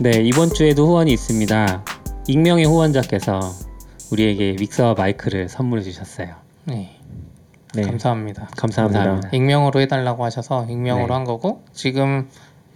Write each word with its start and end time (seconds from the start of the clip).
네, 0.00 0.12
이번 0.22 0.50
주에도 0.50 0.86
후원이 0.86 1.12
있습니다. 1.12 1.84
익명의 2.28 2.66
후원자께서 2.66 3.40
우리에게 4.12 4.52
믹서와 4.52 4.94
마이크를 4.94 5.48
선물해 5.48 5.82
주셨어요. 5.82 6.36
네. 6.66 6.96
네. 7.74 7.82
감사합니다. 7.82 8.48
감사합니다. 8.56 9.00
감사합니다. 9.00 9.36
익명으로 9.36 9.80
해달라고 9.80 10.24
하셔서 10.24 10.66
익명으로 10.66 11.08
네. 11.08 11.12
한 11.12 11.24
거고 11.24 11.64
지금 11.72 12.28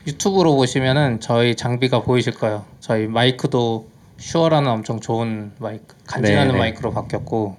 유튜브로 0.05 0.57
보시면은 0.57 1.21
저희 1.21 1.55
장비가 1.55 2.03
보이실 2.03 2.35
거예요. 2.35 2.65
저희 2.81 3.07
마이크도 3.07 3.87
슈어라는 4.17 4.69
엄청 4.69 4.99
좋은 4.99 5.53
마이크, 5.59 5.95
간지나는 6.09 6.49
네, 6.49 6.53
네. 6.55 6.59
마이크로 6.59 6.91
바뀌었고, 6.93 7.57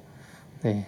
네, 0.64 0.86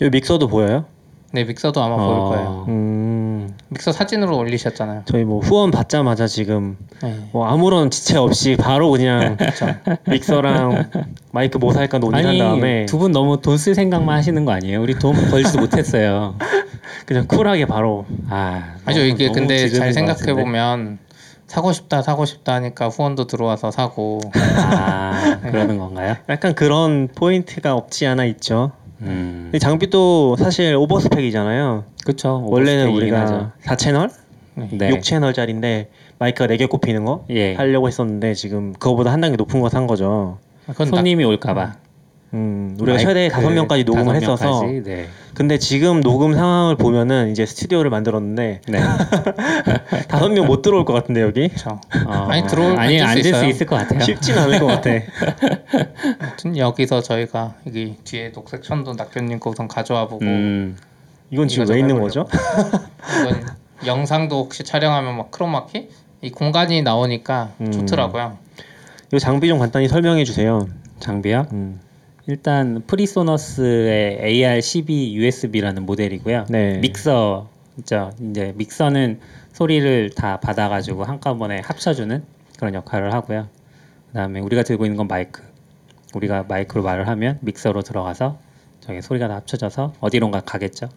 여기 0.00 0.10
믹서도 0.10 0.48
보여요? 0.48 0.86
네 1.34 1.42
믹서도 1.42 1.82
아마 1.82 1.96
보일 1.96 2.08
어. 2.10 2.24
거예요. 2.28 2.64
음, 2.68 3.52
믹서 3.70 3.90
사진으로 3.90 4.38
올리셨잖아요. 4.38 5.02
저희 5.06 5.24
뭐 5.24 5.40
후원 5.40 5.72
받자마자 5.72 6.28
지금 6.28 6.76
네. 7.02 7.28
뭐 7.32 7.46
아무런 7.48 7.90
지체 7.90 8.16
없이 8.18 8.56
바로 8.56 8.92
그냥. 8.92 9.36
믹서랑 10.08 10.90
마이크 11.32 11.58
뭐 11.58 11.72
살까 11.72 11.98
논의한 11.98 12.38
다음에 12.38 12.86
두 12.86 12.98
분 12.98 13.10
너무 13.10 13.40
돈 13.40 13.56
쓸 13.58 13.74
생각만 13.74 14.16
하시는 14.16 14.44
거 14.44 14.52
아니에요? 14.52 14.80
우리 14.80 14.94
돈 14.96 15.14
벌지도 15.30 15.58
못했어요. 15.58 16.36
그냥 17.04 17.26
쿨하게 17.26 17.66
바로 17.66 18.06
아, 18.30 18.76
아니죠 18.84 19.04
이게 19.04 19.28
근데 19.32 19.68
잘것 19.68 19.92
생각해? 19.94 20.32
보면 20.34 20.98
사고 21.48 21.72
싶다 21.72 22.00
사고 22.02 22.24
싶다 22.24 22.54
하니까 22.54 22.88
후원도 22.88 23.26
들어와서 23.26 23.70
사고 23.72 24.20
아 24.34 25.40
그러는 25.42 25.78
건가요? 25.82 26.14
약간 26.28 26.54
그런 26.54 27.08
포인트가 27.14 27.74
없지 27.74 28.06
않아 28.06 28.24
있죠. 28.26 28.70
음, 29.06 29.52
장비도 29.58 30.36
사실 30.36 30.74
오버스펙이잖아요. 30.76 31.84
그렇죠. 32.04 32.42
원래는 32.46 32.90
우리가 32.90 33.20
하죠. 33.22 33.50
4채널, 33.64 34.10
네. 34.72 34.90
6채널짜리인데 34.90 35.86
마이크가 36.18 36.46
4개 36.54 36.68
꼽히는 36.68 37.04
거 37.04 37.24
예. 37.30 37.54
하려고 37.54 37.88
했었는데 37.88 38.34
지금 38.34 38.72
그거보다 38.72 39.12
한 39.12 39.20
단계 39.20 39.36
높은 39.36 39.60
거 39.60 39.68
산 39.68 39.86
거죠. 39.86 40.38
나- 40.66 40.84
손님이 40.84 41.24
올까봐. 41.24 41.74
음, 42.34 42.76
우리가 42.80 42.96
마이크 42.96 43.08
최대 43.08 43.28
다섯 43.28 43.48
명까지 43.50 43.84
녹음을 43.84 44.14
다섯 44.14 44.32
했어서 44.32 44.62
명까지, 44.62 44.82
네. 44.82 45.08
근데 45.34 45.58
지금 45.58 46.00
녹음 46.02 46.34
상황을 46.34 46.76
보면은 46.76 47.30
이제 47.30 47.46
스튜디오를 47.46 47.90
만들었는데 47.90 48.60
네. 48.68 48.78
다섯 50.08 50.28
명 50.30 50.44
못 50.46 50.62
들어올 50.62 50.84
것 50.84 50.92
같은데 50.92 51.22
여기 51.22 51.48
그렇죠. 51.48 51.80
어, 52.06 52.10
아니, 52.28 52.42
들어올- 52.46 52.76
아니 52.78 53.00
앉을 53.00 53.22
수. 53.22 53.44
있을 53.46 53.66
것 53.66 53.76
같아요. 53.76 54.00
쉽진 54.00 54.36
않을 54.36 54.58
것 54.58 54.66
같아. 54.66 54.90
아무튼 56.20 56.56
여기서 56.56 57.00
저희가 57.02 57.54
여기 57.66 57.96
뒤에 58.04 58.32
녹색 58.32 58.62
천도 58.62 58.94
낙견님 58.94 59.38
거 59.40 59.50
우선 59.50 59.68
가져와 59.68 60.08
보고 60.08 60.24
음, 60.24 60.76
이건 61.30 61.48
지금 61.48 61.66
왜좀 61.68 61.78
있는. 61.78 62.00
거죠? 62.00 62.26
이건 63.20 63.44
영상도 63.86 64.38
혹시 64.38 64.64
촬영하면 64.64 65.16
막 65.16 65.30
크로마키 65.30 65.88
이 66.22 66.30
공간이 66.30 66.82
나오니까 66.82 67.50
음. 67.60 67.70
좋더라고요. 67.72 68.38
이 69.12 69.18
장비 69.18 69.46
좀 69.48 69.58
간단히 69.58 69.88
설명해 69.88 70.24
주세요. 70.24 70.66
장비요? 71.00 71.46
음. 71.52 71.80
일단 72.26 72.82
프리소너스의 72.86 74.18
AR12 74.22 75.12
USB라는 75.12 75.84
모델이고요. 75.84 76.46
네. 76.48 76.78
믹서 76.78 77.50
있죠. 77.78 78.12
이제 78.30 78.54
믹서는 78.56 79.20
소리를 79.52 80.10
다 80.10 80.40
받아가지고 80.40 81.04
한꺼번에 81.04 81.60
합쳐주는 81.60 82.22
그런 82.58 82.74
역할을 82.74 83.12
하고요. 83.12 83.48
그다음에 84.08 84.40
우리가 84.40 84.62
들고 84.62 84.86
있는 84.86 84.96
건 84.96 85.06
마이크. 85.06 85.42
우리가 86.14 86.44
마이크로 86.44 86.82
말을 86.82 87.08
하면 87.08 87.38
믹서로 87.42 87.82
들어가서 87.82 88.38
저기 88.80 89.02
소리가 89.02 89.28
다 89.28 89.34
합쳐져서 89.36 89.94
어디론가 90.00 90.40
가겠죠. 90.40 90.88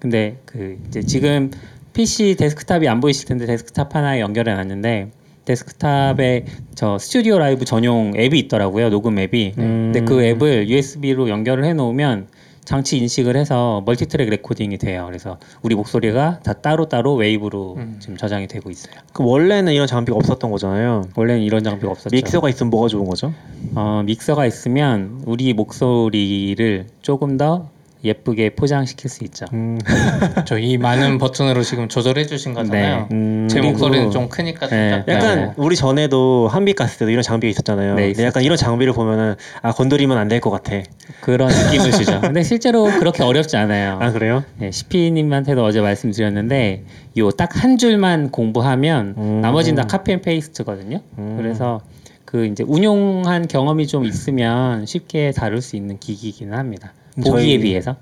근데 0.00 0.36
그 0.44 0.78
이제 0.88 1.02
지금 1.02 1.50
PC 1.94 2.36
데스크탑이 2.38 2.88
안 2.88 3.00
보이실 3.00 3.26
텐데 3.26 3.46
데스크탑 3.46 3.94
하나에 3.94 4.20
연결해 4.20 4.54
놨는데 4.54 5.10
데스크탑에 5.46 6.44
저 6.74 6.98
스튜디오 6.98 7.38
라이브 7.38 7.64
전용 7.64 8.12
앱이 8.16 8.38
있더라고요 8.40 8.90
녹음 8.90 9.18
앱이 9.18 9.54
음. 9.56 9.92
근데 9.92 10.00
그 10.04 10.22
앱을 10.22 10.68
USB로 10.68 11.28
연결을 11.30 11.64
해 11.64 11.72
놓으면 11.72 12.28
장치 12.66 12.98
인식을 12.98 13.36
해서 13.36 13.80
multitrack 13.86 14.28
recording이 14.28 14.76
돼요 14.78 15.04
그래서 15.06 15.38
우리 15.62 15.76
목소리가 15.76 16.40
다 16.40 16.52
따로따로 16.52 17.14
wave로 17.14 17.74
음. 17.78 17.96
지금 18.00 18.16
저장이 18.16 18.48
되고 18.48 18.70
있어요 18.70 18.94
그 19.12 19.24
원래는 19.24 19.72
이런 19.72 19.86
장비가 19.86 20.18
없었던 20.18 20.50
거잖아요. 20.50 21.04
원래는 21.14 21.42
이런 21.42 21.62
장비가 21.62 21.92
없었죠 21.92 22.14
믹서가 22.14 22.48
있으면 22.50 22.70
뭐가 22.70 22.88
좋은 22.88 23.06
거죠? 23.06 23.32
어, 23.76 24.02
믹서가 24.04 24.46
있으면 24.46 25.22
우리 25.26 25.54
목소리를 25.54 26.86
조금 27.02 27.36
더 27.36 27.70
예쁘게 28.06 28.50
포장시킬 28.50 29.10
수 29.10 29.24
있죠 29.24 29.44
음, 29.52 29.78
저 30.46 30.70
이 30.70 30.78
많은 30.78 31.18
버튼으로 31.18 31.62
지금 31.62 31.88
조절해 31.88 32.26
주신 32.26 32.54
거잖아요. 32.54 33.08
음, 33.12 33.48
제 33.50 33.60
목소리는 33.60 34.10
좀 34.10 34.28
크니까 34.28 34.68
좀 34.68 34.78
네. 34.78 35.04
약간 35.08 35.36
네. 35.38 35.52
우리 35.56 35.76
전에도 35.76 36.48
한빛 36.48 36.76
갔을 36.76 36.98
때도 36.98 37.10
이런 37.10 37.22
장비가 37.22 37.50
있었잖아요. 37.50 37.94
네, 37.94 38.08
근데 38.12 38.24
약간 38.24 38.42
이런 38.42 38.56
장비를 38.56 38.92
보면은 38.92 39.34
아 39.62 39.72
건드리면 39.72 40.16
안 40.18 40.28
될 40.28 40.40
것 40.40 40.50
같아. 40.50 40.82
그런 41.20 41.48
느낌을 41.48 41.90
주죠 41.92 42.20
근데 42.22 42.42
실제로 42.42 42.84
그렇게 42.84 43.22
어렵지 43.22 43.56
않아요 43.56 43.98
아 44.00 44.10
그래요? 44.12 44.44
네, 44.58 44.70
시피님한테도 44.70 45.64
어제 45.64 45.80
말씀드렸는데 45.80 46.84
요 47.18 47.30
딱 47.30 47.56
한 47.56 47.78
줄만 47.78 48.30
공부하면 48.30 49.14
음. 49.16 49.40
나머지는 49.40 49.82
다 49.82 49.86
copy 49.88 50.12
and 50.12 50.20
paste거든요. 50.20 51.00
음. 51.18 51.36
그래서 51.38 51.80
그 52.24 52.44
이제 52.46 52.64
운용한 52.66 53.46
경험이 53.48 53.86
좀 53.86 54.04
있으면 54.04 54.84
쉽게 54.84 55.30
다룰 55.32 55.62
수 55.62 55.76
있는 55.76 55.98
기기이기는 55.98 56.56
합니다. 56.58 56.92
보기에 57.22 57.58
비해서. 57.58 57.96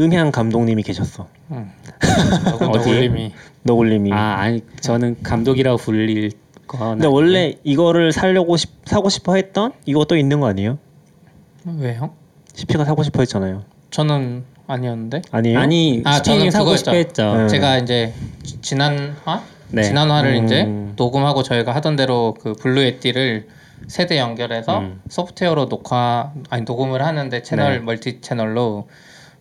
음향 0.00 0.30
감독님이 0.30 0.82
계셨어. 0.84 1.26
어디에? 1.48 2.68
너굴님이 2.68 3.32
너굴님이. 3.62 4.12
아 4.12 4.36
아니 4.38 4.62
저는 4.80 5.16
감독이라고 5.22 5.78
불릴 5.78 6.30
건. 6.66 6.90
근데 6.98 7.06
원래 7.08 7.54
이거를 7.64 8.12
살려고 8.12 8.56
싶, 8.56 8.70
사고 8.84 9.08
싶어 9.08 9.34
했던 9.34 9.72
이것도 9.86 10.16
있는 10.16 10.40
거 10.40 10.46
아니에요? 10.48 10.78
왜요? 11.78 12.10
CP가 12.54 12.84
사고 12.84 13.02
싶어 13.02 13.20
했잖아요. 13.22 13.64
저는 13.90 14.44
아니었는데. 14.66 15.22
아니에요? 15.30 15.58
아니 15.58 16.02
아, 16.04 16.20
저는 16.22 16.50
사고. 16.50 16.76
싶어 16.76 16.92
했죠. 16.92 17.34
네. 17.34 17.48
제가 17.48 17.78
이제 17.78 18.12
지- 18.42 18.60
지난화 18.60 19.42
네. 19.70 19.82
지난 19.82 20.10
화를 20.10 20.36
음. 20.36 20.44
이제 20.44 20.64
녹음하고 20.96 21.42
저희가 21.42 21.74
하던 21.74 21.96
대로 21.96 22.34
그 22.40 22.52
Blue 22.52 22.82
Yeti를 22.82 23.48
세 23.86 23.99
대 23.99 24.18
연결해서 24.18 24.80
음. 24.80 25.02
소프트웨어로 25.08 25.68
녹화 25.68 26.32
아니 26.50 26.62
녹음을 26.62 27.04
하는데 27.04 27.42
채널 27.42 27.74
네. 27.74 27.78
멀티 27.80 28.20
채널로 28.20 28.88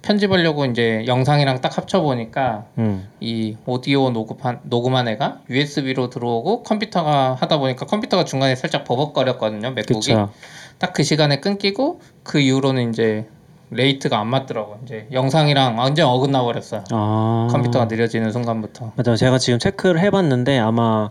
편집하려고 0.01 0.65
이제 0.65 1.03
영상이랑 1.07 1.59
딱 1.61 1.77
합쳐 1.77 2.01
보니까 2.01 2.65
음. 2.77 3.09
이 3.19 3.57
오디오 3.65 4.09
녹음한 4.11 4.61
녹음한 4.63 5.07
애가 5.07 5.39
USB로 5.49 6.09
들어오고 6.09 6.63
컴퓨터가 6.63 7.35
하다 7.39 7.57
보니까 7.57 7.85
컴퓨터가 7.85 8.23
중간에 8.23 8.55
살짝 8.55 8.85
버벅거렸거든요 8.85 9.71
맥북이. 9.71 10.13
딱 10.79 10.93
그 10.93 11.03
시간에 11.03 11.39
끊기고 11.39 11.99
그 12.23 12.39
이후로는 12.39 12.91
이제 12.91 13.27
rate가 13.71 14.17
안 14.19 14.27
맞더라고 14.27 14.77
이제 14.85 15.07
영상이랑 15.11 15.77
완전 15.77 16.07
어긋나 16.07 16.41
버렸어요 16.43 16.83
아. 16.91 17.47
컴퓨터가 17.51 17.85
느려지는 17.85 18.31
순간부터 18.31 18.93
맞아요. 18.95 19.17
제가 19.17 19.39
지금 19.39 19.59
체크를 19.59 19.99
해봤는데 19.99 20.57
아마 20.59 21.09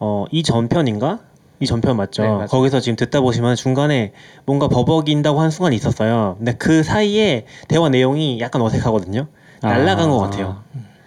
어, 0.00 0.24
이 0.30 0.42
전편인가? 0.42 1.20
이 1.60 1.66
전편 1.66 1.96
맞죠? 1.96 2.22
네. 2.22 2.46
거기서 2.46 2.80
지금 2.80 2.96
듣다 2.96 3.20
보시면 3.20 3.56
중간에 3.56 4.12
뭔가 4.46 4.68
버벅인다고 4.68 5.40
한 5.40 5.50
순간이 5.50 5.74
있었어요. 5.76 6.36
근데 6.38 6.54
그 6.54 6.82
사이에 6.82 7.46
대화 7.66 7.88
내용이 7.88 8.40
약간 8.40 8.62
어색하거든요. 8.62 9.26
날라간 9.62 10.08
아. 10.08 10.10
것 10.10 10.18
같아요. 10.18 10.62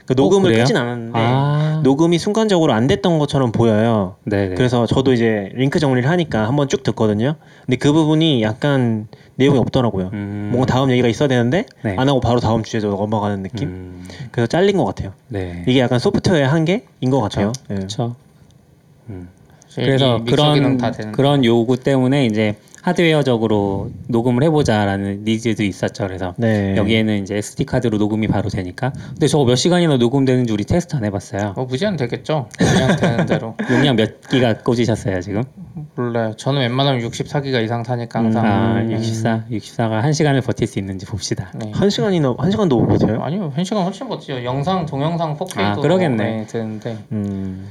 그 0.06 0.14
녹음을 0.14 0.50
그래요? 0.50 0.64
끄진 0.64 0.76
않았는데 0.76 1.20
아. 1.20 1.80
녹음이 1.84 2.18
순간적으로 2.18 2.74
안 2.74 2.88
됐던 2.88 3.18
것처럼 3.18 3.54
보여요. 3.54 4.16
네네. 4.26 4.56
그래서 4.56 4.86
저도 4.86 5.14
이제 5.14 5.50
링크 5.54 5.80
정리를 5.80 6.10
하니까 6.10 6.48
한번 6.48 6.68
쭉 6.68 6.84
듣거든요. 6.84 7.36
근데 7.66 7.78
그 7.78 7.94
부분이 7.94 8.42
약간 8.42 9.08
내용이 9.36 9.58
없더라고요. 9.58 10.10
음. 10.12 10.50
뭔가 10.52 10.66
다음 10.72 10.92
얘기가 10.92 11.08
있어야 11.08 11.30
되는데 11.30 11.66
네. 11.84 11.96
안 11.98 12.10
하고 12.10 12.20
바로 12.20 12.42
다음 12.42 12.62
주제로 12.64 12.92
넘어가는 12.98 13.42
느낌. 13.42 13.70
음. 13.70 14.08
그래서 14.32 14.48
잘린 14.48 14.76
것 14.76 14.84
같아요. 14.84 15.14
네. 15.30 15.64
이게 15.66 15.80
약간 15.80 15.98
소프트웨어의 15.98 16.46
한계인 16.46 17.10
것 17.10 17.22
같아요. 17.22 17.54
예. 17.70 17.76
그렇죠. 17.76 18.16
음. 19.10 19.30
이 19.78 19.86
그래서 19.86 20.24
그런. 20.26 20.82
그런 21.12 21.46
요구 21.46 21.78
때문에 21.78 22.26
이제 22.26 22.56
하드웨어적으로 22.82 23.92
녹음을 24.08 24.44
해보자라는 24.44 25.24
needs도 25.24 25.64
있었죠. 25.64 26.08
그래서 26.08 26.34
네. 26.38 26.76
여기에는 26.76 27.22
이제 27.22 27.38
SD 27.38 27.66
카드로 27.66 27.98
녹음이 27.98 28.28
바로 28.28 28.50
되니까. 28.50 28.92
근데 29.10 29.28
저거 29.28 29.46
몇 29.46 29.56
시간이나 29.56 29.98
녹음되는지 29.98 30.52
우리 30.52 30.64
테스트 30.66 30.96
안 30.96 31.06
해봤어요. 31.06 31.54
뭐 31.56 31.66
무제한 31.66 31.96
되겠죠 31.96 32.50
그냥 32.58 32.96
되는 32.96 33.26
대로 33.26 33.56
용량 33.72 33.96
몇 33.96 34.22
기가 34.30 34.58
꽂으셨어요 34.58 35.22
지금? 35.22 35.44
몰라요 35.96 36.34
저는 36.36 36.62
웬만하면 36.62 37.08
64기가 37.08 37.64
이상 37.64 37.84
사니까 37.84 38.20
항상 38.20 38.46
아 38.46 38.82
음. 38.82 38.92
64, 38.92 39.46
64가 39.52 40.02
한 40.02 40.12
시간을 40.12 40.42
버틸 40.42 40.68
수 40.68 40.80
있는지 40.80 41.06
봅시다. 41.06 41.52
네. 41.56 41.72
한 41.74 41.90
시간이나 41.90 42.36
한 42.38 42.52
시간도 42.52 42.80
못 42.80 42.88
버텨요? 42.88 43.22
아니요 43.22 43.54
한 43.56 43.64
시간 43.64 43.84
훨씬 43.84 44.10
버티죠 44.10 44.44
영상 44.44 44.86
동영상 44.86 45.38
4K도 45.38 45.60
아, 45.60 45.76
그러겠네. 45.76 46.48
되는데 46.48 46.98
음. 47.12 47.68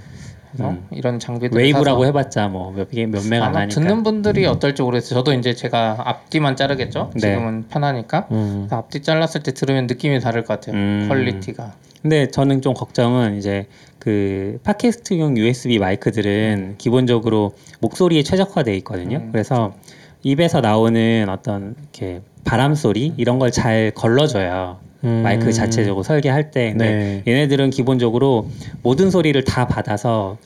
그래서 0.53 0.71
음. 0.71 0.87
이런 0.91 1.19
장비들 1.19 1.57
wave라고 1.57 2.07
해봤자 2.07 2.49
뭐 2.49 2.71
몇몇 2.71 3.27
메가 3.29 3.47
안 3.47 3.57
하니까. 3.57 3.75
듣는 3.81 4.03
분들이 4.03 4.47
어떨지 4.47 4.83
모르겠어요. 4.83 5.19
저도 5.21 5.33
이제 5.33 5.55
제가 5.55 5.99
앞뒤만 6.05 6.57
자르겠죠. 6.57 7.11
네. 7.15 7.21
지금은 7.21 7.69
편하니까 7.69 8.27
음. 8.31 8.67
앞뒤 8.71 9.03
잘랐을 9.03 9.43
때 9.43 9.53
들으면 9.53 9.87
느낌이 9.87 10.21
다를 10.21 10.45
것 10.45 10.61
같아요. 10.61 10.77
음. 10.77 11.07
quality가. 11.09 11.73
근데 12.03 12.29
저는 12.29 12.63
좀 12.63 12.73
걱정은 12.75 13.37
이제 13.37 13.67
그 13.99 14.59
팟캐스트용 14.65 15.37
USB 15.37 15.79
마이크들은 15.79 16.77
기본적으로 16.79 17.53
목소리에 17.81 18.23
최적화돼 18.23 18.75
있거든요. 18.79 19.19
음, 19.19 19.29
그래서 19.33 19.75
입에서 20.23 20.61
나오는 20.63 21.27
어떤 21.29 21.75
이렇게 21.79 22.23
바람 22.45 22.75
소리 22.75 23.13
이런 23.19 23.39
걸 23.39 23.51
잘 23.51 23.93
걸러줘요. 23.95 24.79
음. 25.05 25.23
마이크 25.23 25.53
자체적으로 25.53 26.03
설계할 26.03 26.51
때. 26.51 26.75
네. 26.77 27.23
얘네들은 27.27 27.71
기본적으로 27.71 28.49
모든 28.83 29.11
소리를 29.11 29.43
다 29.45 29.67
받아서 29.67 30.37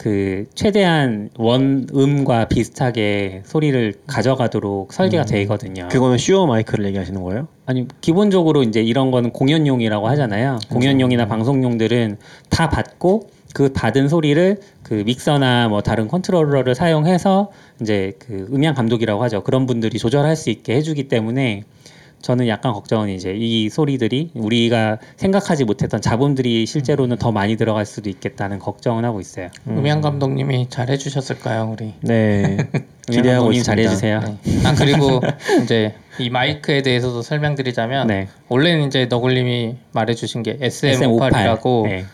그 0.00 0.46
최대한 0.54 1.28
원음과 1.36 2.48
비슷하게 2.48 3.42
소리를 3.44 3.92
가져가도록 4.06 4.94
설계가 4.94 5.26
돼 5.26 5.42
있거든요. 5.42 5.88
그거는 5.88 6.16
슈어 6.16 6.46
마이크를 6.46 6.86
얘기하시는 6.86 7.22
거예요? 7.22 7.48
아니 7.66 7.86
기본적으로 8.00 8.62
이제 8.62 8.80
이런 8.80 9.10
거는 9.10 9.30
공연용이라고 9.32 10.08
하잖아요. 10.08 10.58
공연용이나 10.70 11.26
방송용들은 11.26 12.16
다 12.48 12.70
받고 12.70 13.28
그 13.52 13.72
받은 13.74 14.08
소리를 14.08 14.56
그 14.82 15.02
믹서나 15.04 15.68
뭐 15.68 15.82
다른 15.82 16.08
컨트롤러를 16.08 16.74
사용해서 16.74 17.50
이제 17.82 18.14
그 18.18 18.48
음향 18.52 18.74
감독이라고 18.74 19.22
하죠. 19.24 19.42
그런 19.42 19.66
분들이 19.66 19.98
조절할 19.98 20.34
수 20.34 20.48
있게 20.48 20.76
해주기 20.76 21.08
때문에 21.08 21.64
저는 22.22 22.48
약간 22.48 22.72
걱정은 22.72 23.08
이제 23.08 23.34
이 23.36 23.68
소리들이 23.70 24.30
우리가 24.34 24.98
생각하지 25.16 25.64
못했던 25.64 26.00
잡음들이 26.00 26.66
실제로는 26.66 27.16
더 27.16 27.32
많이 27.32 27.56
들어갈 27.56 27.86
수도 27.86 28.10
있겠다는 28.10 28.58
걱정은 28.58 29.04
하고 29.04 29.20
있어요. 29.20 29.48
음. 29.66 29.86
양 29.86 30.00
감독님이 30.00 30.68
잘 30.68 30.90
해주셨을까요, 30.90 31.74
우리? 31.76 31.94
네. 32.02 32.58
기대하고 33.10 33.52
있습니다. 33.52 33.64
잘해주세요. 33.64 34.20
네. 34.20 34.66
아 34.66 34.74
그리고 34.74 35.20
이제 35.64 35.94
이 36.18 36.30
마이크에 36.30 36.82
대해서도 36.82 37.22
설명드리자면 37.22 38.06
네. 38.06 38.28
원래는 38.48 38.86
이제 38.86 39.06
너굴님이 39.06 39.76
말해주신 39.92 40.42
게 40.42 40.58
SM58이라고 40.58 41.84
네. 41.84 42.04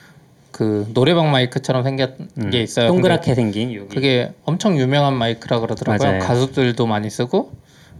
그 0.53 0.89
노래방 0.95 1.31
마이크처럼 1.33 1.83
생긴 1.83 2.15
음. 2.39 2.51
게 2.51 2.63
있어요. 2.63 2.89
동그랗게 2.89 3.35
생긴 3.35 3.75
여기. 3.75 3.95
그게 3.95 4.33
엄청 4.45 4.79
유명한 4.79 5.13
마이크라 5.15 5.61
그러더라고요. 5.61 6.09
맞아요. 6.09 6.23
가수들도 6.23 6.87
많이 6.87 7.11
쓰고. 7.11 7.53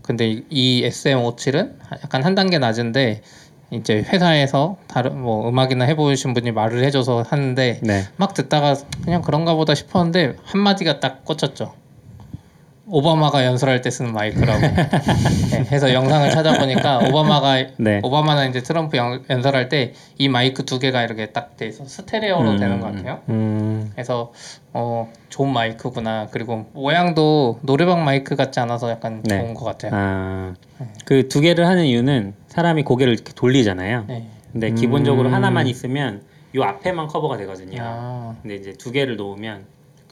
근데 0.07 0.29
이- 0.31 0.45
이 0.51 0.83
SM57은 0.89 1.75
약간 2.05 2.25
한 2.25 2.35
단계 2.35 2.59
낮은데 2.59 3.23
이제 3.73 3.95
회사에서 4.07 4.77
다른 4.87 5.21
뭐 5.21 5.49
음악이나 5.49 5.85
해보신 5.87 6.35
분이 6.35 6.53
말을 6.53 6.85
해줘서 6.85 7.23
하는데 7.27 7.81
네. 7.83 8.03
막 8.17 8.33
듣다가 8.33 8.77
그냥 9.05 9.23
그런가 9.23 9.55
보다 9.55 9.75
싶었는데 9.75 10.37
한 10.45 10.61
마디가 10.61 11.01
딱 11.01 11.25
꽂혔죠. 11.25 11.75
오바마가 12.89 13.45
연설할 13.45 13.81
때 13.81 13.91
쓰는 13.91 14.13
마이크라고. 14.13 14.61
네, 15.51 15.65
해서 15.73 15.93
영상을 15.93 16.31
찾아보니까 16.31 16.99
오바마가 17.09 17.67
네. 17.79 18.01
오바마나 18.03 18.47
이제 18.47 18.63
트럼프 18.63 18.97
연, 18.97 19.25
연설할 19.29 19.69
때 19.69 19.93
이 20.19 20.29
마이크 20.29 20.65
두 20.65 20.79
개가 20.79 21.03
이렇게 21.03 21.27
딱 21.27 21.57
돼서 21.57 21.85
스테레오로 21.85 22.53
음, 22.53 22.57
되는 22.59 22.81
것 22.81 22.89
음, 22.89 22.97
같아요. 22.97 23.21
음. 23.29 23.91
그래서 23.93 24.33
어 24.73 25.13
좋은 25.29 25.53
마이크구나. 25.53 26.29
그리고 26.31 26.67
모양도 26.73 27.59
노래방 27.63 28.05
마이크 28.05 28.35
같지 28.37 28.61
않아서 28.61 28.91
약간 28.91 29.23
네. 29.25 29.41
좋은 29.41 29.55
것 29.55 29.65
같아요. 29.65 29.91
아, 29.95 30.55
그 31.05 31.29
두 31.29 31.41
개를 31.41 31.67
하는 31.67 31.85
이유는 31.85 32.35
사람이 32.49 32.85
고개를 32.85 33.13
이렇게 33.13 33.33
돌리잖아요. 33.35 34.05
네. 34.09 34.27
근데 34.53 34.71
기본적으로 34.71 35.29
음. 35.29 35.35
하나만 35.35 35.67
있으면 35.67 36.23
요 36.55 36.63
앞에만 36.63 37.09
커버가 37.09 37.37
되거든요. 37.39 37.79
아, 37.83 38.35
근데 38.41 38.55
이제 38.55 38.73
두 38.73 38.93
개를 38.93 39.17
놓으면 39.17 39.65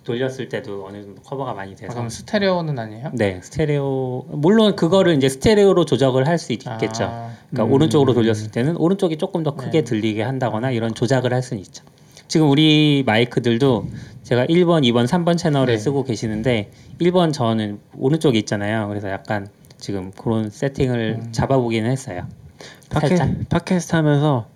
돌렸을 0.05 0.49
때도 0.49 0.87
어느 0.87 1.03
정도 1.03 1.23
커버가 1.23 1.55
많이 1.55 1.73
아, 1.73 1.77
돼서 1.77 1.93
그럼 1.93 2.09
스테레오는 2.09 2.79
아니에요? 2.79 3.11
네 3.15 3.41
스테레오 3.43 4.27
물론 4.29 4.77
그거를 4.77 5.15
이제 5.17 5.29
스테레오로 5.29 5.85
조작을 5.87 6.27
할 6.29 6.39
수 6.39 6.53
있겠죠. 6.53 7.05
아, 7.05 7.31
그러니까 7.51 7.71
음. 7.71 7.73
오른쪽으로 7.73 8.13
돌렸을 8.13 8.51
때는 8.51 8.77
오른쪽이 8.77 9.17
조금 9.17 9.43
더 9.43 9.55
크게 9.55 9.79
네. 9.79 9.85
들리게 9.85 10.23
한다거나 10.23 10.71
이런 10.73 10.95
조작을 10.95 11.33
할 11.33 11.43
수는 11.43 11.61
있죠. 11.63 11.85
지금 12.29 12.51
우리 12.51 13.03
마이크들도 13.07 13.87
제가 14.25 14.47
1번, 14.47 14.83
2번, 14.83 15.07
3번 15.07 15.39
채널을 15.39 15.75
네. 15.75 15.79
쓰고 15.79 16.05
계시는데 16.05 16.71
1번 17.01 17.33
저는 17.33 17.79
오른쪽에 17.97 18.39
있잖아요. 18.41 18.89
그래서 18.89 19.11
약간 19.11 19.49
지금 19.79 20.11
그런 20.11 20.51
세팅을 20.51 21.21
음. 21.21 21.33
잡아보기는 21.33 21.89
했어요. 21.91 22.27
팟캐. 22.91 23.47
팟캐스트 23.49 23.95
하면서 23.97 24.47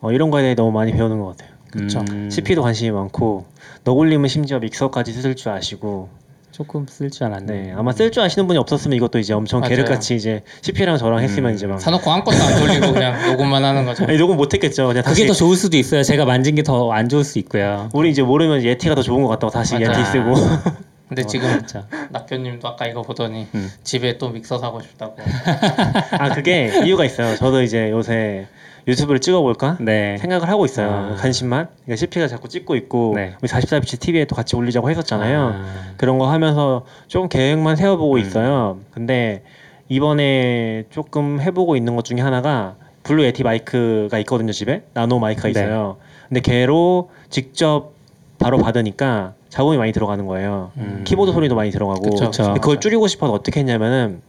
어, 0.00 0.12
이런 0.12 0.30
거에 0.30 0.42
대해 0.42 0.54
너무 0.54 0.72
많이 0.72 0.92
배우는 0.92 1.20
것 1.20 1.36
같아요. 1.36 1.53
그쵸. 1.80 2.04
음, 2.10 2.30
CP도 2.30 2.62
관심이 2.62 2.90
많고 2.90 3.44
너굴님은 3.84 4.28
심지어 4.28 4.58
믹서까지 4.58 5.12
쓸 5.12 5.34
줄 5.34 5.50
아시고 5.50 6.08
조금 6.52 6.86
쓸 6.88 7.10
줄 7.10 7.24
알았네. 7.24 7.52
네 7.52 7.72
아마 7.76 7.90
쓸 7.92 8.12
줄 8.12 8.22
아시는 8.22 8.46
분이 8.46 8.58
없었으면 8.60 8.96
이것도 8.96 9.18
이제 9.18 9.34
엄청. 9.34 9.60
계륵같이 9.60 10.14
이제 10.14 10.42
CP랑 10.62 10.98
저랑 10.98 11.18
했으면 11.20 11.50
음. 11.50 11.54
이제 11.56 11.66
막 11.66 11.80
사놓고 11.80 12.08
아무것도 12.08 12.36
안 12.36 12.58
돌리고 12.60 12.92
그냥 12.92 13.26
녹음만 13.32 13.64
하는 13.64 13.84
거죠. 13.84 14.04
아니, 14.04 14.16
녹음 14.18 14.36
못 14.36 14.54
했겠죠. 14.54 14.86
그냥 14.86 15.02
그게 15.02 15.14
다시 15.14 15.26
더 15.26 15.32
좋을 15.34 15.56
수도 15.56 15.76
있어요. 15.76 16.04
제가 16.04 16.24
만진 16.24 16.54
게 16.54 16.62
더 16.62 16.92
안 16.92 17.08
좋을 17.08 17.24
수 17.24 17.40
있고요. 17.40 17.88
우리 17.92 18.10
이제 18.10 18.22
모르면 18.22 18.62
예티가 18.62 18.94
더 18.94 19.02
좋은 19.02 19.22
것 19.22 19.28
같다고 19.28 19.50
다시 19.52 19.74
맞아. 19.74 19.90
예티 19.90 20.10
쓰고 20.12 20.34
근데 21.08 21.26
지금 21.26 21.50
진짜. 21.58 21.86
낙교님도 22.10 22.66
아까 22.68 22.86
이거 22.86 23.02
보더니 23.02 23.46
음. 23.54 23.70
집에 23.82 24.16
또 24.16 24.30
믹서 24.30 24.58
사고 24.58 24.80
싶다고. 24.80 25.16
아 26.18 26.28
그게 26.34 26.72
이유가 26.84 27.04
있어요. 27.04 27.36
저도 27.36 27.62
이제 27.62 27.90
요새 27.90 28.46
유튜브를 28.86 29.20
찍어볼까 29.20 29.78
네. 29.80 30.18
생각을 30.18 30.48
하고 30.48 30.64
있어요. 30.64 30.90
아. 30.90 31.14
관심만. 31.16 31.68
그러니까 31.84 31.96
CP가 31.96 32.28
자꾸 32.28 32.48
찍고 32.48 32.76
있고 32.76 33.12
네. 33.16 33.34
우리 33.40 33.48
44비치 33.48 33.98
TV에 34.00 34.24
또 34.26 34.34
같이 34.34 34.56
올리자고 34.56 34.90
했었잖아요. 34.90 35.54
아, 35.54 35.94
그런 35.96 36.18
거 36.18 36.30
하면서 36.30 36.84
좀 37.08 37.28
계획만 37.28 37.76
세워보고 37.76 38.14
음. 38.14 38.18
있어요. 38.18 38.78
근데 38.90 39.42
이번에 39.88 40.84
조금 40.90 41.40
해보고 41.40 41.76
있는 41.76 41.96
것 41.96 42.04
중에 42.04 42.20
하나가 42.20 42.76
Blue 43.02 43.22
Yeti 43.24 43.42
마이크가 43.42 44.18
있거든요 44.20 44.52
집에 44.52 44.82
나노 44.94 45.18
마이크가 45.18 45.48
네. 45.48 45.50
있어요. 45.50 45.96
근데 46.28 46.40
걔로 46.40 47.10
직접 47.28 47.92
바로 48.38 48.58
받으니까 48.58 49.34
잡음이 49.48 49.78
많이 49.78 49.92
들어가는 49.92 50.26
거예요. 50.26 50.72
음. 50.78 51.04
키보드 51.04 51.32
소리도 51.32 51.54
많이 51.54 51.70
들어가고 51.70 52.10
그쵸, 52.10 52.26
그쵸. 52.30 52.54
그걸. 52.54 52.80
줄이고 52.80 53.06
싶어서 53.06 53.32
어떻게 53.32 53.60
했냐면은 53.60 54.20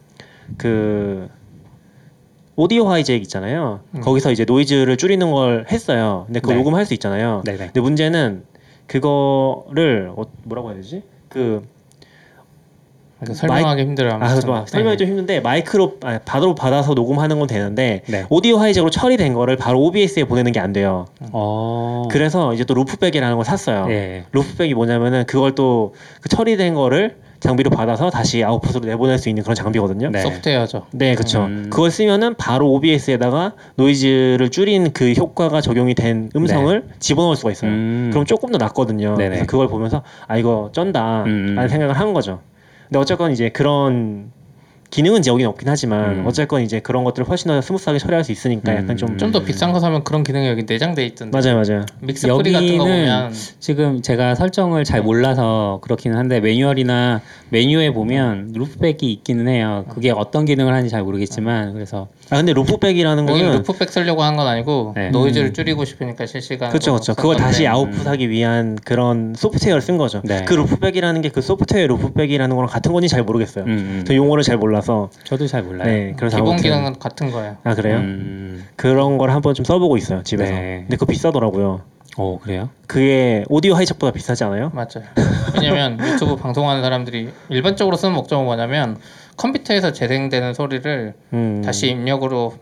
그 0.57 1.29
Audio 2.55 2.87
Hijack 2.87 3.21
있잖아요. 3.23 3.81
음. 3.95 4.01
거기서 4.01 4.31
이제 4.31 4.45
노이즈를 4.45 4.97
줄이는 4.97 5.31
걸 5.31 5.65
했어요. 5.71 6.23
근데 6.27 6.39
그거 6.39 6.53
네. 6.53 6.59
녹음할 6.59 6.85
수 6.85 6.93
있잖아요. 6.93 7.41
네네. 7.45 7.57
근데 7.57 7.81
문제는 7.81 8.43
그거를 8.87 10.11
어, 10.15 10.23
뭐라고 10.43 10.69
해야 10.69 10.77
되지? 10.77 11.03
그 11.27 11.63
그러니까 13.19 13.39
설명하기 13.39 13.81
힘들어요. 13.81 14.13
아, 14.13 14.15
아무튼. 14.15 14.29
그래서 14.35 14.47
막 14.51 14.69
설명이 14.69 14.97
좀 14.97 15.07
힘든데 15.07 15.39
마이크로 15.39 15.97
아, 16.03 16.19
바로 16.23 16.53
받아서 16.53 16.93
녹음하는 16.93 17.39
건 17.39 17.47
되는데 17.47 18.03
네. 18.07 18.25
Audio 18.29 18.57
Hijack으로 18.57 18.89
처리된 18.89 19.33
거를 19.33 19.55
바로 19.57 19.81
OBS에 19.83 20.25
보내는 20.25 20.51
게 20.51 20.59
안 20.59 20.71
돼요. 20.73 21.05
어. 21.31 22.07
그래서 22.11 22.53
이제 22.53 22.63
또 22.63 22.73
Loopback이라는 22.73 23.35
걸 23.35 23.45
샀어요. 23.45 23.87
예. 23.89 24.25
Loopback이 24.31 24.73
뭐냐면은 24.73 25.25
그걸 25.25 25.55
또 25.55 25.93
그 26.21 26.29
처리된 26.29 26.73
거를 26.73 27.17
장비로 27.45 27.69
받아서 27.69 28.09
다시 28.09 28.43
아웃풋으로 28.43 28.85
내보낼 28.85 29.17
수 29.17 29.29
있는 29.29 29.43
그런 29.43 29.55
장비거든요. 29.55 30.09
네. 30.09 30.21
소프트웨어죠. 30.21 30.87
네, 30.91 31.15
그렇죠. 31.15 31.45
음. 31.45 31.67
그걸 31.69 31.91
쓰면은 31.91 32.35
바로 32.35 32.71
OBS에다가 32.73 33.53
노이즈를 33.75 34.49
줄인 34.49 34.91
그 34.93 35.13
효과가 35.13 35.61
적용이 35.61 35.95
된 35.95 36.29
음성을 36.35 36.83
집어넣을 36.99 37.35
수가 37.35 37.51
있어요. 37.51 37.71
네. 37.71 37.77
음. 37.77 38.09
그럼 38.11 38.25
조금 38.25 38.51
더 38.51 38.57
낫거든요. 38.57 39.15
네네. 39.15 39.29
그래서 39.29 39.45
그걸 39.45 39.67
보면서 39.67 40.03
아 40.27 40.37
이거 40.37 40.69
쩐다라는 40.73 41.57
음. 41.57 41.67
생각을 41.67 41.97
한 41.97 42.13
거죠. 42.13 42.41
근데 42.87 42.99
어쨌건 42.99 43.31
이제 43.31 43.49
그런 43.49 44.31
기능은 44.91 45.19
이제 45.19 45.29
여기는 45.31 45.49
없긴 45.49 45.67
하지만 45.67 46.19
음. 46.19 46.27
어쨌건 46.27 46.61
이제 46.61 46.79
그런 46.79 47.03
것들을 47.03 47.27
훨씬 47.27 47.49
더 47.49 47.59
smooth하게 47.61 47.99
처리할 47.99 48.23
수 48.23 48.31
있으니까 48.31 48.71
음. 48.71 48.77
약간 48.77 48.97
좀 48.97 49.17
좀 49.17 49.31
더 49.31 49.43
비싼 49.43 49.73
거 49.73 49.79
사면 49.79 50.03
그런 50.03 50.23
기능이 50.23 50.47
여기 50.47 50.63
내장돼 50.63 51.05
있던데. 51.07 51.37
맞아요, 51.37 51.61
맞아요. 51.61 51.85
MixPre 51.99 52.53
같은 52.53 52.77
거 52.77 52.85
보면 52.85 53.33
지금 53.59 54.01
제가 54.01 54.35
설정을 54.35 54.83
잘 54.85 54.99
네. 55.01 55.05
몰라서 55.05 55.79
그렇기는 55.81 56.17
한데 56.17 56.39
매뉴얼이나 56.39 57.21
메뉴에 57.49 57.91
보면 57.91 58.51
loopback이 58.55 59.11
있기는 59.11 59.47
해요. 59.47 59.85
그게 59.89 60.11
어떤 60.11 60.45
기능을 60.45 60.71
하는지 60.71 60.89
잘 60.89 61.03
모르겠지만 61.03 61.73
그래서 61.73 62.07
아 62.31 62.37
근데 62.37 62.53
loopback이라는 62.53 63.25
거는 63.25 63.51
loopback 63.57 63.89
쓰려고 63.89 64.23
한 64.23 64.35
건 64.35 64.47
아니고 64.47 64.93
네. 64.95 65.09
노이즈를 65.11 65.53
줄이고 65.53 65.85
싶으니까 65.85 66.25
실시간으로 66.25 66.71
그렇죠, 66.71 66.91
그렇죠. 66.93 67.13
쓴 67.13 67.15
그걸. 67.21 67.35
다시 67.37 67.67
아웃풋하기 67.67 68.29
위한 68.29 68.75
그런 68.83 69.33
소프트웨어를 69.35 69.81
쓴 69.81 69.97
거죠. 69.97 70.21
네. 70.25 70.43
그 70.45 70.53
loopback이라는 70.55 71.21
게 71.21 71.29
그 71.29 71.41
소프트웨어 71.41 71.87
Loopback이라는 71.87 72.55
거랑 72.55 72.69
같은 72.69 72.91
건지 72.93 73.07
잘 73.07 73.23
모르겠어요. 73.23 73.65
음, 73.65 73.69
음. 73.69 74.03
저 74.07 74.15
용어를 74.15 74.43
잘 74.43 74.57
몰라서. 74.57 75.09
저도 75.23 75.47
잘 75.47 75.63
몰라요. 75.63 75.87
네, 75.87 76.13
그래서 76.17 76.37
기본 76.37 76.53
아무튼- 76.53 76.63
기능은 76.63 76.99
같은 76.99 77.31
거예요. 77.31 77.57
아 77.63 77.75
그래요? 77.75 77.97
음. 77.97 78.65
그런 78.75 79.17
걸 79.17 79.29
한번 79.31 79.53
좀 79.53 79.63
써보고 79.65 79.95
있어요 79.97 80.23
집에서. 80.23 80.51
네. 80.51 80.79
근데 80.81 80.97
그거 80.97 81.05
비싸더라고요. 81.11 81.81
어 82.17 82.39
그래요? 82.41 82.69
그게 82.87 83.43
오디오 83.49 83.75
하이잭보다 83.75 84.13
비싸지 84.13 84.43
않아요? 84.45 84.71
맞아요. 84.73 85.03
왜냐면 85.53 85.99
유튜브 85.99 86.37
방송하는 86.37 86.81
사람들이 86.81 87.29
일반적으로 87.49 87.97
쓰는 87.97 88.13
목적은 88.15 88.45
뭐냐면 88.45 88.97
컴퓨터에서 89.37 89.91
재생되는 89.93 90.53
소리를 90.53 91.13
음. 91.33 91.61
다시 91.63 91.89
입력으로 91.89 92.53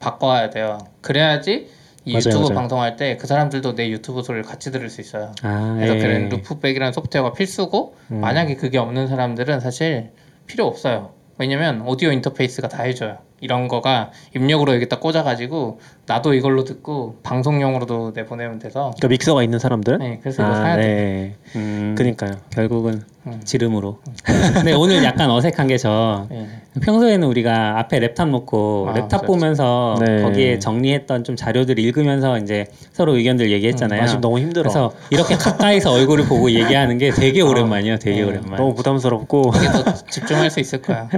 바꿔야 0.00 0.50
돼요. 0.50 0.78
그래야지 1.00 1.68
이 2.06 2.12
맞아요, 2.12 2.18
유튜브 2.26 2.38
맞아요. 2.44 2.54
방송할 2.54 2.96
때 2.96 3.16
그 3.16 3.26
사람들도 3.26 3.74
내 3.76 3.88
유튜브 3.88 4.22
소리를 4.22 4.44
같이 4.44 4.70
들을 4.70 4.90
수 4.90 5.00
있어요. 5.00 5.32
아, 5.42 5.74
그래서 5.78 5.96
예. 5.96 5.98
그런 5.98 6.28
루프백이라는 6.28 6.92
소프트웨어가 6.92 7.32
필수고 7.32 7.94
음. 8.10 8.20
만약에 8.20 8.56
그게 8.56 8.76
없는 8.78 9.08
사람들은 9.08 9.60
사실 9.60 10.10
필요 10.46 10.66
없어요. 10.66 11.12
왜냐면 11.38 11.80
오디오 11.86 12.12
인터페이스가 12.12 12.68
다 12.68 12.82
해줘요. 12.82 13.18
이런 13.40 13.66
거가 13.68 14.10
입력으로 14.36 14.74
여기다 14.74 15.00
꽂아가지고 15.00 15.80
나도 16.06 16.34
이걸로 16.34 16.64
듣고 16.64 17.16
방송용으로도 17.22 18.12
내보내면 18.14 18.58
돼서 18.58 18.92
그러니까 18.96 19.08
믹서가 19.08 19.42
있는 19.42 19.58
사람들은 19.58 19.98
네, 19.98 20.18
그래서 20.22 20.42
이거 20.44 20.54
사야 20.54 20.76
돼. 20.76 20.82
네. 20.82 21.36
음, 21.56 21.94
그러니까요. 21.96 22.32
결국은 22.50 22.94
음. 22.94 23.02
지름으로. 23.44 23.98
근데 24.24 24.72
오늘 24.72 25.02
약간 25.04 25.30
어색한 25.30 25.68
게저 25.68 26.26
네. 26.30 26.48
평소에는 26.82 27.26
우리가 27.28 27.78
앞에 27.78 28.00
랩탑 28.00 28.28
놓고 28.30 28.88
아, 28.90 28.94
랩탑 28.94 29.08
그렇죠. 29.08 29.26
보면서 29.26 29.96
네. 30.04 30.22
거기에 30.22 30.58
정리했던 30.58 31.22
좀 31.24 31.36
자료들 31.36 31.78
읽으면서 31.78 32.38
이제 32.38 32.66
서로 32.92 33.16
의견들 33.16 33.50
얘기했잖아요. 33.52 34.02
아, 34.02 34.06
지금 34.06 34.20
너무 34.20 34.38
힘들어. 34.40 34.62
그래서 34.64 34.92
이렇게 35.10 35.36
가까이서 35.36 35.92
얼굴을 35.92 36.26
보고 36.26 36.50
얘기하는 36.50 36.98
게 36.98 37.10
되게 37.10 37.40
오랜만이에요. 37.42 37.98
되게 37.98 38.16
네. 38.20 38.22
오랜만. 38.24 38.56
너무 38.56 38.74
부담스럽고 38.74 39.52
이게 39.56 39.66
더 39.68 39.94
집중할 39.94 40.50
수 40.50 40.60
있을 40.60 40.82
거야. 40.82 41.08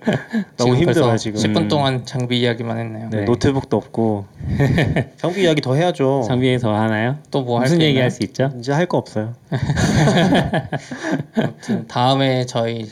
너무 0.58 0.78
벌써 0.84 1.16
지금. 1.16 1.40
10분 1.40 1.56
음. 1.62 1.68
동안 1.68 2.04
장비 2.04 2.40
이야기만 2.40 2.78
했네요. 2.78 3.08
네, 3.10 3.18
네. 3.20 3.24
노트북도 3.24 3.76
없고 3.76 4.26
장비 5.16 5.42
이야기 5.42 5.60
더 5.60 5.74
해야죠. 5.74 6.24
장비에서 6.28 6.74
하나요? 6.74 7.16
또 7.30 7.42
뭐할 7.42 7.64
무슨 7.64 7.78
게 7.78 7.84
얘기 7.86 7.92
있나요? 7.94 8.04
할수 8.04 8.22
있죠? 8.24 8.52
이제 8.58 8.72
할 8.72 8.86
거 8.86 8.98
없어요. 8.98 9.34
아무튼 11.56 11.86
다음에 11.86 12.44
저희 12.46 12.86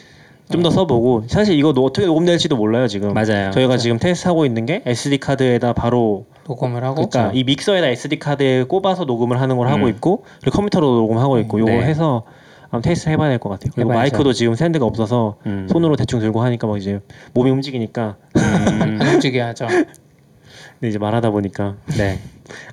좀 0.51 0.63
더 0.63 0.71
써보고 0.71 1.25
사실 1.27 1.59
이거 1.59 1.73
노- 1.73 1.85
어떻게 1.85 2.07
녹음될지도 2.07 2.57
몰라요 2.57 2.87
지금. 2.87 3.13
맞아요. 3.15 3.51
저희가 3.51 3.77
지금 3.79 3.99
테스트하고 3.99 4.45
있는 4.47 4.67
게 4.67 4.83
SD 4.85 5.19
카드에다 5.19 5.73
바로 5.73 6.27
녹음을 6.47 6.85
하고 6.85 6.95
그러니까 7.09 7.33
이 7.35 7.45
믹서에다 7.45 7.87
SD 7.89 8.19
카드에 8.19 8.65
꼽아서 8.65 9.05
녹음을 9.05 9.41
하는 9.41 9.57
걸 9.57 9.69
하고 9.69 9.85
음. 9.87 9.89
있고 9.89 10.25
그리고 10.43 10.57
컴퓨터로 10.57 10.87
녹음하고 10.97 11.39
있고 11.41 11.59
요거 11.61 11.71
네. 11.71 11.83
해서 11.83 12.25
한번 12.65 12.83
테스트 12.83 13.09
해봐야 13.09 13.31
될 13.31 13.39
것 13.39 13.49
같아요. 13.49 13.71
그리고 13.75 13.91
해봐야죠. 13.93 13.99
마이크도 14.17 14.33
지금 14.35 14.55
샌드가 14.55 14.85
없어서 14.85 15.39
음. 15.47 15.67
손으로 15.71 15.97
대충 15.97 16.21
들고 16.21 16.43
하니까 16.43 16.67
막 16.67 16.77
이제 16.77 17.01
몸이 17.33 17.51
움직이니까 17.51 18.17
음, 18.37 18.99
안 19.01 19.01
하죠. 19.01 19.67
근데 19.67 20.89
이제 20.89 20.99
말하다 20.99 21.31
보니까 21.31 21.77
네, 21.97 22.19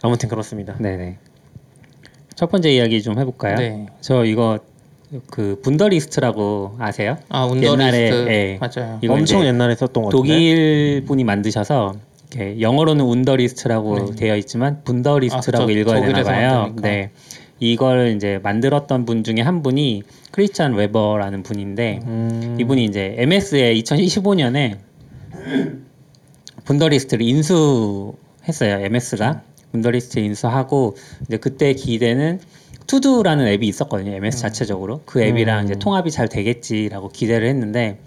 아무튼 0.01 0.27
그렇습니다. 0.27 0.75
네, 0.79 0.97
네. 0.97 1.17
첫 2.35 2.51
번째 2.51 2.69
이야기 2.71 3.01
좀 3.01 3.17
해볼까요? 3.19 3.55
네. 3.55 3.85
저 4.01 4.25
이거 4.25 4.59
그 5.29 5.59
분더리스트라고 5.61 6.75
아세요? 6.79 7.17
아 7.29 7.45
운더리스트 7.45 7.81
옛날에, 7.81 8.27
예. 8.33 8.59
맞아요. 8.59 8.99
이거 9.01 9.13
엄청 9.13 9.39
이제 9.39 9.47
옛날에 9.47 9.75
썼던 9.75 10.03
것 10.03 10.09
같은데. 10.09 10.17
독일 10.17 11.03
분이 11.05 11.23
만드셔서 11.23 11.95
이렇게 12.31 12.61
영어로는 12.61 13.03
운더리스트라고 13.03 14.11
네. 14.11 14.15
되어 14.15 14.37
있지만 14.37 14.83
분더리스트라고 14.83 15.65
아. 15.65 15.71
읽어야 15.71 15.95
되나 15.95 16.07
독일에서 16.07 16.31
봐요. 16.31 16.57
만드니까. 16.61 16.87
네. 16.87 17.11
이걸 17.59 18.15
이제 18.15 18.39
만들었던 18.41 19.05
분 19.05 19.23
중에 19.23 19.41
한 19.41 19.61
분이 19.61 20.03
크리스찬 20.31 20.73
웨버라는 20.73 21.43
분인데 21.43 21.99
음. 22.07 22.57
이분이 22.59 22.85
이제 22.85 23.13
MS에 23.17 23.75
2015년에 23.75 24.77
분더리스트를 26.63 27.25
인수했어요. 27.25 28.79
MS가 28.79 29.41
분더리스트 29.71 30.19
인수하고 30.19 30.95
이제 31.27 31.37
그때 31.37 31.73
기대는 31.73 32.39
투두라는 32.87 33.47
앱이 33.47 33.67
있었거든요. 33.67 34.11
MS 34.11 34.39
자체적으로 34.39 35.01
그 35.05 35.21
앱이랑 35.21 35.59
음. 35.59 35.65
이제 35.65 35.75
통합이 35.75 36.11
잘 36.11 36.27
되겠지라고 36.27 37.09
기대를 37.09 37.47
했는데 37.47 37.99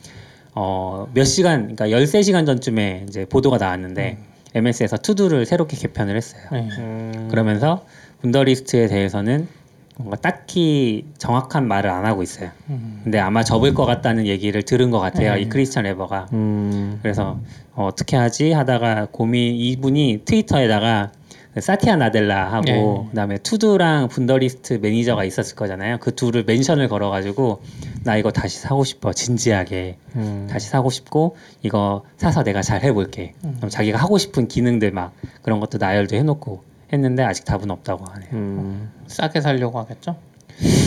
어, 0.55 1.09
몇 1.15 1.25
시간 1.25 1.75
그러니까 1.75 1.89
13시간 1.89 2.47
전쯤에 2.47 3.07
이제 3.09 3.25
보도가 3.25 3.59
나왔는데 3.59 4.19
MS에서 4.55 4.97
To 4.97 5.09
Do를 5.09 5.47
새롭게 5.47 5.77
개편을 5.77 6.17
했어요. 6.17 6.43
네. 6.53 6.69
음. 6.79 7.29
그러면서 7.31 7.85
Wunderlist에 8.21 8.87
대해서는 8.87 9.49
뭔가 9.97 10.17
딱히 10.17 11.07
정확한 11.19 11.69
말을 11.69 11.89
안 11.91 12.05
하고 12.05 12.23
있어요. 12.23 12.51
음. 12.69 13.01
근데 13.05 13.19
아마 13.19 13.45
접을 13.45 13.75
것 13.75 13.85
같다는 13.87 14.27
얘기를 14.27 14.63
들은 14.63 14.91
것 14.91 14.99
같아요. 14.99 15.35
네. 15.35 15.43
이 15.43 15.49
크리스찬 15.49 15.85
레버가. 15.85 16.29
음. 16.33 16.99
그래서 17.03 17.39
어, 17.75 17.87
어떻게 17.87 18.17
하지 18.17 18.53
하다가 18.53 19.09
고민 19.13 19.55
이분이 19.55 20.23
트위터에다가 20.25 21.13
그 21.13 21.24
사티아 21.61 21.97
나델라하고 21.97 22.65
네. 22.65 23.07
그다음에 23.11 23.39
To 23.39 23.56
Do랑 23.56 24.09
Wunderlist 24.09 24.75
매니저가 24.83 25.25
있었을 25.25 25.55
거잖아요. 25.57 25.99
그 26.01 26.15
둘을 26.15 26.45
mention을 26.45 26.89
걸어가지고 26.89 27.63
나 28.03 28.17
이거 28.17 28.33
다시 28.33 28.59
사고 28.59 28.85
싶어 28.85 29.13
진지하게 29.13 29.97
음. 30.17 30.49
다시 30.51 30.69
사고 30.69 30.91
싶고 30.91 31.37
이거 31.63 32.03
사서 32.17 32.43
내가 32.43 32.63
잘 32.63 32.83
해볼게. 32.83 33.35
음. 33.45 33.55
그럼 33.59 33.71
자기가 33.71 33.99
하고 33.99 34.19
싶은 34.19 34.49
기능들 34.49 34.91
막 34.91 35.13
그런 35.43 35.61
것도 35.61 35.79
나열도 35.79 36.17
해놓고 36.17 36.63
했는데 36.93 37.23
아직 37.23 37.45
답은 37.45 37.71
없다고 37.71 38.05
하네요. 38.05 38.31
음. 38.33 38.91
싸게 39.07 39.41
살려고 39.41 39.79
하겠죠. 39.79 40.17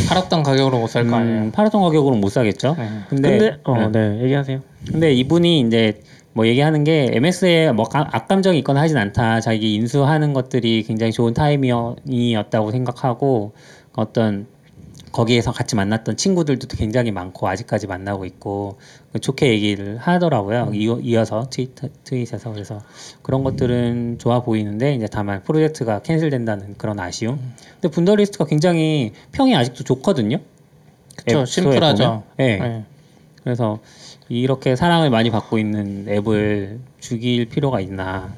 팔았던 0.08 0.44
가격으로 0.44 0.80
못 0.80 0.88
살 0.90 1.10
거 1.10 1.18
아니에요. 1.18 1.42
음, 1.42 1.52
팔았던 1.52 1.82
가격으로는 1.82 2.22
못 2.22 2.30
사겠죠. 2.30 2.76
네. 2.78 2.90
근데, 3.10 3.30
근데 3.38 3.58
어, 3.66 3.90
네. 3.90 4.10
네 4.16 4.24
얘기하세요. 4.24 4.62
근데 4.90 5.12
이분이 5.14 5.60
이제 5.60 6.00
뭐 6.38 6.46
얘기하는 6.46 6.84
게 6.84 7.10
MS에 7.14 7.72
뭐 7.72 7.86
가- 7.86 8.08
악감정이 8.12 8.60
있거나 8.60 8.80
하진 8.82 8.96
않다. 8.98 9.42
자기 9.42 9.74
인수하는 9.74 10.34
것들이 10.34 10.84
굉장히 10.84 11.12
좋은 11.12 11.34
타이밍이었다고 11.34 12.70
생각하고 12.70 13.54
어떤 13.96 14.46
거기에서 15.12 15.52
같이 15.52 15.76
만났던 15.76 16.16
친구들도 16.16 16.68
굉장히 16.78 17.10
많고 17.10 17.48
아직까지 17.48 17.88
만나고 17.88 18.26
있고 18.26 18.78
좋게 19.20 19.50
얘기를 19.50 19.98
하더라고요. 19.98 20.70
이어, 20.76 21.00
이어서 21.02 21.48
트위터 21.50 21.88
트윗에서 22.04 22.52
그래서 22.54 22.82
그런 23.24 23.44
것들은 23.44 24.18
좋아 24.20 24.44
보이는데 24.44 24.94
이제 24.94 25.08
다만 25.12 25.42
프로젝트가 25.42 26.04
캔슬된다는 26.04 26.76
그런 26.78 27.00
아쉬움. 27.00 27.40
근데 27.82 27.90
분더리스트가 27.90 28.46
굉장히 28.46 29.12
평이 29.32 29.56
아직도 29.56 29.84
좋거든요. 29.86 30.38
스토어에 31.18 31.46
심플하죠. 31.48 32.04
보면. 32.04 32.24
네. 32.38 32.60
네. 32.60 32.84
그래서 33.44 33.80
이렇게 34.30 34.76
사랑을 34.76 35.10
많이 35.10 35.30
받고 35.30 35.58
있는 35.58 36.06
앱을 36.08 36.80
죽일 37.00 37.46
필요가 37.46 37.80
있나? 37.80 38.34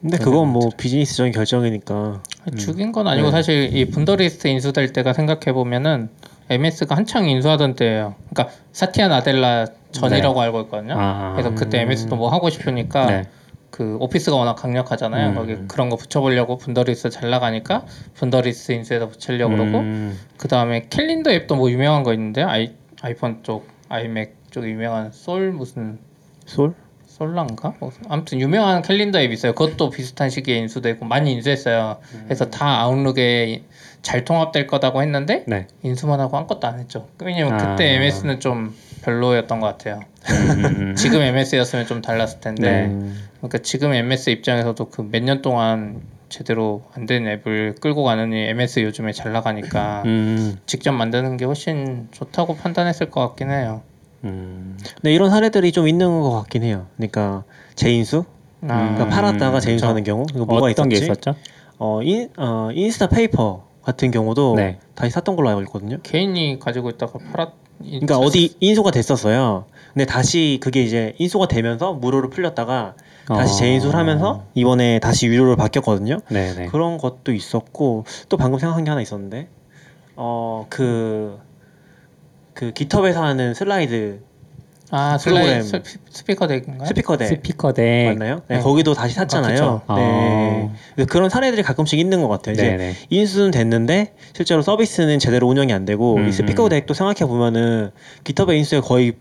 근데 0.00 0.16
그건 0.18 0.48
뭐 0.48 0.70
비즈니스적인 0.76 1.32
결정이니까. 1.32 2.22
죽인 2.56 2.92
건 2.92 3.08
아니고 3.08 3.26
네. 3.28 3.32
사실 3.32 3.76
이 3.76 3.84
분더리스트 3.86 4.48
인수될 4.48 4.92
때가 4.92 5.12
생각해 5.12 5.52
보면은 5.52 6.08
MS가 6.50 6.96
한창 6.96 7.28
인수하던 7.28 7.74
때예요. 7.74 8.14
그러니까 8.30 8.54
사티아 8.72 9.08
나델라 9.08 9.66
전이라고 9.92 10.40
알고 10.40 10.60
있거든요. 10.62 10.94
아, 10.96 11.32
그래서 11.32 11.54
그때 11.54 11.80
MS도 11.80 12.16
뭐 12.16 12.30
하고 12.30 12.48
싶으니까 12.48 13.06
네. 13.06 13.22
그 13.70 13.96
오피스가 14.00 14.36
워낙 14.36 14.54
강력하잖아요. 14.54 15.30
음. 15.30 15.34
거기 15.34 15.56
그런 15.68 15.88
거 15.88 15.96
붙여보려고 15.96 16.56
분더리스트 16.56 17.10
잘 17.10 17.30
나가니까 17.30 17.84
분더리스트 18.14 18.72
인수해서 18.72 19.08
붙이려고 19.08 19.56
그러고 19.56 19.80
음, 19.80 20.18
그 20.38 20.48
다음에 20.48 20.86
캘린더 20.88 21.30
앱도 21.32 21.56
뭐 21.56 21.70
유명한 21.70 22.02
거 22.02 22.14
있는데 22.14 22.42
아이 22.42 22.72
아이폰 23.02 23.40
쪽 23.42 23.68
아이맥 23.88 24.37
쪽 24.50 24.66
유명한 24.68 25.12
솔 25.12 25.52
무슨 25.52 25.98
솔? 26.46 26.74
솔란가? 27.06 27.74
뭐, 27.80 27.90
아무튼 28.08 28.40
유명한 28.40 28.80
캘린더 28.82 29.20
앱 29.20 29.32
있어요. 29.32 29.52
그것도 29.52 29.90
비슷한 29.90 30.30
시기에 30.30 30.56
인수되고 30.58 31.04
많이 31.04 31.32
인수했어요. 31.32 31.98
그래서 32.24 32.48
다 32.48 32.80
아웃룩에 32.80 33.64
잘 34.02 34.24
통합될 34.24 34.68
거다고 34.68 35.02
했는데 35.02 35.42
네. 35.48 35.66
인수만 35.82 36.20
하고 36.20 36.36
아무것도 36.36 36.66
안 36.68 36.78
했죠. 36.78 37.08
왜냐면 37.20 37.54
아. 37.60 37.70
그때 37.76 37.94
MS는 37.96 38.38
좀 38.40 38.72
별로였던 39.02 39.58
것 39.58 39.66
같아요. 39.66 40.00
음, 40.30 40.94
지금 40.96 41.20
MS였으면 41.22 41.86
좀 41.86 42.02
달랐을 42.02 42.40
텐데. 42.40 42.70
네. 42.70 42.86
음. 42.86 43.18
그러니까 43.40 43.58
지금 43.58 43.92
MS 43.92 44.30
입장에서도 44.30 44.88
그 44.90 45.02
몇 45.02 45.22
년 45.24 45.42
동안 45.42 46.00
제대로 46.28 46.84
안 46.94 47.06
된 47.06 47.26
앱을 47.26 47.76
끌고 47.80 48.04
가느니 48.04 48.48
MS 48.50 48.80
요즘에 48.80 49.12
잘 49.12 49.32
나가니까 49.32 50.02
음, 50.04 50.56
직접 50.66 50.92
만드는 50.92 51.36
게 51.38 51.46
훨씬 51.46 52.06
좋다고 52.12 52.56
판단했을 52.56 53.10
것 53.10 53.26
같긴 53.28 53.50
해요. 53.50 53.82
음, 54.24 54.76
근데 54.96 55.14
이런 55.14 55.30
사례들이 55.30 55.72
좀 55.72 55.86
있는 55.88 56.20
것 56.20 56.30
같긴 56.32 56.62
해요. 56.64 56.86
그러니까 56.96 57.44
재인수, 57.74 58.24
아, 58.62 58.66
그러니까 58.66 59.08
팔았다가 59.08 59.60
재인수하는 59.60 60.02
경우. 60.04 60.26
이거 60.34 60.44
뭐가 60.44 60.66
어떤 60.66 60.90
있었지? 60.90 61.06
게 61.06 61.12
있었죠? 61.12 61.34
어, 61.78 62.02
인, 62.02 62.28
어, 62.36 62.70
Instapaper 62.72 63.64
같은 63.82 64.10
경우도 64.10 64.54
네. 64.56 64.78
다시 64.94 65.12
샀던 65.12 65.36
걸로 65.36 65.48
알고 65.50 65.62
있거든요. 65.62 65.98
개인이 66.02 66.58
가지고 66.58 66.90
있다가 66.90 67.18
팔았. 67.32 67.52
그러니까 67.78 68.18
어디 68.18 68.56
인수가 68.58 68.90
됐었어요. 68.90 69.66
근데 69.94 70.04
다시 70.04 70.58
그게 70.60 70.82
이제 70.82 71.14
인수가 71.18 71.46
되면서 71.46 71.92
무료로 71.92 72.30
풀렸다가 72.30 72.94
다시 73.26 73.54
어. 73.54 73.56
재인수를 73.56 73.94
하면서 73.94 74.44
이번에 74.54 74.98
다시 74.98 75.26
유료로 75.28 75.54
바뀌었거든요. 75.56 76.18
네, 76.28 76.54
네. 76.54 76.66
그런 76.66 76.98
것도 76.98 77.32
있었고 77.32 78.04
또 78.28 78.36
방금 78.36 78.58
생각한 78.58 78.82
게 78.84 78.90
하나 78.90 79.00
있었는데 79.00 79.48
어그 80.16 81.38
그 82.58 82.72
GitHub에서 82.72 83.22
하는 83.22 83.54
슬라이드 83.54 84.18
아 84.90 85.16
슬라이. 85.18 85.62
스- 85.62 85.80
Speaker 86.10 86.48
Deck인가요? 86.48 86.88
Speaker 86.88 87.16
Deck 87.18 87.26
Speaker 87.26 87.72
Deck 87.72 88.06
맞나요? 88.06 88.40
네, 88.48 88.56
네. 88.56 88.62
거기도 88.62 88.94
다시 88.94 89.14
샀잖아요. 89.14 89.82
그쵸. 89.86 89.94
네. 89.94 90.68
그래서 90.96 91.08
그런 91.08 91.30
사례들이 91.30 91.62
가끔씩 91.62 92.00
있는 92.00 92.20
것 92.20 92.26
같아요. 92.26 92.54
이제 92.54 92.62
네, 92.70 92.76
네. 92.76 92.92
인수는 93.10 93.52
됐는데 93.52 94.14
실제로 94.32 94.60
서비스는 94.62 95.20
제대로 95.20 95.46
운영이 95.46 95.72
안 95.72 95.84
되고 95.84 96.16
음, 96.16 96.26
이 96.26 96.32
Speaker 96.32 96.68
Deck도 96.70 96.94
생각해 96.94 97.30
보면은 97.30 97.90
GitHub 98.24 98.52
인수에 98.54 98.80
거의 98.80 99.12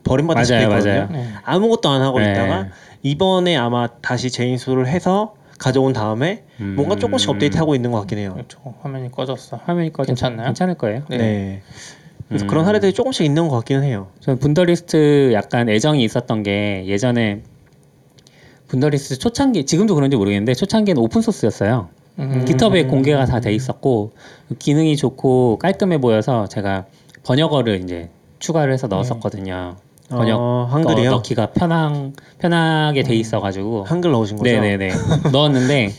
있거든요. 0.70 0.70
맞아요. 0.70 1.10
네. 1.12 1.28
아무것도 1.44 1.90
안 1.90 2.02
하고 2.02 2.20
네. 2.20 2.32
있다가 2.32 2.70
이번에 3.04 3.56
아마 3.56 3.86
다시 4.02 4.32
재인수를 4.32 4.88
해서 4.88 5.36
가져온 5.60 5.94
다음에 5.94 6.44
음. 6.60 6.74
뭔가 6.76 6.96
조금씩 6.96 7.30
업데이트하고 7.30 7.76
있는 7.76 7.92
것 7.92 8.00
같긴 8.00 8.18
해요. 8.18 8.32
그렇죠. 8.34 8.74
화면이 8.82 9.12
꺼졌어. 9.12 9.60
화면이 9.64 9.94
꺼져 9.94 10.08
괜찮나요? 10.08 10.48
괜찮을 10.48 10.74
거예요. 10.76 11.04
네. 11.10 11.18
네. 11.18 11.62
그래서 12.28 12.46
음. 12.46 12.48
그런 12.48 12.66
사례들이 12.66 12.94
조금씩 12.94 13.26
있는 13.26 13.48
것 13.48 13.56
같기는 13.58 13.84
해요. 13.84 14.08
저는 14.20 14.40
분더리스트 14.40 15.32
약간 15.34 15.70
애정이 15.70 16.04
있었던 16.04 16.44
게 16.44 16.84
예전에 16.86 17.42
분더리스트 18.68 19.18
초창기 19.18 19.66
지금도 19.66 19.96
그런지 19.96 20.18
모르겠는데 20.18 20.54
초창기에는 20.54 21.02
오픈 21.02 21.22
소스였어요. 21.22 21.90
음. 22.20 22.46
깃허브에 22.46 22.86
공개가 22.86 23.26
다 23.26 23.40
돼 23.40 23.54
있었고 23.54 24.12
기능이 24.60 24.98
좋고 24.98 25.60
깔끔해 25.60 26.00
보여서 26.00 26.48
제가 26.48 26.86
번역어를 27.24 27.82
이제 27.84 28.10
추가를 28.40 28.74
해서 28.74 28.88
넣었었거든요. 28.88 29.76
번역 30.10 30.40
어, 30.40 30.68
한글이요? 30.72 31.10
어, 31.10 31.14
넣기가 31.16 31.48
편한 31.48 32.14
편하게 32.40 33.04
돼 33.04 33.14
있어가지고 33.16 33.84
한글 33.84 34.12
넣으신 34.12 34.38
거죠? 34.38 34.50
네네네 34.50 34.92
넣었는데 35.32 35.92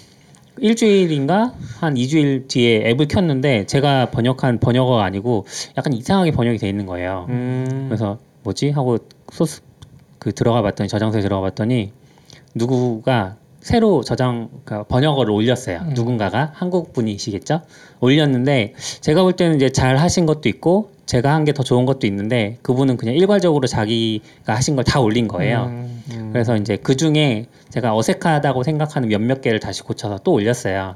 일주일인가 0.61 1.55
한 1.81 1.95
2주일 1.95 2.49
뒤에 2.49 2.91
앱을 2.91 3.09
켰는데 3.09 3.67
제가 3.67 4.11
번역한 4.11 4.61
번역어가 4.61 5.03
아니고 5.05 5.47
약간 5.77 5.93
이상하게 5.93 6.33
번역이 6.33 6.59
돼 6.59 6.69
있는 6.69 6.87
거예요. 6.87 7.27
음. 7.29 7.87
그래서 7.88 8.19
뭐지 8.43 8.71
하고 8.71 8.99
소스 9.33 9.62
그 10.19 10.33
들어가 10.33 10.62
봤더니 10.62 10.88
저장소에 10.88 11.23
들어가 11.23 11.43
봤더니 11.43 11.93
누구가 12.55 13.37
새로 13.61 14.03
저장 14.05 14.49
그러니까 14.65 14.87
번역어를 14.88 15.33
올렸어요. 15.33 15.79
음. 15.83 15.91
누군가가 15.95 16.53
한국 16.55 16.93
분이시겠죠? 16.93 17.62
올렸는데 18.00 18.75
제가 19.00 19.23
볼 19.23 19.33
때는 19.35 19.57
이제 19.57 19.71
잘 19.71 19.97
하신 19.97 20.27
것도 20.27 20.49
있고 20.49 20.91
제가 21.07 21.33
한 21.35 21.45
게 21.45 21.53
더 21.53 21.62
좋은 21.62 21.85
것도 21.87 22.07
있는데 22.07 22.59
그분은 22.62 22.97
그냥 22.99 23.15
일괄적으로 23.15 23.67
자기가 23.67 24.55
하신 24.55 24.77
걸 24.77 24.85
다 24.85 25.00
올린 25.00 25.27
거예요. 25.27 25.65
음. 25.69 26.03
음. 26.12 26.31
그래서 26.33 26.57
이제 26.57 26.77
그 26.77 26.97
중에 26.97 27.47
제가 27.71 27.97
어색하다고 27.97 28.62
생각하는 28.62 29.09
몇몇 29.09 29.41
개를 29.41 29.59
다시 29.61 29.83
고쳐서 29.83 30.19
또 30.25 30.33
올렸어요. 30.33 30.95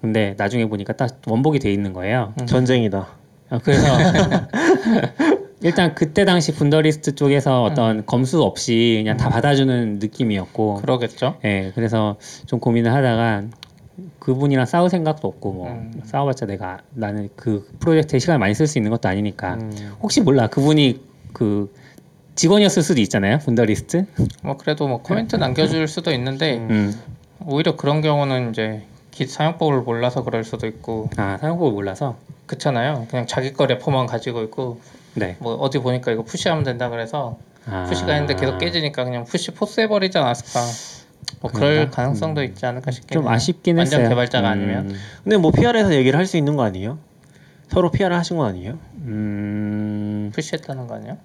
근데 0.00 0.34
나중에 0.38 0.66
보니까 0.66 0.92
딱 0.92 1.20
원복이 1.26 1.58
돼 1.58 1.72
있는 1.72 1.92
거예요. 1.92 2.32
전쟁이다. 2.46 3.08
어, 3.50 3.58
그래서 3.64 3.86
일단 5.62 5.94
그때 5.94 6.24
당시 6.24 6.52
분더리스트 6.54 7.14
쪽에서 7.14 7.62
어떤 7.62 8.06
검수 8.06 8.42
없이 8.42 9.00
그냥 9.02 9.16
다 9.16 9.28
받아주는 9.28 9.98
느낌이었고, 9.98 10.76
그러겠죠. 10.76 11.36
예, 11.44 11.72
그래서 11.74 12.16
좀 12.46 12.60
고민을 12.60 12.92
하다가 12.92 13.44
그분이랑 14.18 14.66
싸울 14.66 14.90
생각도 14.90 15.26
없고 15.26 15.52
뭐 15.52 15.68
음. 15.68 16.00
싸워봤자 16.04 16.46
내가 16.46 16.78
나는 16.90 17.28
그 17.34 17.68
프로젝트에 17.80 18.18
시간을 18.18 18.38
많이 18.38 18.54
쓸 18.54 18.66
수 18.66 18.78
있는 18.78 18.90
것도 18.90 19.08
아니니까 19.08 19.54
음. 19.54 19.92
혹시 20.00 20.20
몰라 20.20 20.46
그분이 20.46 21.00
그 21.32 21.72
직원이었을 22.36 22.82
수도 22.82 23.00
있잖아요 23.00 23.38
분더리스트. 23.38 24.06
뭐 24.42 24.56
그래도 24.56 24.86
뭐 24.86 25.02
코멘트 25.02 25.36
남겨줄 25.36 25.88
수도 25.88 26.12
있는데 26.12 26.58
음. 26.58 26.94
오히려 27.44 27.76
그런 27.76 28.00
경우는 28.00 28.50
이제 28.50 28.82
Git 29.18 29.28
사용법을 29.30 29.80
몰라서 29.80 30.22
그럴 30.22 30.44
수도 30.44 30.68
있고 30.68 31.10
아 31.16 31.38
사용법을 31.40 31.72
몰라서. 31.72 32.14
그렇잖아요. 32.46 33.08
그냥 33.10 33.26
자기 33.26 33.52
거 33.52 33.66
repo만 33.66 34.06
가지고 34.06 34.42
있고 34.44 34.80
네. 35.14 35.36
뭐 35.40 35.54
어디 35.56 35.78
보니까 35.80 36.12
이거 36.12 36.22
push하면 36.22 36.62
된다 36.62 36.88
그래서 36.88 37.36
아. 37.66 37.84
push가 37.88 38.12
했는데 38.12 38.36
계속 38.36 38.58
깨지니까 38.58 39.02
그냥 39.02 39.24
push 39.24 39.50
force 39.50 39.80
해버리지 39.80 40.16
않았을까. 40.18 40.60
뭐 41.40 41.50
그럴 41.50 41.74
그런가? 41.74 41.96
가능성도 41.96 42.44
있지 42.44 42.64
않을까 42.64 42.92
싶긴 42.92 43.20
좀. 43.20 43.26
아쉽긴 43.28 43.76
완전 43.76 44.00
했어요. 44.02 44.08
개발자가 44.08 44.46
음. 44.48 44.52
아니면. 44.52 44.94
근데 45.24 45.36
뭐 45.36 45.50
PR에서 45.50 45.92
얘기를 45.94 46.16
할 46.16 46.24
수 46.26 46.36
있는 46.36 46.54
거 46.54 46.62
아니에요? 46.62 46.98
서로 47.70 47.90
PR을 47.90 48.16
하신 48.16 48.36
거 48.36 48.44
아니에요? 48.46 48.78
음. 48.98 50.30
push했다는 50.32 50.86
거 50.86 50.94
아니야? 50.94 51.16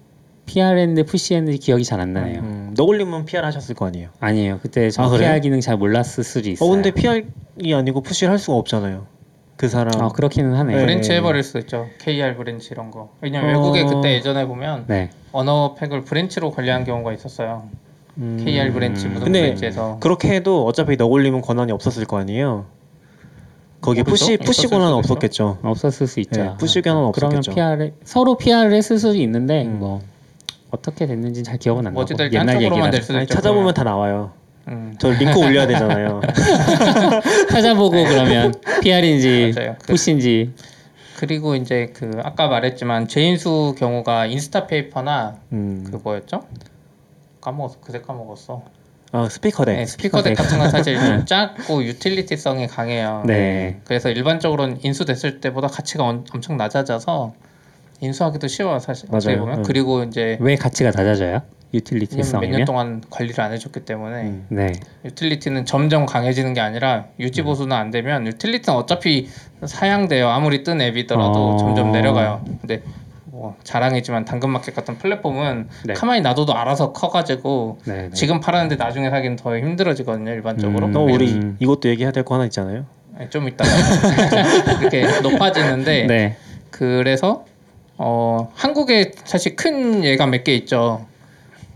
PR했는데 0.46 1.04
push 1.04 1.34
했는지 1.34 1.58
기억이 1.58 1.84
잘 1.84 2.00
안 2.00 2.12
나네요. 2.12 2.40
음, 2.40 2.74
너굴님은 2.76 3.24
PR 3.24 3.44
하셨을 3.44 3.74
거 3.74 3.86
아니에요? 3.86 4.08
아니에요. 4.20 4.58
그때 4.62 4.90
저 4.90 5.02
아, 5.02 5.08
그래요? 5.08 5.28
PR 5.30 5.40
기능 5.40 5.60
잘 5.60 5.76
몰랐을 5.76 6.24
수도 6.24 6.48
있어요. 6.50 6.68
어 6.68 6.72
근데 6.72 6.90
PR이 6.90 7.24
아니고 7.74 8.02
push를 8.02 8.30
할 8.30 8.38
수가 8.38 8.56
없잖아요. 8.58 9.06
그 9.56 9.68
사람. 9.68 10.00
아, 10.02 10.08
그렇기는 10.08 10.52
하네요. 10.52 10.76
네. 10.76 10.82
branch 10.82 11.12
해버릴 11.12 11.42
수 11.44 11.58
있죠. 11.60 11.86
KR 12.00 12.36
branch 12.36 12.68
이런 12.72 12.90
거. 12.90 13.10
왜냐면 13.20 13.54
어. 13.54 13.58
외국에 13.70 13.84
그때 13.84 14.12
예전에 14.14 14.46
보면 14.46 14.84
네. 14.88 15.10
언어 15.32 15.74
팩을 15.74 16.02
branch로 16.02 16.50
관리한 16.50 16.84
경우가 16.84 17.12
있었어요. 17.12 17.68
음. 18.18 18.42
KR 18.44 18.72
branch 18.72 19.06
무슨 19.06 19.24
근데 19.24 19.40
branch에서 19.42 19.98
그렇게 20.00 20.28
해도 20.34 20.66
어차피 20.66 20.96
너굴님은 20.96 21.40
권한이 21.40 21.72
없었을 21.72 22.04
거 22.04 22.18
아니에요. 22.18 22.66
거기에? 23.80 24.02
push 24.02 24.36
push 24.38 24.66
권한 24.66 24.92
없었겠죠. 24.94 25.58
없었을 25.62 26.06
수 26.06 26.18
있죠. 26.20 26.42
네, 26.42 26.50
push 26.58 26.80
그러면 26.80 27.04
없었겠죠. 27.04 27.52
PR을 27.52 27.94
서로 28.02 28.36
PR을 28.36 28.72
했을 28.72 28.98
수도 28.98 29.14
있는데 29.16 29.64
음. 29.66 29.78
뭐 29.78 30.00
어떻게 30.74 31.06
됐는지 31.06 31.42
잘 31.44 31.56
기억은 31.58 31.86
안 31.86 31.92
나고 31.92 32.00
어찌됐든 32.02 32.32
옛날 32.40 32.60
얘기라. 32.62 32.90
찾아보면 33.26 33.74
다 33.74 33.84
나와요. 33.84 34.32
음. 34.68 34.94
저 34.98 35.10
링크 35.10 35.38
올려야 35.38 35.66
되잖아요. 35.66 36.20
찾아보고 37.50 38.04
그러면 38.04 38.52
PR인지. 38.82 39.52
그- 39.56 39.74
push인지 39.86 40.52
그리고 41.16 41.54
이제 41.54 41.92
그 41.94 42.10
아까 42.24 42.48
말했지만 42.48 43.06
재인수 43.08 43.76
경우가 43.78 44.26
Instapaper나 44.26 45.36
음. 45.52 45.86
그 45.90 46.00
뭐였죠? 46.02 46.44
까먹었어. 47.40 47.78
그새 47.80 48.00
까먹었어. 48.00 48.62
아 49.12 49.28
Speaker 49.28 49.56
Deck. 49.56 49.76
네, 49.76 49.86
Speaker 49.86 50.18
Deck 50.18 50.36
같은 50.36 50.58
건 50.58 50.70
사실 50.70 50.98
좀 50.98 51.24
작고 51.26 51.84
유틸리티성이 51.84 52.66
강해요. 52.66 53.22
네. 53.26 53.80
그래서 53.84 54.10
일반적으로는 54.10 54.78
인수됐을 54.82 55.40
때보다 55.40 55.68
가치가 55.68 56.02
엄- 56.04 56.24
엄청 56.34 56.56
낮아져서 56.56 57.34
인수하기도 58.00 58.48
쉬워요 58.48 58.78
사실 58.78 59.06
어떻게 59.10 59.32
맞아요. 59.32 59.40
보면 59.44 59.58
음. 59.58 59.62
그리고 59.64 60.02
이제 60.02 60.36
왜 60.40 60.56
가치가 60.56 60.90
낮아져요? 60.90 61.28
왜냐면 61.30 61.42
몇 61.72 61.78
유틸리티성이면 61.78 62.50
년 62.58 62.64
동안 62.66 63.02
관리를 63.10 63.40
안 63.42 63.52
해줬기 63.52 63.80
때문에 63.80 64.22
음. 64.22 64.46
네. 64.48 64.72
유틸리티는 65.04 65.64
점점 65.66 66.06
강해지는 66.06 66.54
게 66.54 66.60
아니라 66.60 67.06
유지 67.18 67.42
보수는 67.42 67.76
안 67.76 67.90
되면 67.90 68.26
유틸리티는 68.28 68.78
어차피 68.78 69.28
사양돼요 69.64 70.28
아무리 70.28 70.62
뜬 70.62 70.80
앱이더라도 70.80 71.54
어. 71.54 71.56
점점 71.56 71.90
내려가요 71.90 72.44
근데 72.60 72.82
뭐 73.24 73.56
자랑이지만 73.64 74.24
당근마켓 74.24 74.72
같은 74.76 74.98
플랫폼은 74.98 75.68
네. 75.86 75.94
가만히 75.94 76.20
놔둬도 76.20 76.54
알아서 76.54 76.92
커가지고 76.92 77.78
네, 77.86 78.02
네. 78.02 78.10
지금 78.12 78.38
팔았는데 78.38 78.76
나중에 78.76 79.10
사기는 79.10 79.34
더 79.34 79.56
힘들어지거든요 79.58 80.30
일반적으로 80.30 80.86
음. 80.86 80.92
너 80.92 81.00
우리 81.00 81.32
음. 81.32 81.56
이것도 81.58 81.88
얘기해야 81.88 82.12
될 82.12 82.22
거 82.24 82.36
하나 82.36 82.44
있잖아요. 82.44 82.86
네, 83.18 83.28
좀 83.30 83.48
이따가 83.48 83.68
이렇게 84.80 85.04
높아지는데 85.22 86.06
네. 86.06 86.36
그래서 86.70 87.44
어 87.96 88.50
한국에 88.54 89.12
사실 89.24 89.56
큰 89.56 90.04
예가 90.04 90.26
몇 90.26 90.44
개 90.44 90.54
있죠. 90.56 91.06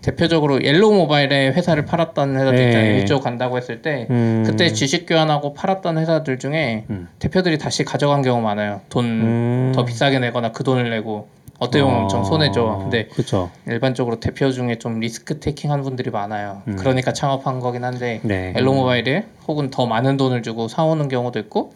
대표적으로 0.03 0.63
옐로우 0.63 0.95
모바일에 0.95 1.49
회사를 1.49 1.85
팔았던 1.85 2.37
회사들 2.37 2.57
네. 2.57 2.67
있잖아요. 2.67 3.05
1조 3.05 3.21
간다고 3.21 3.57
했을 3.57 3.83
때 3.83 4.07
음. 4.11 4.45
그때 4.47 4.73
주식 4.73 5.07
교환하고 5.07 5.55
팔았던 5.55 5.99
회사들 5.99 6.39
중에 6.39 6.85
음. 6.89 7.09
대표들이 7.19 7.59
다시 7.59 7.85
가져간 7.85 8.23
경우 8.23 8.41
많아요. 8.41 8.81
돈 8.91 9.36
더 9.36 9.81
음. 9.81 9.85
비싸게 9.87 10.21
내거나 10.21 10.53
그 10.53 10.63
돈을 10.63 10.89
내고 10.91 11.29
어떻게 11.59 11.83
보면 11.83 12.03
엄청 12.03 12.23
손해죠. 12.25 12.79
근데 12.83 13.07
그렇죠. 13.09 13.51
일반적으로 13.67 14.21
대표 14.21 14.53
중에 14.53 14.77
좀 14.77 15.01
risk 15.01 15.41
taking한 15.41 15.83
분들이 15.83 16.11
많아요. 16.11 16.63
음. 16.69 16.77
그러니까 16.77 17.13
창업한 17.13 17.59
거긴 17.59 17.83
한데 17.83 18.21
네. 18.23 18.55
옐로우 18.57 18.77
모바일에 18.77 19.25
혹은 19.49 19.71
더 19.71 19.87
많은 19.87 20.17
돈을 20.17 20.43
주고 20.43 20.69
사오는 20.69 21.09
경우도 21.09 21.39
있고 21.41 21.73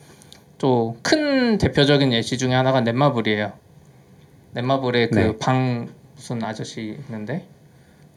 또 0.58 0.94
큰 1.02 1.58
대표적인 1.58 2.12
예시 2.12 2.38
중에 2.38 2.54
하나가 2.54 2.80
넷마블이에요. 2.82 3.52
넷마블의 4.52 5.10
네. 5.10 5.26
그방 5.26 5.88
무슨 6.14 6.42
아저씨 6.42 6.98
있는데 7.08 7.46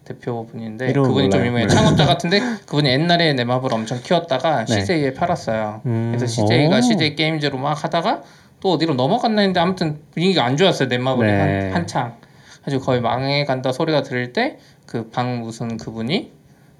대표분인데 0.05 0.93
그분이 0.93 1.29
좀 1.29 1.41
몰라요. 1.41 1.47
유명해요. 1.47 1.67
네. 1.67 1.73
창업자 1.73 2.05
같은데 2.07 2.39
그분이 2.65 2.89
옛날에 2.89 3.33
넷마블 3.33 3.73
엄청 3.73 3.99
키웠다가 4.01 4.65
네. 4.65 4.81
CJ에 4.81 5.13
팔았어요. 5.13 5.81
음. 5.85 6.13
그래서 6.15 6.27
CJ가 6.27 6.77
오. 6.77 6.81
CJ 6.81 7.15
게임즈로 7.15 7.57
막 7.57 7.83
하다가 7.83 8.23
또 8.59 8.73
어디로 8.73 8.93
넘어갔나 8.93 9.41
했는데 9.41 9.59
아무튼 9.59 9.99
분위기가 10.11 10.45
안 10.45 10.57
좋았어요. 10.57 10.87
넷마블이 10.89 11.31
네. 11.31 11.39
한, 11.39 11.73
한창. 11.73 12.17
가지고 12.63 12.83
거의 12.83 13.01
망해간다 13.01 13.71
소리가 13.71 14.01
들을 14.03 14.33
때그 14.33 15.09
방 15.11 15.41
무슨 15.41 15.77
그분이 15.77 16.31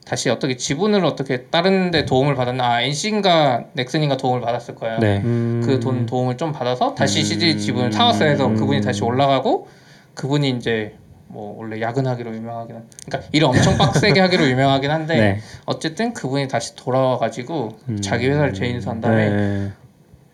다시 0.06 0.30
어떻게 0.30 0.56
지분을 0.56 1.04
어떻게 1.04 1.46
다른 1.46 1.90
데 1.90 2.06
도움을 2.06 2.36
받았나 2.36 2.64
아 2.64 2.82
NC인가 2.84 3.66
넥슨인가 3.74 4.18
도움을 4.18 4.40
받았을 4.40 4.76
거예요. 4.76 5.00
네. 5.00 5.22
음. 5.24 5.64
그돈 5.66 6.06
도움을 6.06 6.38
좀 6.38 6.52
받아서 6.52 6.94
다시 6.94 7.20
음. 7.20 7.24
CJ 7.24 7.58
지분을 7.58 7.92
사왔어요. 7.92 8.30
해서 8.30 8.46
음. 8.46 8.56
그분이 8.56 8.82
다시 8.82 9.04
올라가고 9.04 9.68
그분이 10.14 10.52
이제 10.52 10.94
뭐 11.28 11.58
원래 11.58 11.82
야근하기로 11.82 12.36
유명하긴 12.36 12.76
한 12.76 12.84
그러니까 13.08 13.30
일을 13.34 13.48
엄청 13.48 13.78
빡세게 13.78 14.20
하기로 14.20 14.48
유명하긴 14.48 14.92
한데 14.92 15.16
네. 15.20 15.40
어쨌든 15.66 16.14
그분이 16.14 16.48
다시 16.48 16.76
돌아와 16.76 17.18
가지고 17.18 17.70
음. 17.90 18.00
자기 18.00 18.30
회사를 18.30 18.54
재인수한 18.54 19.02
다음에 19.02 19.30
네. 19.30 19.72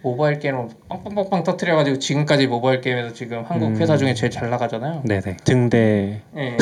모바일 0.03 0.39
게임을 0.39 0.69
빵빵빵빵 0.89 1.43
터트려가지고 1.43 1.99
지금까지 1.99 2.47
모바일 2.47 2.81
게임에서 2.81 3.13
지금 3.13 3.43
한국 3.47 3.67
음. 3.67 3.75
회사 3.77 3.97
중에 3.97 4.13
제일 4.15 4.31
잘 4.31 4.49
나가잖아요. 4.49 5.01
네. 5.05 5.21
네. 5.21 5.37
등대. 5.43 6.21
예. 6.35 6.57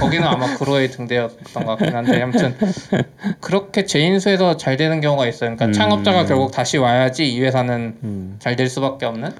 거기는 0.00 0.26
아마 0.26 0.56
그로의 0.56 0.88
등대였던 0.90 1.64
것 1.64 1.76
같긴 1.76 1.94
한데 1.94 2.20
아무튼 2.20 2.56
그렇게 3.40 3.84
재인수해서 3.84 4.56
잘 4.56 4.76
되는 4.76 5.00
경우가 5.00 5.28
있어요. 5.28 5.54
그러니까 5.54 5.66
음. 5.66 5.72
창업자가 5.72 6.26
결국 6.26 6.50
다시 6.50 6.76
와야지 6.78 7.32
이 7.32 7.40
회사는 7.40 7.98
음. 8.02 8.36
잘될 8.40 8.68
수밖에 8.68 9.06
없는. 9.06 9.30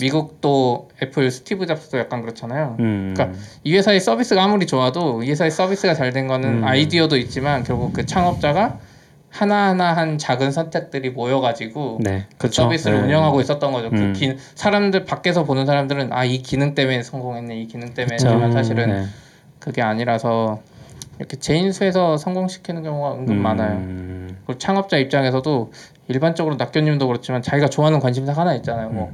미국도 0.00 0.88
애플 1.02 1.30
스티브 1.30 1.66
잡스도 1.66 1.98
약간 1.98 2.22
그렇잖아요. 2.22 2.76
음. 2.80 3.12
그러니까 3.14 3.38
이 3.64 3.74
회사의 3.76 4.00
서비스가 4.00 4.42
아무리 4.42 4.66
좋아도 4.66 5.22
이 5.22 5.30
회사의 5.30 5.50
서비스가 5.50 5.94
잘 5.94 6.12
된 6.12 6.26
거는 6.26 6.62
음. 6.62 6.64
아이디어도 6.64 7.16
있지만 7.18 7.64
결국 7.64 7.92
그 7.92 8.06
창업자가 8.06 8.78
하나하나 9.30 9.92
한 9.96 10.18
작은 10.18 10.50
선택들이 10.50 11.10
모여가지고 11.10 12.00
네. 12.02 12.26
그 12.36 12.48
그쵸. 12.48 12.62
서비스를 12.62 12.98
네. 12.98 13.04
운영하고 13.04 13.40
있었던 13.40 13.72
거죠. 13.72 13.88
음. 13.88 14.12
그 14.12 14.18
기, 14.18 14.36
사람들 14.54 15.04
밖에서 15.04 15.44
보는 15.44 15.66
사람들은 15.66 16.12
아 16.12 16.24
이 16.24 16.42
기능 16.42 16.74
때문에 16.74 17.02
성공했네, 17.02 17.60
이 17.60 17.66
기능 17.66 17.94
때문에 17.94 18.16
그쵸. 18.16 18.28
했지만 18.28 18.52
사실은 18.52 18.88
네. 18.88 19.04
그게 19.58 19.82
아니라서 19.82 20.60
이렇게 21.18 21.36
재인수에서 21.36 22.16
성공시키는 22.16 22.82
경우가 22.82 23.14
은근 23.14 23.36
음, 23.36 23.42
많아요. 23.42 23.80
그리고 24.46 24.58
창업자 24.58 24.96
입장에서도 24.96 25.72
일반적으로 26.08 26.56
낙견님도 26.56 27.06
그렇지만 27.06 27.42
자기가 27.42 27.68
좋아하는 27.68 28.00
관심사가 28.00 28.40
하나 28.40 28.54
있잖아요. 28.56 28.88
음. 28.88 28.94
뭐, 28.94 29.12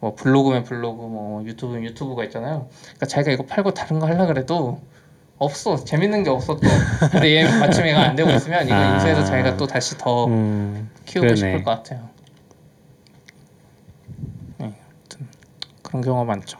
뭐 0.00 0.14
블로그면 0.14 0.64
블로그, 0.64 1.02
뭐 1.02 1.44
유튜브면 1.44 1.84
유튜브가 1.84 2.24
있잖아요. 2.24 2.68
그러니까 2.82 3.06
자기가 3.06 3.32
이거 3.32 3.44
팔고 3.44 3.72
다른 3.72 3.98
거 3.98 4.06
하려 4.06 4.26
그래도 4.26 4.80
없어 5.38 5.82
재밌는 5.84 6.24
게 6.24 6.30
없어 6.30 6.56
또. 6.56 6.68
근데 7.12 7.36
얘 7.36 7.44
마침 7.44 7.86
얘가 7.86 8.02
안 8.02 8.16
되고 8.16 8.30
있으면 8.30 8.66
이거 8.66 8.74
아. 8.74 8.94
인수해서 8.94 9.24
자기가 9.24 9.56
또 9.56 9.66
다시 9.66 9.96
더 9.96 10.26
음, 10.26 10.90
키우고 11.06 11.28
그러네. 11.28 11.36
싶을 11.36 11.62
것 11.62 11.70
같아요. 11.70 12.08
네, 14.58 14.66
아무튼 14.66 15.26
그런 15.82 16.02
경우가 16.02 16.24
많죠. 16.24 16.58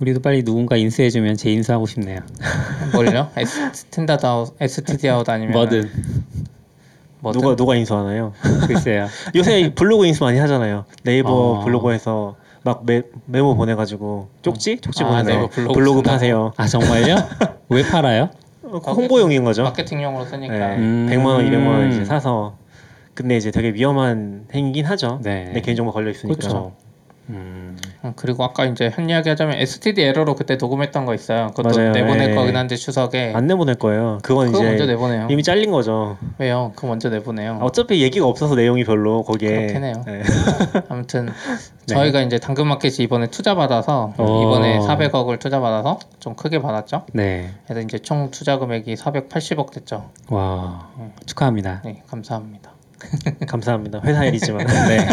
우리도 0.00 0.20
빨리 0.20 0.42
누군가 0.42 0.76
인수해주면 0.76 1.36
재인수하고 1.36 1.86
싶네요. 1.86 2.20
뭘요? 2.92 3.30
standard 3.72 4.26
out, 4.26 4.54
STD 4.60 5.08
out 5.08 5.28
아니면 5.28 5.52
뭐든 5.52 5.90
뭐든 7.20 7.40
누가 7.40 7.56
누가 7.56 7.76
인수하나요? 7.76 8.32
글쎄요. 8.68 9.06
요새 9.34 9.72
블로그 9.74 10.06
인수 10.06 10.24
많이 10.24 10.38
하잖아요. 10.38 10.84
네이버 11.02 11.30
어. 11.30 11.64
블로그에서 11.64 12.36
막 12.66 12.84
메, 12.84 13.02
메모 13.26 13.54
보내가지고 13.54 14.26
쪽지 14.42 14.80
쪽지 14.80 15.04
아, 15.04 15.08
보내서 15.08 15.30
네이버 15.30 15.46
블로그 15.48 15.74
블로그, 15.74 15.98
쓴다고? 15.98 16.14
파세요. 16.14 16.52
아 16.56 16.66
정말요? 16.66 17.14
왜 17.70 17.82
팔아요? 17.84 18.30
어, 18.64 18.78
홍보용인 18.78 19.44
거죠. 19.44 19.62
마케팅용으로 19.62 20.24
쓰니까 20.24 20.54
네, 20.54 20.76
음. 20.76 21.06
100만 21.08 21.26
원, 21.26 21.46
200만 21.46 21.66
원 21.68 21.92
이제 21.92 22.04
사서 22.04 22.56
근데 23.14 23.36
이제 23.36 23.52
되게 23.52 23.72
위험한 23.72 24.46
행위긴 24.52 24.84
하죠. 24.84 25.20
네. 25.22 25.44
내 25.54 25.60
개인정보 25.60 25.92
걸려 25.92 26.10
있으니까. 26.10 26.36
그렇죠. 26.36 26.72
음, 27.28 27.76
어, 28.02 28.12
그리고 28.14 28.44
아까 28.44 28.64
이제 28.66 28.86
한 28.86 29.10
이야기 29.10 29.28
하자면 29.28 29.58
STD 29.58 30.02
에러로 30.02 30.36
그때 30.36 30.56
녹음했던 30.56 31.06
거 31.06 31.14
있어요. 31.14 31.48
그것도 31.48 31.76
맞아요. 31.76 31.92
내보낼 31.92 32.30
네. 32.30 32.34
거긴 32.34 32.56
한데 32.56 32.76
추석에 32.76 33.32
안 33.34 33.46
내보낼 33.46 33.74
거예요. 33.76 34.18
그건 34.22 34.46
그거 34.46 34.58
이제 34.58 34.68
먼저 34.68 34.86
내보내요. 34.86 35.28
이미 35.30 35.42
잘린 35.42 35.72
거죠. 35.72 36.18
왜요? 36.38 36.72
그거 36.76 36.88
먼저 36.88 37.08
내보내요. 37.08 37.58
어차피 37.62 38.02
얘기가 38.02 38.26
없어서 38.26 38.54
내용이 38.54 38.84
별로 38.84 39.24
거기에. 39.24 39.48
그렇긴 39.48 39.84
해요. 39.84 40.04
네. 40.06 40.22
아무튼 40.88 41.28
저희가 41.86 42.20
이제 42.20 42.38
당근마켓이 42.38 42.96
이번에 43.00 43.26
투자 43.28 43.54
받아서 43.54 44.12
어. 44.16 44.42
이번에 44.42 44.78
400억을 44.78 45.40
투자 45.40 45.60
받아서 45.60 45.98
좀 46.20 46.34
크게 46.36 46.60
받았죠. 46.60 47.06
네. 47.12 47.50
그래서 47.64 47.80
이제 47.80 47.98
총 47.98 48.30
투자 48.30 48.58
금액이 48.58 48.94
480억 48.94 49.72
됐죠. 49.72 50.10
와 50.28 50.90
축하합니다. 51.26 51.82
네, 51.84 52.02
감사합니다. 52.06 52.70
감사합니다. 53.46 54.00
회사 54.04 54.24
일이지만. 54.24 54.66
네. 54.88 55.08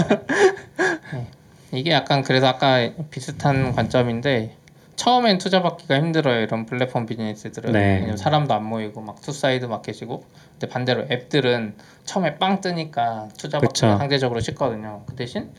이게 1.74 1.92
약간 1.92 2.24
그래서 2.24 2.48
아까 2.48 2.90
비슷한 3.10 3.74
관점인데 3.74 4.56
처음엔 4.96 5.40
투자 5.40 5.64
받기가 5.64 5.98
힘들어요 5.98 6.42
이런 6.42 6.66
플랫폼 6.68 7.08
비즈니스들은 7.08 7.72
네. 7.72 7.96
왜냐면 7.96 8.18
사람도 8.18 8.54
안 8.54 8.64
모이고 8.64 9.02
막 9.02 9.22
two 9.22 9.41
side 9.41 9.66
market이고 9.66 10.24
근데 10.52 10.68
반대로 10.68 11.06
앱들은 11.10 11.76
처음에 12.06 12.38
빵 12.38 12.62
뜨니까 12.62 13.30
투자 13.38 13.58
받기가 13.60 13.88
그쵸. 13.88 13.98
상대적으로 13.98 14.40
쉽거든요 14.40 15.04
그 15.08 15.16
대신 15.16 15.50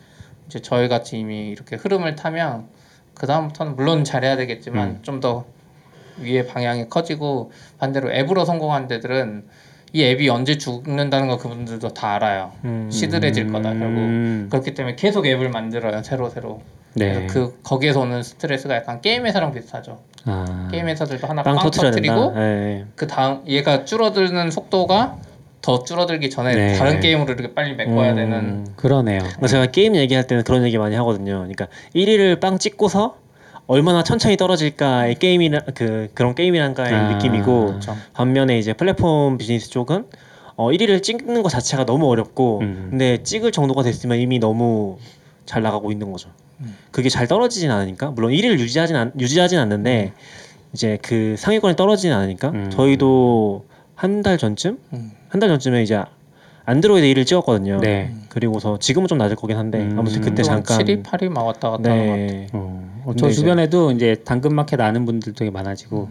이제 0.47 0.61
저희 0.61 0.89
같이 0.89 1.19
이미 1.19 1.49
이렇게 1.49 1.75
흐름을 1.75 2.15
타면 2.15 2.69
그 3.15 3.27
다음부터는 3.27 3.75
물론 3.75 4.05
잘해야 4.05 4.37
되겠지만 4.37 4.89
음. 4.89 4.99
좀더 5.03 5.45
위에 6.19 6.47
방향이 6.47 6.89
커지고 6.89 7.51
반대로 7.79 8.13
앱으로 8.13 8.45
성공한 8.45 8.87
데들은 8.87 9.49
이 9.95 10.03
앱이 10.03 10.29
언제 10.29 10.59
죽는다는 10.59 11.29
거 11.29 11.39
그분들도 11.39 11.95
다 11.95 12.17
알아요 12.17 12.51
음. 12.65 12.91
시들해질 12.91 13.47
거다 13.53 13.71
결국 13.71 14.01
음, 14.01 14.49
그렇기 14.51 14.75
때문에 14.75 14.97
계속 14.97 15.25
앱을 15.25 15.51
만들어요 15.51 16.03
새로 16.03 16.29
새로 16.29 16.61
네. 16.95 17.27
그 17.29 17.61
거기에서 17.63 18.01
오는 18.01 18.23
스트레스가 18.23 18.77
약간 18.77 19.01
게임 19.01 19.27
회사랑 19.27 19.53
비슷하죠. 19.53 19.99
아, 20.27 20.69
게임 20.71 20.89
회사들도 20.89 21.27
하나 21.27 21.43
빵 21.43 21.59
터트리고 21.59 21.91
된다. 21.91 22.41
네. 22.41 22.85
그 22.95 23.09
다음 23.09 23.43
얘가 23.49 23.85
줄어드는 23.85 24.53
속도가 24.53 25.17
더 25.61 25.83
줄어들기 25.83 26.31
전에 26.31 26.55
네. 26.55 26.79
다른 26.79 27.01
게임으로 27.01 27.33
이렇게 27.33 27.53
빨리 27.53 27.75
메꿔야 27.75 28.11
음. 28.11 28.17
되는 28.17 28.67
그러네요. 28.77 29.21
그러니까 29.21 29.47
제가 29.49 29.67
게임 29.67 29.97
얘기할 29.97 30.27
때는 30.27 30.45
그런 30.45 30.63
얘기 30.63 30.79
많이 30.79 30.95
하거든요. 30.95 31.39
그러니까 31.39 31.67
1위를 31.97 32.39
빵 32.39 32.59
찍고서 32.59 33.17
얼마나 33.67 34.03
천천히 34.05 34.37
떨어질까의 34.37 35.15
게임이라 35.17 35.61
그 35.75 36.09
그런 36.15 36.35
게임이란가의 36.35 36.93
아, 36.95 37.13
느낌이고 37.15 37.67
그렇죠. 37.67 37.97
반면에 38.13 38.59
이제 38.59 38.73
플랫폼 38.75 39.39
비즈니스 39.39 39.71
쪽은 39.71 40.07
어 40.57 40.69
1위를 40.71 41.03
찍는 41.03 41.43
것 41.43 41.49
자체가 41.49 41.85
너무 41.87 42.09
어렵고 42.11 42.61
음. 42.61 42.87
근데 42.91 43.23
찍을 43.23 43.53
정도가 43.53 43.83
됐으면 43.83 44.19
이미 44.19 44.39
너무 44.39 44.99
잘 45.47 45.63
나가고 45.63 45.91
있는 45.93 46.13
거죠. 46.13 46.29
음. 46.61 46.77
그게 46.91 47.09
잘 47.09 47.27
떨어지진 47.27 47.71
않으니까 47.71 48.11
물론 48.11 48.31
1위를 48.33 48.59
유지하진 48.59 48.97
않, 48.97 49.13
유지하진 49.19 49.59
않는데 49.59 50.13
이제 50.73 50.99
그 51.03 51.35
상위권에 51.39 51.75
떨어지진 51.77 52.13
않으니까 52.13 52.51
음. 52.51 52.71
저희도 52.71 53.65
한 53.95 54.23
달 54.23 54.37
전쯤 54.39 54.79
음. 54.93 55.13
한달 55.29 55.49
전쯤에 55.49 55.83
이제 55.83 56.03
안드로이드 56.67 57.07
1위를 57.07 57.27
찍었거든요. 57.27 57.79
네. 57.81 58.15
그리고서 58.29 58.79
지금은 58.79 59.07
좀 59.09 59.19
낮을 59.19 59.37
거긴 59.37 59.57
한데 59.59 59.81
음. 59.81 59.99
아무튼 59.99 60.21
그때 60.23 60.43
좀 60.43 60.55
잠깐 60.55 60.79
7위, 60.79 61.03
8위 61.03 61.29
막 61.29 61.43
왔다 61.47 61.71
갔다 61.71 61.91
하는 61.91 62.07
것 62.07 62.11
같아요. 62.13 62.27
네. 62.27 62.47
어, 62.53 63.03
어, 63.07 63.13
저 63.17 63.27
이제- 63.29 63.37
주변에도 63.41 63.91
이제 63.93 64.17
당근마켓 64.25 64.81
아는 64.81 65.05
분들 65.05 65.35
되게 65.35 65.51
많아지고 65.51 66.09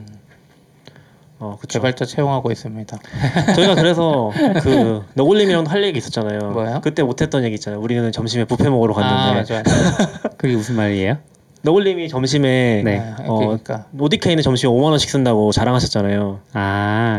어 1.40 1.58
그쵸. 1.60 1.80
개발자 1.80 2.06
채용하고 2.06 2.52
있습니다. 2.52 2.98
저희가 3.56 3.76
그래서 3.76 4.32
그 4.62 5.04
너굴님이랑도 5.16 5.70
할 5.70 5.84
얘기 5.84 5.98
있었잖아요. 5.98 6.52
뭐요? 6.52 6.80
그때 6.84 7.02
못했던 7.04 7.44
얘기 7.44 7.56
있잖아요. 7.56 7.82
우리는 7.82 8.12
점심에 8.12 8.46
뷔페 8.46 8.70
먹으러 8.70 8.94
아 8.98 9.34
갔는데 9.34 9.54
맞아요. 9.54 9.64
그게 10.38 10.56
무슨 10.56 10.76
말이에요? 10.76 11.18
너굴님이 11.64 12.10
점심에 12.10 12.82
네. 12.84 13.00
아, 13.00 13.16
어, 13.26 13.38
그러니까 13.40 13.86
오디케이는 13.98 14.44
점심에 14.44 14.70
5만 14.70 14.84
원씩 14.92 15.10
쓴다고 15.10 15.54
자랑하셨잖아요. 15.54 16.42
아 16.52 17.18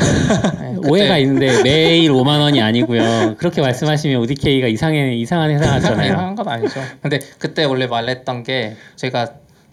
네, 0.60 0.76
오해가 0.86 1.14
그때 1.14 1.20
있는데 1.20 1.62
매일 1.62 2.10
5만 2.12 2.40
원이 2.40 2.60
아니고요. 2.60 3.36
그렇게 3.38 3.62
말씀하시면 3.62 4.20
ODK가 4.20 4.66
이상해 4.66 5.14
이상한 5.14 5.50
회사 5.50 5.64
같잖아요. 5.64 6.12
이상한 6.12 6.34
건 6.34 6.48
아니죠. 6.48 6.80
근데 7.00 7.20
그때 7.38 7.64
원래 7.64 7.86
말했던 7.86 8.42
게 8.42 8.76
제가 8.96 9.32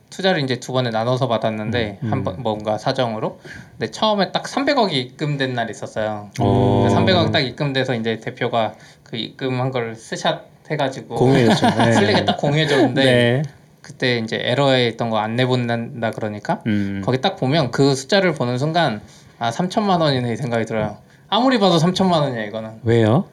투자를 0.09 0.41
이제 0.41 0.55
두 0.61 0.71
번에 0.71 0.89
나눠서 0.89 1.27
받았는데 1.27 1.99
음. 2.03 2.11
한번 2.11 2.41
뭔가 2.41 2.77
사정으로 2.77 3.39
근데 3.77 3.91
처음에 3.91 4.31
딱 4.31 4.43
300억이 4.43 4.93
입금된 4.93 5.53
날이 5.53 5.71
있었어요. 5.71 6.29
오. 6.39 6.87
300억 6.87 7.33
딱 7.33 7.41
입금돼서 7.41 7.93
이제 7.95 8.19
대표가 8.19 8.75
그 9.03 9.17
입금한 9.17 9.71
걸 9.71 9.95
스샷 9.95 10.45
해가지고 10.69 11.15
공유해줬죠. 11.15 11.69
네. 11.77 11.91
Slack에 11.93 12.25
딱 12.25 12.37
공유해줬는데 12.37 13.03
네. 13.03 13.43
그때 13.81 14.17
이제 14.19 14.37
에러에 14.41 14.87
있던 14.89 15.09
거 15.09 15.17
안 15.17 15.35
내보낸다 15.35 16.11
그러니까 16.11 16.61
음. 16.67 17.01
거기 17.05 17.19
딱 17.21 17.35
보면 17.35 17.71
그 17.71 17.95
숫자를 17.95 18.33
보는 18.33 18.57
순간 18.57 19.01
아 19.39 19.49
3천만 19.51 20.01
원이네 20.01 20.33
이 20.33 20.35
생각이 20.37 20.65
들어요. 20.65 20.97
아무리 21.29 21.59
봐도 21.59 21.77
3천만 21.77 22.21
원이야 22.21 22.43
이거는. 22.45 22.79
왜요? 22.83 23.25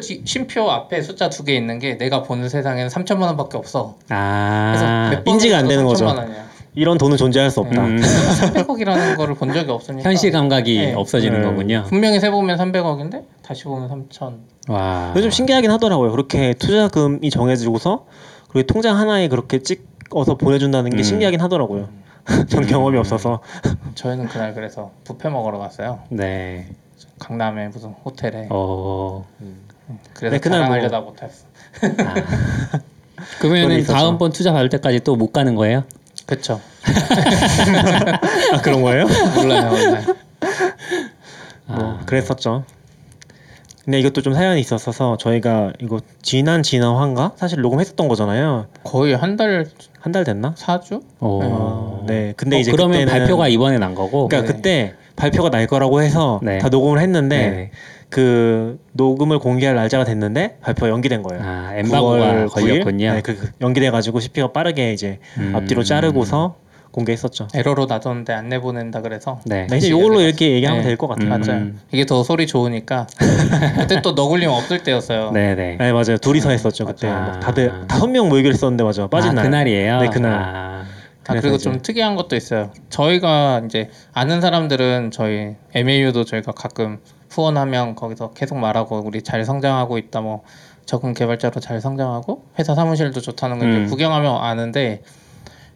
뒤, 0.00 0.22
쉼표 0.24 0.70
앞에 0.70 1.02
숫자 1.02 1.28
두 1.28 1.44
개 1.44 1.54
있는 1.54 1.78
게 1.78 1.96
내가 1.98 2.22
보는 2.22 2.48
세상에는 2.48 2.88
3천만 2.88 3.22
원밖에 3.22 3.56
없어. 3.58 3.96
그래서 4.06 4.86
아몇번 4.86 5.34
인지가 5.34 5.58
안 5.58 5.68
되는 5.68 5.84
거죠. 5.84 6.06
3천만 6.06 6.16
원이야. 6.18 6.52
이런 6.74 6.96
돈은 6.96 7.18
존재할 7.18 7.50
수 7.50 7.60
없다. 7.60 7.84
음, 7.84 7.96
300억이라는 7.98 9.16
거를 9.18 9.34
본 9.34 9.52
적이 9.52 9.70
없으니까 9.72 10.08
현실 10.08 10.30
감각이 10.32 10.78
네. 10.78 10.94
없어지는 10.94 11.40
네. 11.42 11.46
거군요. 11.46 11.84
분명히 11.88 12.18
세 12.18 12.30
보면 12.30 12.56
300억인데 12.56 13.24
다시 13.42 13.64
보면 13.64 13.88
3천. 14.08 14.38
와. 14.68 15.12
좀 15.14 15.30
신기하긴 15.30 15.70
하더라고요. 15.70 16.10
그렇게 16.12 16.54
투자금이 16.54 17.28
정해지고서 17.30 18.06
그리고 18.52 18.66
통장 18.66 18.96
하나에 18.98 19.28
그렇게 19.28 19.62
찍어서 19.62 20.36
보내준다는 20.36 20.90
게 20.90 20.98
음. 20.98 21.02
신기하긴 21.02 21.40
하더라고요. 21.40 21.88
전 22.48 22.66
경험이 22.66 22.98
없어서. 22.98 23.40
저희는 23.94 24.28
그날 24.28 24.54
그래서 24.54 24.92
뷔페 25.04 25.28
먹으러 25.30 25.58
갔어요. 25.58 26.00
네. 26.08 26.68
강남에 27.18 27.68
무슨 27.68 27.90
호텔에. 28.04 28.46
어. 28.50 29.26
그래서 30.14 30.34
네, 30.36 30.40
그날 30.40 30.60
뭐- 30.60 30.68
자랑하려다 30.68 31.00
못했어. 31.00 31.46
아. 31.98 32.14
그러면은. 33.40 33.84
다음번 33.84 34.32
투자 34.32 34.52
받을 34.52 34.68
때까지 34.68 35.00
또 35.00 35.16
못 35.16 35.32
가는 35.32 35.54
거예요? 35.54 35.84
그쵸. 36.26 36.60
아 38.52 38.60
그런 38.62 38.82
거예요? 38.82 39.06
몰라요, 39.34 39.70
몰라요. 39.70 40.04
뭐 41.66 41.98
그랬었죠. 42.06 42.64
근데 43.84 43.98
이것도 43.98 44.22
좀 44.22 44.32
사연이 44.34 44.60
있었어서 44.60 45.16
저희가 45.16 45.72
이거 45.80 46.00
지난 46.22 46.62
지난 46.62 46.94
화인가 46.94 47.32
사실 47.36 47.60
녹음했었던 47.60 48.06
거잖아요. 48.08 48.66
거의 48.84 49.14
한 49.16 49.36
달 49.36 49.66
한 50.00 50.12
달 50.12 50.24
됐나? 50.24 50.54
사주? 50.56 51.00
어. 51.20 52.04
네. 52.08 52.34
근데 52.36 52.56
어, 52.56 52.58
이제 52.60 52.70
그러면 52.72 52.98
그때는 53.00 53.12
발표가 53.12 53.48
이번에 53.48 53.78
난 53.78 53.94
거고. 53.94 54.28
그러니까 54.28 54.50
네. 54.52 54.56
그때 54.56 54.94
발표가 55.16 55.48
날 55.50 55.66
거라고 55.66 56.02
해서 56.02 56.40
네. 56.42 56.58
다 56.58 56.68
녹음을 56.68 57.00
했는데 57.00 57.36
네. 57.50 57.70
그 58.08 58.78
녹음을 58.92 59.38
공개할 59.38 59.74
날짜가 59.76 60.04
됐는데 60.04 60.58
발표가 60.60 60.88
연기된 60.90 61.22
거예요. 61.22 61.42
아, 61.44 61.70
엠바고가 61.74 62.18
9월 62.18 62.48
9일? 62.48 62.52
걸렸군요. 62.52 63.12
네, 63.14 63.20
그 63.22 63.50
연기돼 63.60 63.90
가지고 63.90 64.20
CP가 64.20 64.52
빠르게 64.52 64.92
이제 64.92 65.18
음. 65.38 65.52
앞뒤로 65.56 65.82
자르고서 65.84 66.56
공개했었죠. 66.92 67.48
에러로 67.54 67.86
놔뒀는데 67.86 68.32
안 68.32 68.48
내보낸다 68.48 69.00
그래서 69.00 69.40
네. 69.44 69.66
네, 69.68 69.78
이제 69.78 69.88
이걸로 69.88 70.20
이렇게 70.20 70.50
얘기하면 70.52 70.82
네. 70.82 70.88
될것 70.88 71.08
같아요. 71.08 71.34
음. 71.34 71.40
맞아요. 71.40 71.66
이게 71.90 72.04
더 72.06 72.22
소리 72.22 72.46
좋으니까 72.46 73.06
그때 73.78 74.00
또 74.02 74.12
너굴림 74.12 74.48
없을 74.50 74.82
때였어요. 74.82 75.30
네, 75.32 75.54
네. 75.54 75.76
네 75.78 75.92
맞아요. 75.92 76.18
둘이서 76.18 76.50
했었죠 76.50 76.84
그때. 76.84 77.08
맞아. 77.08 77.30
막 77.32 77.40
다들 77.40 77.86
다섯 77.88 78.06
명 78.06 78.28
모이기로 78.28 78.52
했었는데 78.52 78.84
맞아. 78.84 79.06
빠진 79.08 79.30
아, 79.30 79.34
날. 79.34 79.44
그날이에요. 79.44 80.00
네 80.00 80.08
그날. 80.08 80.32
아, 80.34 80.84
아, 81.26 81.32
그리고 81.34 81.56
이제- 81.56 81.64
좀 81.64 81.80
특이한 81.80 82.14
것도 82.16 82.36
있어요. 82.36 82.70
저희가 82.90 83.62
이제 83.64 83.88
아는 84.12 84.40
사람들은 84.40 85.12
저희 85.12 85.56
MAU도 85.74 86.24
저희가 86.24 86.52
가끔 86.52 86.98
후원하면 87.30 87.94
거기서 87.94 88.32
계속 88.32 88.58
말하고 88.58 89.00
우리 89.06 89.22
잘 89.22 89.44
성장하고 89.46 89.96
있다 89.96 90.20
뭐 90.20 90.42
적은 90.84 91.14
개발자로 91.14 91.60
잘 91.60 91.80
성장하고 91.80 92.44
회사 92.58 92.74
사무실도 92.74 93.20
좋다는 93.22 93.58
걸 93.60 93.68
음. 93.68 93.86
구경하면 93.88 94.36
아는데 94.42 95.02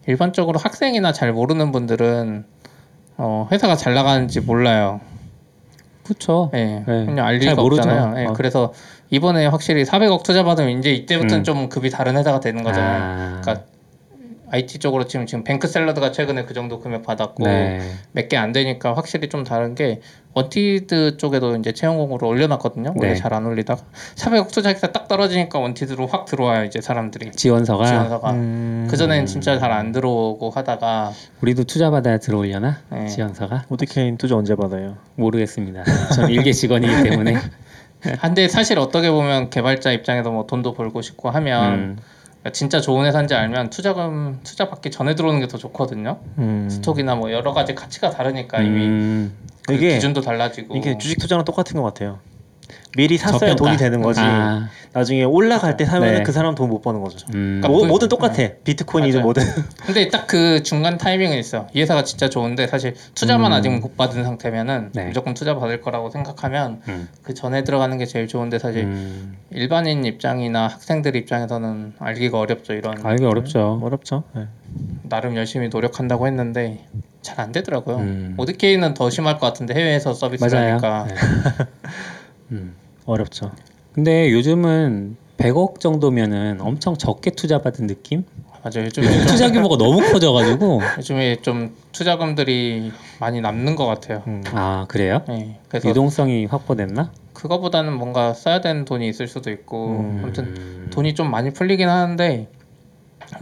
일반적으로 0.07 0.57
학생이나 0.59 1.11
잘 1.11 1.33
모르는 1.33 1.71
분들은 1.71 2.45
어, 3.17 3.47
회사가 3.51 3.75
잘 3.75 3.93
나가는지 3.93 4.41
몰라요. 4.41 5.01
그렇죠. 6.03 6.49
예, 6.53 6.83
네. 6.87 7.05
그냥 7.05 7.25
알잘 7.25 7.51
리가. 7.51 7.61
없잖아요. 7.61 8.13
예, 8.21 8.25
어. 8.27 8.33
그래서 8.33 8.73
이번에 9.09 9.45
확실히 9.47 9.83
400억 9.83 10.23
투자 10.23 10.43
받으면 10.43 10.79
이제 10.79 10.91
이때부터는 10.93 11.39
음. 11.39 11.43
좀 11.43 11.69
급이 11.69 11.89
다른 11.89 12.15
회사가 12.15 12.39
되는 12.39 12.63
거잖아요. 12.63 13.03
아, 13.03 13.41
그러니까 13.41 13.65
IT 14.49 14.79
쪽으로 14.79 15.07
지금 15.07 15.25
지금 15.25 15.43
뱅크 15.43 15.67
샐러드가 15.67 16.11
최근에 16.11 16.45
그 16.45 16.53
정도 16.53 16.79
금액 16.79 17.03
받았고 17.03 17.43
네. 17.43 17.79
몇개 18.11 18.37
안 18.37 18.51
되니까 18.51 18.93
확실히 18.93 19.29
좀 19.29 19.43
다른 19.43 19.75
게 19.75 20.01
원티드 20.33 21.17
쪽에도 21.17 21.55
이제 21.55 21.71
채용 21.71 21.97
공고를 21.97 22.27
올려놨거든요. 22.27 22.93
원래 22.95 23.13
네. 23.13 23.15
잘안 23.15 23.45
올리다가 23.45 23.83
400억 24.15 24.51
투자 24.51 24.71
기사 24.73 24.87
딱 24.91 25.07
떨어지니까 25.07 25.59
원티드로 25.59 26.07
확 26.07 26.25
들어와요 26.25 26.65
이제 26.65 26.79
사람들이 26.79 27.31
지원서가 27.31 27.85
지원서가 27.85 28.31
음... 28.31 28.87
그 28.89 28.97
전엔 28.97 29.25
진짜 29.25 29.57
잘 29.57 29.67
안 29.77 29.91
들어오고 29.91 30.49
하다가 30.49 31.11
우리도 31.41 31.65
투자 31.65 31.89
받아야 31.91 32.17
들어오려나? 32.17 32.77
네. 32.89 33.07
지원서가 33.07 33.65
오디케인 33.69 34.17
투자 34.17 34.35
언제 34.35 34.55
받아요? 34.55 34.97
모르겠습니다. 35.15 35.83
전 36.15 36.29
일개 36.29 36.51
직원이기 36.51 37.03
때문에. 37.03 37.35
한데 38.19 38.47
사실 38.47 38.79
어떻게 38.79 39.09
보면 39.11 39.49
개발자 39.49 39.91
입장에서 39.91 40.31
뭐 40.31 40.45
돈도 40.45 40.73
벌고 40.73 41.01
싶고 41.01 41.29
하면 41.31 41.73
음, 41.73 41.97
진짜 42.51 42.79
좋은 42.81 43.05
회사인지 43.05 43.33
알면 43.35 43.69
투자금 43.69 44.39
투자 44.43 44.69
받기 44.69 44.91
전에 44.91 45.15
들어오는 45.15 45.39
게 45.39 45.47
더 45.47 45.57
좋거든요. 45.57 46.19
음... 46.37 46.67
스톡이나 46.69 47.15
뭐 47.15 47.31
여러 47.31 47.53
가지 47.53 47.73
가치가 47.75 48.09
다르니까 48.09 48.61
이미 48.61 48.85
음, 48.87 49.33
그 49.67 49.73
이게- 49.75 49.93
기준도 49.95 50.21
달라지고 50.21 50.75
이게 50.75 50.97
주식 50.97 51.19
투자랑 51.19 51.45
똑같은 51.45 51.75
것 51.79 51.83
같아요. 51.83 52.19
미리 52.97 53.17
샀어야 53.17 53.51
저평가. 53.51 53.55
돈이 53.71 53.77
되는 53.77 54.01
거지. 54.01 54.19
아, 54.21 54.67
나중에 54.91 55.23
올라갈 55.23 55.77
때 55.77 55.85
사면 55.85 56.09
네. 56.11 56.17
은그 56.17 56.31
사람 56.31 56.55
돈 56.55 56.67
못 56.67 56.81
버는 56.81 57.01
거죠. 57.01 57.25
음, 57.29 57.61
그러니까 57.61 57.67
뭐, 57.69 57.81
그- 57.81 57.85
뭐든 57.85 58.09
똑같아. 58.09 58.35
비트코인이든 58.63 59.19
맞아요. 59.19 59.23
뭐든. 59.23 59.43
근데 59.85 60.09
딱 60.09 60.25
그 60.27 60.61
중간 60.63 60.97
타이밍은 60.97 61.37
있어. 61.37 61.67
이 61.73 61.79
회사가 61.79 62.03
진짜 62.03 62.27
좋은데 62.27 62.67
사실 62.67 62.95
투자만 63.15 63.51
음. 63.53 63.57
아직 63.57 63.69
못 63.69 63.95
받은 63.95 64.23
상태면은 64.25 64.89
네. 64.93 65.05
무조건 65.05 65.33
투자 65.35 65.55
받을 65.57 65.79
거라고 65.79 66.09
생각하면 66.09 66.81
음, 66.89 67.07
그 67.21 67.33
전에 67.33 67.63
들어가는 67.63 67.97
게 67.97 68.05
제일 68.05 68.27
좋은데 68.27 68.59
사실 68.59 68.83
음, 68.83 69.37
일반인 69.51 70.03
입장이나 70.03 70.67
학생들 70.67 71.15
입장에서는 71.15 71.93
알기가 71.99 72.39
어렵죠. 72.39 72.73
이런 72.73 73.05
알기 73.05 73.23
어렵죠. 73.23 73.79
어렵죠. 73.83 74.23
네. 74.35 74.47
나름 75.03 75.35
열심히 75.37 75.69
노력한다고 75.69 76.27
했는데 76.27 76.83
잘 77.21 77.39
안 77.39 77.51
되더라고요. 77.51 77.97
음. 77.97 78.33
오드케이는 78.37 78.93
더 78.95 79.09
심할 79.09 79.37
것 79.37 79.45
같은데 79.47 79.73
해외에서 79.75 80.13
서비스를 80.13 80.51
맞아요. 80.51 80.71
하니까 80.71 81.07
네. 81.07 81.15
음. 82.51 82.73
어렵죠. 83.07 83.51
근데 83.93 84.31
요즘은 84.31 85.17
100억 85.37 85.79
정도면은 85.79 86.61
엄청 86.61 86.95
적게 86.97 87.31
투자 87.31 87.61
받은 87.61 87.87
느낌? 87.87 88.23
맞아요. 88.63 88.85
요즘에 88.85 89.07
요즘 89.07 89.25
투자 89.27 89.51
규모가 89.51 89.77
너무 89.83 90.01
커져가지고 90.11 90.81
요즘에 90.97 91.37
좀 91.41 91.75
투자금들이 91.93 92.91
많이 93.19 93.41
남는 93.41 93.75
것 93.75 93.85
같아요. 93.85 94.23
음. 94.27 94.43
아 94.51 94.85
그래요? 94.87 95.23
네, 95.27 95.59
그래서 95.69 95.89
유동성이 95.89 96.45
확보됐나? 96.45 97.11
그거보다는 97.33 97.93
뭔가 97.93 98.33
써야 98.33 98.61
되는 98.61 98.83
돈이 98.83 99.07
있을 99.07 99.27
수도 99.27 99.51
있고 99.51 99.99
음. 99.99 100.21
아무튼 100.23 100.45
음. 100.45 100.89
돈이 100.91 101.15
좀 101.15 101.31
많이 101.31 101.51
풀리긴 101.51 101.87
하는데 101.87 102.47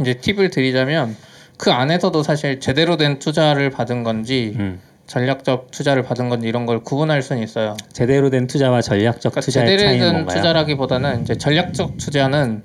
이제 0.01 0.13
팁을 0.15 0.51
드리자면 0.51 1.15
그 1.57 1.71
안에서도 1.71 2.21
사실 2.21 2.59
제대로 2.59 2.97
된 2.97 3.19
투자를 3.19 3.69
받은 3.69 4.03
건지 4.03 4.53
음. 4.57 4.79
전략적 5.07 5.71
투자를 5.71 6.03
받은 6.03 6.29
건지 6.29 6.47
이런 6.47 6.65
걸 6.65 6.83
구분할 6.83 7.21
수는 7.21 7.43
있어요. 7.43 7.77
제대로 7.91 8.29
된 8.29 8.47
투자와 8.47 8.81
전략적 8.81 9.33
그러니까 9.33 9.41
투자의 9.41 9.67
제대로 9.67 9.87
차이는 9.87 10.05
된 10.05 10.13
뭔가요? 10.13 10.37
투자라기보다는 10.37 11.21
이제 11.21 11.35
전략적 11.35 11.97
투자는 11.97 12.63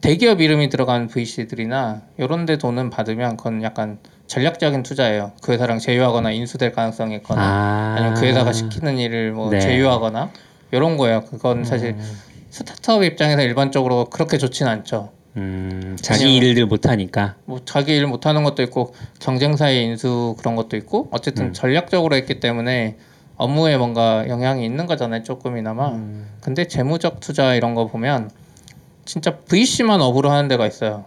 대기업 0.00 0.40
이름이 0.40 0.68
들어간 0.68 1.08
VC들이나 1.08 2.02
이런 2.18 2.46
데 2.46 2.58
돈은 2.58 2.90
받으면 2.90 3.36
그건 3.36 3.62
약간 3.62 3.98
전략적인 4.26 4.82
투자예요. 4.82 5.32
그 5.42 5.52
회사랑 5.52 5.78
제휴하거나 5.78 6.30
인수될 6.30 6.72
가능성이 6.72 7.16
있거나 7.16 7.40
아. 7.42 7.94
아니면 7.96 8.14
그 8.14 8.26
회사가 8.26 8.52
시키는 8.52 8.98
일을 8.98 9.32
뭐 9.32 9.50
네. 9.50 9.60
제휴하거나 9.60 10.30
이런 10.72 10.96
거예요. 10.96 11.22
그건 11.24 11.64
사실 11.64 11.90
음. 11.90 12.20
스타트업 12.50 13.02
입장에서 13.02 13.42
일반적으로 13.42 14.06
그렇게 14.06 14.38
좋지는 14.38 14.70
않죠. 14.70 15.10
음, 15.36 15.96
자기 16.00 16.36
일들 16.36 16.66
못하니까. 16.66 17.34
뭐 17.44 17.60
자기 17.64 17.94
일 17.94 18.06
못하는 18.06 18.44
것도 18.44 18.62
있고 18.62 18.94
경쟁사의 19.20 19.84
인수 19.84 20.36
그런 20.38 20.54
것도 20.54 20.76
있고 20.76 21.08
어쨌든 21.10 21.46
음. 21.46 21.52
전략적으로 21.52 22.14
했기 22.14 22.40
때문에 22.40 22.96
업무에 23.36 23.76
뭔가 23.76 24.28
영향이 24.28 24.64
있는 24.64 24.86
거잖아요. 24.86 25.24
조금이나마. 25.24 25.88
음. 25.88 26.28
근데 26.40 26.68
재무적 26.68 27.20
투자 27.20 27.54
이런 27.54 27.74
거 27.74 27.86
보면 27.86 28.30
진짜 29.04 29.38
VC만 29.38 30.00
업으로 30.00 30.30
하는 30.30 30.48
데가 30.48 30.66
있어요. 30.66 31.04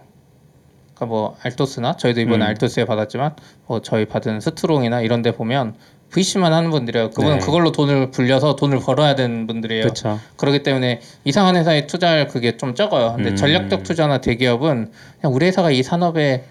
그러니까 0.94 1.06
뭐 1.06 1.36
알토스나 1.42 1.96
저희도 1.96 2.20
이번에 2.20 2.44
음. 2.44 2.48
알토스에 2.48 2.84
받았지만 2.84 3.34
뭐 3.66 3.80
저희 3.80 4.04
받은 4.04 4.40
스트롱이나 4.40 5.00
이런 5.00 5.22
데 5.22 5.32
보면 5.32 5.74
VC만 6.10 6.52
하는 6.52 6.70
분들이에요. 6.70 7.10
그분은 7.10 7.38
네. 7.38 7.44
그걸로 7.44 7.70
돈을 7.72 8.10
불려서 8.10 8.56
돈을 8.56 8.80
벌어야 8.80 9.14
되는 9.14 9.46
분들이에요. 9.46 9.82
그렇죠. 9.82 10.18
그렇기 10.36 10.62
때문에 10.62 11.00
이상한 11.24 11.56
회사에 11.56 11.86
투자할 11.86 12.28
그게 12.28 12.56
좀 12.56 12.74
적어요. 12.74 13.12
근데 13.14 13.30
음. 13.30 13.36
전략적 13.36 13.82
투자나 13.82 14.18
대기업은 14.20 14.90
그냥 15.20 15.34
우리 15.34 15.46
회사가 15.46 15.70
이 15.70 15.82
산업에 15.82 16.44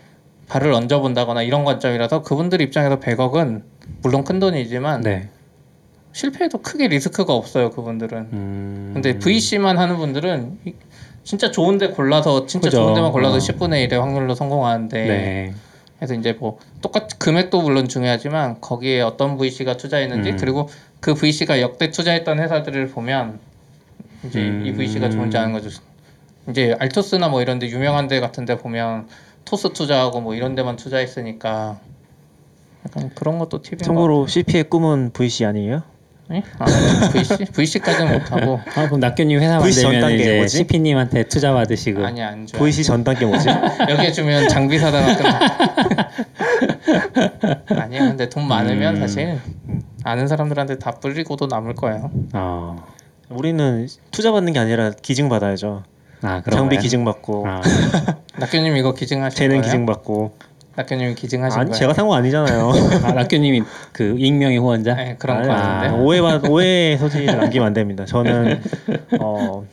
발을 0.47 0.71
얹어 0.71 1.01
본다거나 1.01 1.41
이런 1.41 1.65
관점이라서 1.65 2.21
그분들 2.21 2.61
입장에서 2.61 2.99
100억은 2.99 3.63
물론 4.03 4.23
큰 4.23 4.39
돈이지만 4.39 5.01
네. 5.01 5.29
실패해도 6.13 6.59
크게 6.59 6.87
리스크가 6.87 7.33
없어요. 7.33 7.71
그분들은. 7.71 8.17
음. 8.33 8.91
근데 8.93 9.17
VC만 9.19 9.77
하는 9.77 9.97
분들은 9.97 10.59
이- 10.65 10.73
진짜 11.23 11.51
좋은데 11.51 11.89
골라서 11.89 12.45
진짜 12.45 12.67
그죠. 12.69 12.77
좋은 12.77 12.93
데만 12.93 13.11
골라서 13.11 13.35
어. 13.35 13.39
10분의 13.39 13.89
1의 13.89 13.99
확률로 13.99 14.33
성공하는데 14.33 15.03
네. 15.05 15.53
그래서 15.97 16.13
이제 16.13 16.33
뭐 16.33 16.59
똑같이 16.81 17.17
금액도 17.17 17.61
물론 17.61 17.87
중요하지만 17.87 18.61
거기에 18.61 19.01
어떤 19.01 19.37
VC가 19.37 19.77
투자했는지 19.77 20.31
음. 20.31 20.37
그리고 20.37 20.69
그 20.99 21.13
VC가 21.13 21.59
역대 21.61 21.89
투자했던 21.89 22.39
회사들을 22.39 22.89
보면 22.89 23.39
이제 24.25 24.41
이 24.41 24.69
음. 24.69 24.75
VC가 24.77 25.09
좋은지 25.09 25.37
아는 25.37 25.53
거죠. 25.53 25.69
이제 26.49 26.75
알토스나 26.79 27.29
뭐 27.29 27.41
이런 27.41 27.59
데 27.59 27.67
유명한 27.67 28.07
데 28.07 28.19
같은 28.19 28.45
데 28.45 28.57
보면 28.57 29.07
토스 29.45 29.73
투자하고 29.73 30.21
뭐 30.21 30.35
이런 30.35 30.55
데만 30.55 30.75
투자했으니까 30.75 31.79
약간 32.85 33.11
그런 33.15 33.37
것도 33.39 33.61
팁인 33.61 33.79
것 33.79 33.85
참고로 33.85 34.27
CP의 34.27 34.65
꿈은 34.65 35.11
VC 35.13 35.45
아니에요? 35.45 35.83
같아요. 36.27 36.43
아, 36.59 37.09
VC? 37.11 37.45
VC까지는 37.45 38.13
못하고 38.13 38.59
아, 38.75 38.85
그럼 38.85 38.99
낙교님 38.99 39.39
회사 39.39 39.59
VC 39.59 39.81
전 39.81 39.91
만들면 39.91 40.09
단계 40.09 40.23
이제 40.23 40.37
뭐지? 40.37 40.57
CP님한테 40.57 41.23
투자 41.23 41.53
받으시고. 41.53 42.05
아니 42.05 42.21
안 42.21 42.45
줘요. 42.45 42.61
VC 42.61 42.83
전 42.83 43.03
단계 43.03 43.25
뭐지? 43.25 43.47
여기에 43.89 44.11
주면 44.11 44.49
장비 44.49 44.77
사다가 44.77 45.15
끝나. 45.15 45.39
아니에요. 47.83 48.03
근데 48.09 48.29
돈 48.29 48.47
많으면 48.47 48.95
음. 48.95 48.99
사실 48.99 49.39
아는 50.03 50.27
사람들한테 50.27 50.79
다 50.79 50.91
뿌리고도 50.91 51.47
남을 51.47 51.75
거예요. 51.75 52.11
어. 52.33 52.75
우리는 53.29 53.87
투자 54.11 54.31
받는 54.31 54.53
게 54.53 54.59
아니라 54.59 54.91
기증 55.01 55.29
받아야죠. 55.29 55.83
아, 56.21 56.41
장비? 56.49 56.77
기증 56.77 57.05
받고 57.05 57.45
아, 57.47 57.61
낙교님 58.39 58.75
이거 58.77 58.93
기증하신 58.93 59.37
재능 59.37 59.57
거예요? 59.57 59.61
기증 59.63 59.85
받고. 59.85 60.33
낙교님 60.77 61.15
기증하신 61.15 61.59
아니 61.59 61.69
거예요? 61.71 61.79
제가 61.79 61.93
산 61.93 62.07
거 62.07 62.15
아니잖아요. 62.15 62.71
아, 63.03 63.11
낙교님이 63.13 63.63
그 63.91 64.15
익명의 64.17 64.59
후원자? 64.59 64.93
네, 64.95 65.15
그런 65.17 65.37
아니, 65.37 65.47
거 65.47 65.53
아니, 65.53 65.61
같은데. 65.87 66.03
오해만 66.03 66.45
오해 66.47 66.95
소지를 66.97 67.25
남기면 67.25 67.67
안 67.67 67.73
됩니다. 67.73 68.05
저는 68.05 68.61
어, 69.19 69.65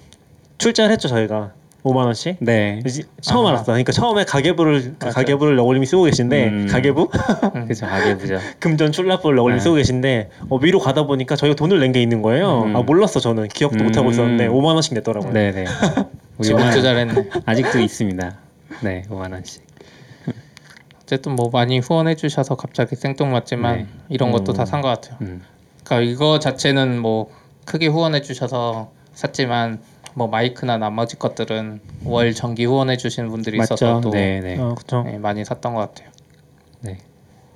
출자를 0.59 0.93
했죠 0.93 1.09
저희가 1.09 1.53
5만 1.85 2.07
원씩. 2.07 2.39
네. 2.41 2.81
이제 2.87 3.03
처음 3.21 3.45
아. 3.45 3.51
알았어. 3.51 3.67
그러니까 3.67 3.93
처음에 3.93 4.25
가계부를 4.25 4.95
그 4.99 5.05
맞아요. 5.05 5.13
가계부를 5.15 5.57
러걸님이 5.57 5.85
쓰고 5.85 6.05
계신데 6.05 6.49
음. 6.49 6.67
가계부 6.71 7.11
그죠. 7.69 7.85
가계부죠. 7.85 8.39
금전 8.59 8.93
출납부를 8.93 9.37
러걸님이 9.37 9.59
네. 9.61 9.63
쓰고 9.63 9.75
계신데 9.77 10.31
어, 10.49 10.57
위로 10.57 10.79
가다 10.81 11.03
보니까 11.07 11.37
저희가 11.37 11.55
돈을 11.55 11.81
낸 11.81 11.93
게 11.93 12.01
있는 12.01 12.23
거예요. 12.23 12.63
음. 12.63 12.75
아 12.77 12.81
몰랐어 12.83 13.21
저는 13.21 13.49
기억도 13.49 13.81
음. 13.81 13.89
못 13.89 13.97
하고 13.99 14.11
있었는데 14.11 14.49
5만 14.49 14.65
원씩 14.73 14.95
냈더라고요. 14.95 15.33
네, 15.35 15.53
네. 15.53 15.67
우리 16.39 16.47
지금 16.49 16.61
5만 16.63 16.73
투자했네. 16.73 17.15
아직도 17.45 17.79
있습니다. 17.79 18.35
네, 18.83 19.03
5만 19.11 19.33
원씩. 19.33 19.63
어쨌든 21.05 21.33
뭐 21.37 21.51
많이 21.53 21.79
후원해 21.79 22.17
주셔서 22.17 22.57
갑자기 22.57 22.97
생뚱맞지만 22.97 23.77
네. 23.77 23.87
이런 24.09 24.33
것도 24.33 24.53
음. 24.53 24.57
다산 24.57 24.81
것 24.81 24.89
같아요. 24.89 25.19
음. 25.21 25.43
그러니까 25.85 26.11
이거 26.11 26.39
자체는 26.39 26.99
뭐 26.99 27.31
크게 27.67 27.87
후원해 27.87 28.23
주셔서 28.23 28.91
샀지만 29.13 29.81
뭐 30.15 30.29
마이크나 30.29 30.79
나머지 30.79 31.19
것들은 31.19 31.81
월 32.05 32.33
정기 32.35 32.65
후원해 32.65 32.97
주신 32.97 33.29
분들이 33.29 33.59
있어서 33.59 33.95
맞죠? 33.97 34.01
또 34.01 34.11
네, 34.11 34.41
네. 34.41 34.59
어. 34.59 34.75
네, 35.05 35.19
많이 35.19 35.45
샀던 35.45 35.75
것 35.75 35.81
같아요. 35.81 36.09
네. 36.81 36.99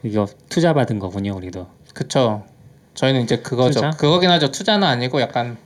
이거 0.02 0.26
투자 0.48 0.74
받은 0.74 0.98
거군요, 0.98 1.34
우리도. 1.34 1.66
그쵸. 1.94 2.44
저희는 2.94 3.22
이제 3.22 3.38
그거죠. 3.38 3.74
투자? 3.74 3.90
그거긴 3.90 4.30
하죠. 4.30 4.50
투자는 4.50 4.86
아니고 4.86 5.20
약간 5.20 5.56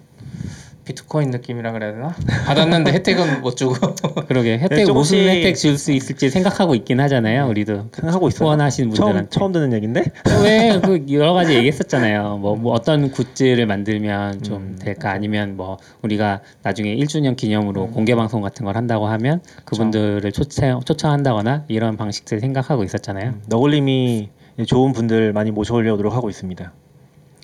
비트코인 0.85 1.31
느낌이라 1.31 1.73
그래야 1.73 1.93
되나? 1.93 2.15
받았는데 2.47 2.91
혜택은 2.95 3.41
못 3.41 3.57
주고. 3.57 3.75
그러게 4.27 4.59
혜택 4.59 4.85
조금씩- 4.87 4.93
무슨 4.93 5.19
혜택 5.29 5.55
줄 5.55 5.79
수 5.79 5.93
있을지 5.93 6.29
생각하고 6.29 6.75
있긴 6.75 7.01
하잖아요, 7.01 7.47
우리도. 7.49 7.89
생각하고 7.93 8.29
있어요. 8.29 8.47
후원하신 8.47 8.93
처음 8.93 9.07
분들한테. 9.07 9.31
처음 9.31 9.53
듣는 9.53 9.73
얘긴데. 9.73 10.05
왜 10.43 10.81
그 10.83 11.05
여러 11.13 11.33
가지 11.35 11.55
얘기했었잖아요. 11.55 12.39
뭐, 12.39 12.57
뭐 12.57 12.73
어떤 12.73 13.11
굿즈를 13.11 13.67
만들면 13.67 14.43
좀 14.43 14.57
음. 14.57 14.79
될까 14.81 15.11
아니면 15.13 15.57
뭐 15.57 15.79
우리가 16.03 16.41
나중에 16.63 16.95
1주년 16.97 17.37
기념으로 17.37 17.85
음. 17.85 17.91
공개 17.93 18.15
방송 18.15 18.41
같은 18.43 18.65
걸 18.65 18.77
한다고 18.77 19.07
하면 19.07 19.41
그분들을 19.65 20.31
초청 20.33 20.81
초청한다거나 20.85 21.65
이런 21.69 21.97
방식들 21.97 22.41
생각하고 22.41 22.83
있었잖아요. 22.85 23.35
너굴님이 23.47 24.31
좋은 24.67 24.93
분들 24.93 25.33
많이 25.33 25.51
모셔오려고 25.51 25.97
노력하고 25.97 26.29
있습니다. 26.29 26.73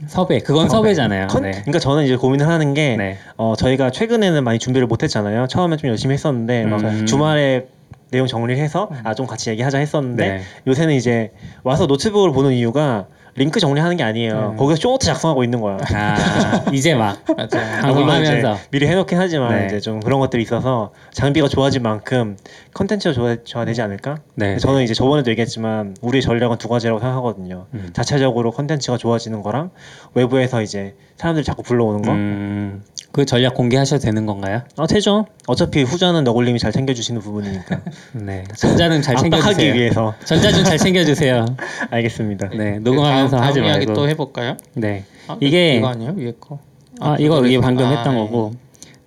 섭외 0.07 0.39
그건 0.39 0.69
섭외. 0.69 0.79
섭외 0.91 0.95
잖아요. 0.95 1.27
컨- 1.29 1.43
네. 1.43 1.51
그러니까 1.51 1.79
저는 1.81 2.05
이제 2.05 2.17
고민을 2.17 2.47
하는 2.47 2.73
게 2.75 2.97
네. 2.97 3.19
어, 3.37 3.55
저희가 3.57 3.91
최근에는 3.91 4.45
많이 4.45 4.59
준비를 4.59 4.87
못 4.87 5.03
했잖아요. 5.03 5.47
처음에 5.49 5.77
좀 5.77 5.91
열심히 5.91 6.15
했었는데 6.15 6.65
막 6.67 6.81
음. 6.85 7.05
주말에 7.07 7.67
내용 8.11 8.27
정리를 8.27 8.63
해서 8.63 8.89
아 9.05 9.13
좀 9.15 9.27
같이 9.27 9.51
얘기하자 9.51 9.79
했었는데 9.79 10.29
네. 10.29 10.41
요새는 10.67 10.95
이제 10.95 11.33
와서 11.65 11.87
노트북을 11.87 12.33
보는 12.33 12.53
이유가 12.53 13.07
링크 13.35 13.61
정리하는 13.61 13.97
게 13.97 14.03
아니에요. 14.03 14.51
음. 14.53 14.57
거기서 14.57 14.81
show 14.81 14.94
note 14.94 15.07
작성하고 15.07 15.45
있는 15.45 15.61
거야. 15.61 15.79
아 15.95 16.64
이제 16.73 16.95
막 16.95 17.19
맞아요. 17.37 17.81
방금 17.83 18.03
물론 18.05 18.23
이제 18.23 18.31
하면서. 18.41 18.57
미리 18.71 18.87
해놓긴 18.87 19.19
하지만 19.19 19.59
네. 19.61 19.67
이제 19.67 19.81
좀 19.81 20.01
그런 20.01 20.19
것들이 20.21 20.43
있어서 20.43 20.93
장비가 21.12 21.49
좋아진 21.49 21.83
만큼 21.83 22.37
컨텐츠가 22.75 23.14
좋아, 23.14 23.37
좋아되지 23.45 23.83
않을까? 23.83 24.19
네. 24.35 24.59
저는 24.59 24.83
이제 24.83 24.95
저번에도 24.95 25.31
얘기했지만 25.31 25.97
우리의 26.01 26.23
전략은 26.23 26.59
두 26.59 26.69
가지라고 26.69 27.01
생각하거든요. 27.01 27.67
음. 27.75 27.91
자체적으로 27.93 28.51
컨텐츠가 28.51 28.99
좋아지는 28.99 29.43
거랑 29.43 29.71
외부에서 30.14 30.62
이제 30.62 30.95
사람들이 31.17 31.45
자꾸 31.45 31.62
불러오는 31.62 32.03
거. 32.03 32.12
음, 32.12 32.83
그 33.19 33.25
전략 33.27 33.55
공개하셔도 33.55 34.01
되는 34.01 34.27
건가요? 34.27 34.63
아 34.77 34.87
되죠. 34.87 35.27
어차피 35.49 35.83
후자는 35.83 36.23
너굴님이 36.23 36.61
잘 36.61 36.71
챙겨주시는 36.71 37.21
부분이니까. 37.21 37.81
네. 38.15 38.45
전자는 38.57 39.03
잘 39.03 39.17
챙겨주세요. 39.17 39.75
위해서. 39.75 40.15
전자 40.25 40.53
좀 40.53 40.63
잘 40.63 40.79
챙겨주세요. 40.79 41.45
알겠습니다. 41.91 42.51
네. 42.51 42.79
녹음하면서 42.79 43.39
다음, 43.39 43.49
하지 43.49 43.59
다음 43.59 43.69
이야기 43.69 43.87
말고. 43.87 44.01
또 44.01 44.09
해볼까요? 44.09 44.57
네. 44.75 45.03
아, 45.27 45.37
이게 45.41 45.79
이거 45.79 45.89
아니에요 45.89 46.13
위에 46.17 46.33
거? 46.39 46.61
아, 47.01 47.17
이거 47.19 47.45
이게 47.45 47.59
방금 47.59 47.87
아, 47.87 47.97
했던 47.97 48.15
예. 48.15 48.19
거고 48.19 48.53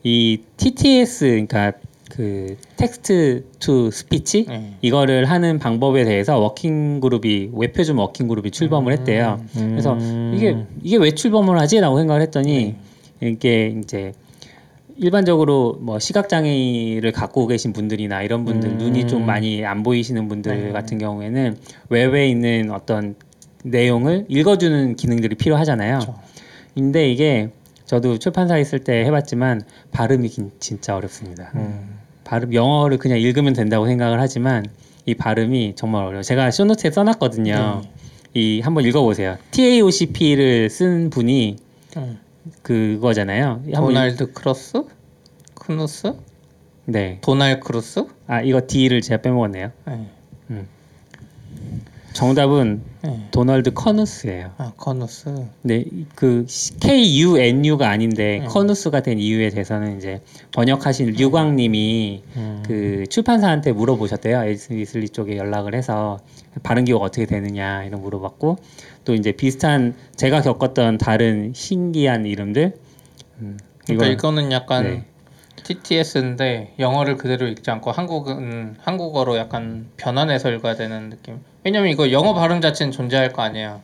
이 0.04 0.42
TTS 0.58 1.26
그러니까 1.48 1.72
그 2.10 2.58
text 2.76 3.46
to 3.60 3.92
speech 3.92 4.48
예. 4.50 4.74
이거를 4.82 5.24
하는 5.24 5.58
방법에 5.58 6.04
대해서 6.04 6.38
working 6.38 7.00
group이 7.00 7.52
웹표준 7.54 7.96
working 7.96 8.28
group이 8.28 8.52
출범을 8.52 8.92
했대요. 8.92 9.40
그래서 9.54 9.94
음. 9.94 10.34
이게 10.36 10.58
이게 10.84 10.98
왜 10.98 11.12
출범을 11.12 11.58
하지라고 11.58 11.98
생각을 11.98 12.22
했더니 12.24 12.76
이게 13.22 13.76
이제 13.82 14.14
일반적으로 14.98 15.78
뭐 15.82 16.00
시각 16.00 16.28
장애를 16.30 17.12
갖고 17.12 17.48
계신 17.48 17.74
분들이나 17.74 18.22
이런 18.24 18.46
분들 18.46 18.70
음. 18.72 18.78
눈이 18.78 19.08
좀 19.08 19.26
많이 19.26 19.66
안 19.66 19.84
보이시는 19.84 20.28
분들 20.28 20.66
네. 20.68 20.72
같은 20.72 20.98
경우에는 20.98 21.58
웹에 21.90 22.28
있는 22.28 22.72
어떤 22.72 23.16
내용을 23.64 24.26
읽어주는 24.28 24.96
기능들이 24.96 25.36
필요하잖아요. 25.36 26.00
그렇죠. 26.00 26.20
근데 26.76 27.10
이게 27.12 27.50
저도 27.86 28.18
출판사에 28.18 28.62
있을 28.62 28.80
때 28.80 29.04
해봤지만 29.06 29.62
발음이 29.92 30.28
긴- 30.30 30.52
진짜 30.60 30.96
어렵습니다. 30.96 31.52
음. 31.56 32.00
발음 32.24 32.54
영어를 32.54 32.98
그냥 32.98 33.20
읽으면 33.20 33.54
된다고 33.54 33.88
생각을 33.88 34.20
하지만 34.20 34.66
이 35.06 35.16
발음이 35.16 35.74
정말 35.76 36.04
어려워. 36.04 36.20
요 36.20 36.22
제가 36.22 36.52
쇼노트에 36.52 36.92
써놨거든요. 36.92 37.82
이 38.34 38.62
한번 38.62 38.86
읽어보세요. 38.86 39.38
TAOCP를 39.52 40.70
쓴 40.70 41.10
분이 41.10 41.58
음. 41.98 42.20
그거잖아요. 42.62 43.64
도날드 43.74 44.34
크로스? 44.34 44.84
크누스? 45.56 46.14
네. 46.86 47.20
도날 47.22 47.60
크루스? 47.60 48.06
아 48.28 48.42
이거 48.42 48.62
D를 48.66 49.02
제가 49.02 49.22
빼먹었네요. 49.22 49.72
네. 50.48 50.66
정답은 52.14 52.82
네. 53.04 53.28
도널드 53.32 53.72
커누스예요. 53.74 54.52
아 54.58 54.74
커누스. 54.76 55.46
네, 55.62 55.86
그 56.16 56.46
K 56.82 57.22
U 57.22 57.38
N 57.38 57.66
U가 57.66 57.90
아닌데 57.90 58.40
음. 58.42 58.48
커누스가 58.48 59.02
된 59.02 59.18
이유에 59.18 59.50
대해서는 59.50 59.98
이제 59.98 60.22
번역하신 60.52 61.14
류광님이 61.14 62.24
음. 62.36 62.64
그 62.68 63.06
출판사한테 63.10 63.72
물어보셨대요. 63.72 64.44
Addison 64.44 64.74
Wesley 64.74 65.08
쪽에 65.10 65.38
연락을 65.38 65.74
해서 65.74 66.20
발음 66.64 66.84
기호가 66.84 67.06
어떻게 67.06 67.26
되느냐 67.26 67.84
이런 67.86 68.02
물어봤고 68.02 68.58
또 69.06 69.14
이제 69.14 69.32
비슷한 69.32 69.96
제가 70.18 70.42
겪었던 70.42 70.98
다른 70.98 71.54
신기한 71.56 72.26
이름들. 72.26 72.74
음, 73.40 73.58
그러니까 73.86 74.06
이거- 74.08 74.14
이거는 74.14 74.52
약간 74.52 74.84
네. 74.84 75.06
TTS인데 75.64 76.74
영어를 76.80 77.18
그대로 77.18 77.48
읽지 77.48 77.70
않고 77.72 77.92
한국은 77.92 78.76
한국어로 78.82 79.38
약간 79.38 79.88
변환해서 79.96 80.52
읽어야 80.52 80.76
되는 80.76 81.10
느낌. 81.10 81.40
왜냐면 81.64 81.90
이거 81.92 82.12
영어 82.12 82.34
발음 82.34 82.62
자체는 82.62 82.92
존재할 82.92 83.32
거 83.34 83.42
아니에요. 83.42 83.82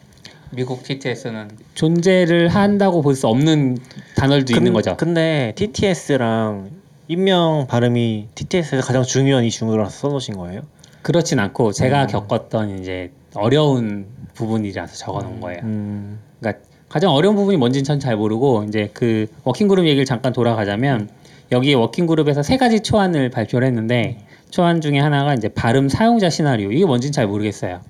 미국 0.52 0.84
TTS는 0.84 1.50
존재를 1.76 2.48
한다고 2.48 3.02
볼 3.02 3.16
수 3.16 3.28
없는 3.28 3.78
단어들도 4.16 4.56
있는 4.56 4.74
거죠. 4.74 4.96
근데 4.98 5.54
TTS랑 5.56 6.72
인명 7.10 7.68
발음이 7.68 8.30
TTS에서 8.36 8.86
가장 8.86 9.04
중요한 9.04 9.44
이중으로서 9.44 9.90
써놓으신 9.90 10.38
거예요? 10.38 10.62
그렇진 11.02 11.40
않고 11.40 11.72
제가 11.74 12.04
음. 12.04 12.08
겪었던 12.08 12.80
이제 12.80 13.12
어려운 13.36 14.08
부분이라서 14.34 14.96
적어놓은 14.96 15.40
거예요. 15.42 15.60
음. 15.64 16.20
그러니까 16.40 16.64
가장 16.90 17.12
어려운 17.12 17.36
부분이 17.36 17.58
뭔지는 17.58 17.84
전 17.84 18.00
잘 18.00 18.16
모르고 18.16 18.64
이제 18.68 18.90
그 18.94 19.28
working 19.44 19.68
group 19.68 19.86
얘기를 19.86 20.06
잠깐 20.06 20.32
돌아가자면 20.34 21.10
여기 21.52 21.74
working 21.74 22.08
group에서 22.08 22.42
세 22.44 22.58
가지 22.58 22.80
초안을 22.82 23.30
발표를 23.30 23.68
했는데 23.68 24.18
초안 24.50 24.82
중에 24.82 25.00
하나가 25.00 25.34
이제 25.34 25.50
발음 25.50 25.90
사용자 25.90 26.30
시나리오 26.30 26.72
이게 26.72 26.86
뭔지는 26.86 27.12
잘 27.12 27.28
모르겠어요. 27.28 27.82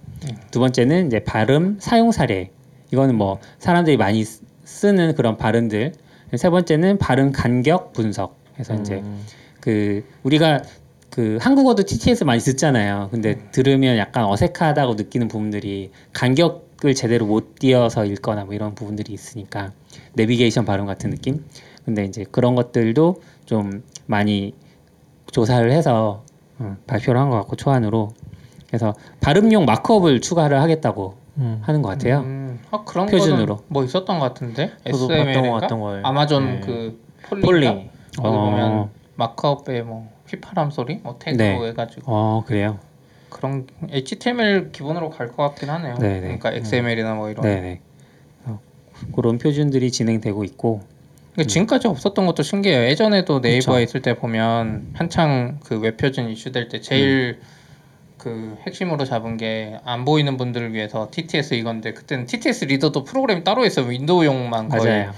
두 0.51 0.59
번째는 0.59 1.07
이제 1.07 1.19
발음 1.19 1.77
사용 1.79 2.11
사례 2.11 2.49
이거는 2.91 3.15
뭐 3.15 3.39
사람들이 3.59 3.97
많이 3.97 4.23
쓰- 4.23 4.41
쓰는 4.63 5.15
그런 5.15 5.37
발음들 5.37 5.93
세 6.35 6.49
번째는 6.49 6.97
발음 6.97 7.31
간격 7.31 7.93
분석 7.93 8.37
해서 8.59 8.73
이제 8.75 8.95
음. 8.95 9.23
그 9.61 10.03
우리가 10.23 10.63
그 11.09 11.37
한국어도 11.39 11.83
TTS 11.83 12.23
많이 12.25 12.41
듣잖아요. 12.41 13.09
근데 13.11 13.37
들으면 13.51 13.97
약간 13.97 14.25
어색하다고 14.25 14.95
느끼는 14.95 15.27
부분들이 15.29 15.91
간격을 16.13 16.93
제대로 16.95 17.25
못 17.25 17.55
띄어서 17.55 18.05
읽거나 18.05 18.45
뭐 18.45 18.53
이런 18.53 18.75
부분들이 18.75 19.13
있으니까 19.13 19.71
내비게이션 20.13 20.65
발음 20.65 20.85
같은 20.85 21.09
느낌. 21.11 21.43
근데 21.85 22.03
이제 22.03 22.25
그런 22.29 22.55
것들도 22.55 23.21
좀 23.45 23.83
많이 24.05 24.53
조사를 25.31 25.71
해서 25.71 26.23
음, 26.23 26.26
발표를 26.87 27.19
한 27.19 27.29
것 27.29 27.37
같고 27.37 27.55
초안으로 27.55 28.09
그래서 28.67 28.93
발음용 29.21 29.65
마크업을 29.65 30.21
추가를 30.21 30.61
하겠다고 30.61 31.15
음. 31.37 31.59
하는 31.61 31.81
것 31.81 31.89
같아요. 31.89 32.19
음, 32.21 32.59
아 32.71 32.83
그런 32.83 33.05
표준으로. 33.07 33.59
뭐 33.67 33.83
있었던 33.83 34.19
것 34.19 34.25
같은데 34.25 34.71
SML인가. 34.85 35.67
아마존 36.03 36.45
네. 36.45 36.59
그. 36.61 37.05
폴리 37.29 37.67
거기 37.67 37.89
어. 38.19 38.31
보면 38.41 38.89
markup에 39.15 39.81
뭐 39.81 40.09
휘파람 40.27 40.71
소리 40.71 40.95
뭐 41.03 41.17
태그로 41.19 41.37
네. 41.63 41.67
해가지고 41.69 42.03
어 42.05 42.43
그래요. 42.45 42.79
그런 43.29 43.67
HTML 43.91 44.71
기본으로 44.71 45.09
갈 45.09 45.27
것 45.27 45.35
같긴 45.37 45.69
하네요. 45.69 45.95
네네. 45.95 46.21
그러니까 46.21 46.51
XML이나 46.53 47.13
뭐 47.15 47.29
이런. 47.29 47.43
네네. 47.43 47.81
어, 48.45 48.59
그런 49.13 49.37
표준들이 49.37 49.91
진행되고 49.91 50.43
있고 50.45 50.81
지금까지 51.45 51.87
없었던 51.87 52.25
것도 52.25 52.41
신기해요. 52.43 52.83
예전에도 52.89 53.39
네이버에 53.39 53.79
음. 53.79 53.83
있을 53.83 54.01
때 54.01 54.15
보면 54.15 54.87
한창 54.93 55.59
그 55.63 55.77
웹표준 55.79 56.29
이슈 56.29 56.51
될 56.51 56.67
때 56.69 56.81
제일 56.81 57.37
음. 57.39 57.57
그 58.17 58.57
핵심으로 58.65 59.05
잡은 59.05 59.37
게 59.37 59.79
안 59.85 60.03
보이는 60.03 60.35
분들을 60.37 60.73
위해서 60.73 61.09
TTS 61.11 61.53
이건데 61.53 61.93
그때는 61.93 62.25
TTS 62.25 62.65
리더도 62.65 63.03
프로그램이 63.03 63.43
따로 63.43 63.65
있어요. 63.65 63.85
윈도우용만 63.87 64.69
거의. 64.69 64.83
맞아요. 64.85 65.11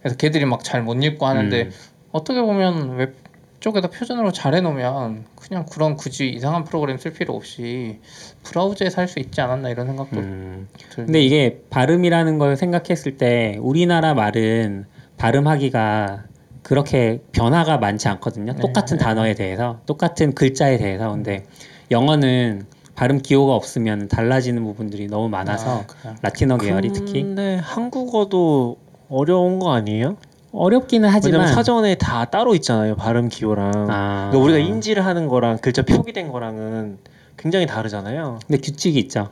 그래서 0.00 0.16
걔들이 0.16 0.44
막 0.46 0.62
잘 0.62 0.82
못 0.82 0.94
읽고 1.02 1.26
하는데 1.26 1.62
음. 1.64 1.70
어떻게 2.12 2.40
보면 2.40 2.96
웹 2.96 3.14
쪽에다 3.60 3.88
표준으로 3.88 4.32
잘 4.32 4.54
해놓으면 4.54 5.24
그냥 5.34 5.66
그런 5.70 5.96
굳이 5.96 6.28
이상한 6.28 6.64
프로그램 6.64 6.98
쓸 6.98 7.12
필요 7.12 7.34
없이 7.34 7.98
브라우저에 8.44 8.90
살수 8.90 9.18
있지 9.18 9.40
않았나 9.40 9.68
이런 9.70 9.86
생각도 9.86 10.20
음. 10.20 10.68
들고 10.90 11.06
근데 11.06 11.20
이게 11.20 11.60
발음이라는 11.70 12.38
걸 12.38 12.56
생각했을 12.56 13.16
때 13.18 13.58
우리나라 13.60 14.14
말은 14.14 14.86
발음하기가 15.18 16.24
그렇게 16.62 17.20
변화가 17.32 17.78
많지 17.78 18.08
않거든요. 18.08 18.52
네. 18.52 18.60
똑같은 18.60 18.98
단어에 18.98 19.34
대해서, 19.34 19.78
똑같은 19.86 20.34
글자에 20.34 20.78
대해서. 20.78 21.10
근데 21.10 21.44
영어는 21.90 22.66
발음 22.94 23.20
기호가 23.20 23.54
없으면 23.54 24.08
달라지는 24.08 24.64
부분들이 24.64 25.06
너무 25.06 25.28
많아서 25.28 25.84
아? 26.04 26.14
라틴어 26.22 26.58
계열이 26.58 26.92
특히 26.92 27.22
근데 27.22 27.56
한국어도 27.56 28.78
어려운 29.08 29.58
거 29.58 29.72
아니에요? 29.74 30.16
어렵기는 30.52 31.08
하지만 31.08 31.48
사전에 31.48 31.96
다 31.96 32.24
따로 32.24 32.54
있잖아요. 32.54 32.96
발음 32.96 33.28
기호랑. 33.28 33.72
아, 33.90 34.30
그러니까 34.30 34.38
우리가 34.38 34.58
인지를 34.58 35.04
하는 35.04 35.28
거랑 35.28 35.58
글자 35.58 35.82
표기된 35.82 36.32
거랑은 36.32 36.98
굉장히 37.36 37.66
다르잖아요. 37.66 38.38
근데 38.46 38.60
규칙이 38.60 38.98
있죠. 39.00 39.28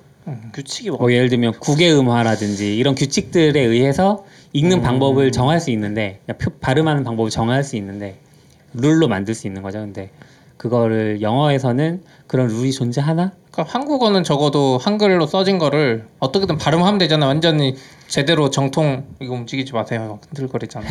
규칙이 0.52 0.90
뭐 0.90 0.98
뭐 1.00 1.12
예를 1.12 1.28
들면 1.30 1.52
국외음화라든지 1.60 2.76
이런 2.76 2.94
규칙들에 2.94 3.58
의해서 3.60 4.24
읽는 4.54 4.82
방법을 4.82 5.32
정할 5.32 5.58
수 5.60 5.70
있는데 5.72 6.20
그러니까 6.24 6.44
표- 6.44 6.56
발음하는 6.60 7.02
방법을 7.04 7.28
정할 7.30 7.64
수 7.64 7.74
있는데 7.76 8.16
룰로 8.72 9.08
만들 9.08 9.34
수 9.34 9.46
있는 9.48 9.62
거죠. 9.62 9.80
근데 9.80 10.10
그거를 10.56 11.20
영어에서는 11.20 12.02
그런 12.28 12.46
룰이 12.46 12.70
존재하나? 12.72 13.32
그러니까 13.50 13.72
한국어는 13.78 14.22
적어도 14.22 14.78
한글로 14.78 15.26
써진 15.26 15.58
거를 15.58 16.06
어떻게든 16.20 16.56
발음하면 16.56 16.98
되잖아. 16.98 17.26
완전히 17.26 17.74
제대로 18.06 18.50
정통 18.50 19.04
이거 19.20 19.34
움직이지 19.34 19.72
마세요. 19.72 20.20
흔들거리잖아. 20.28 20.86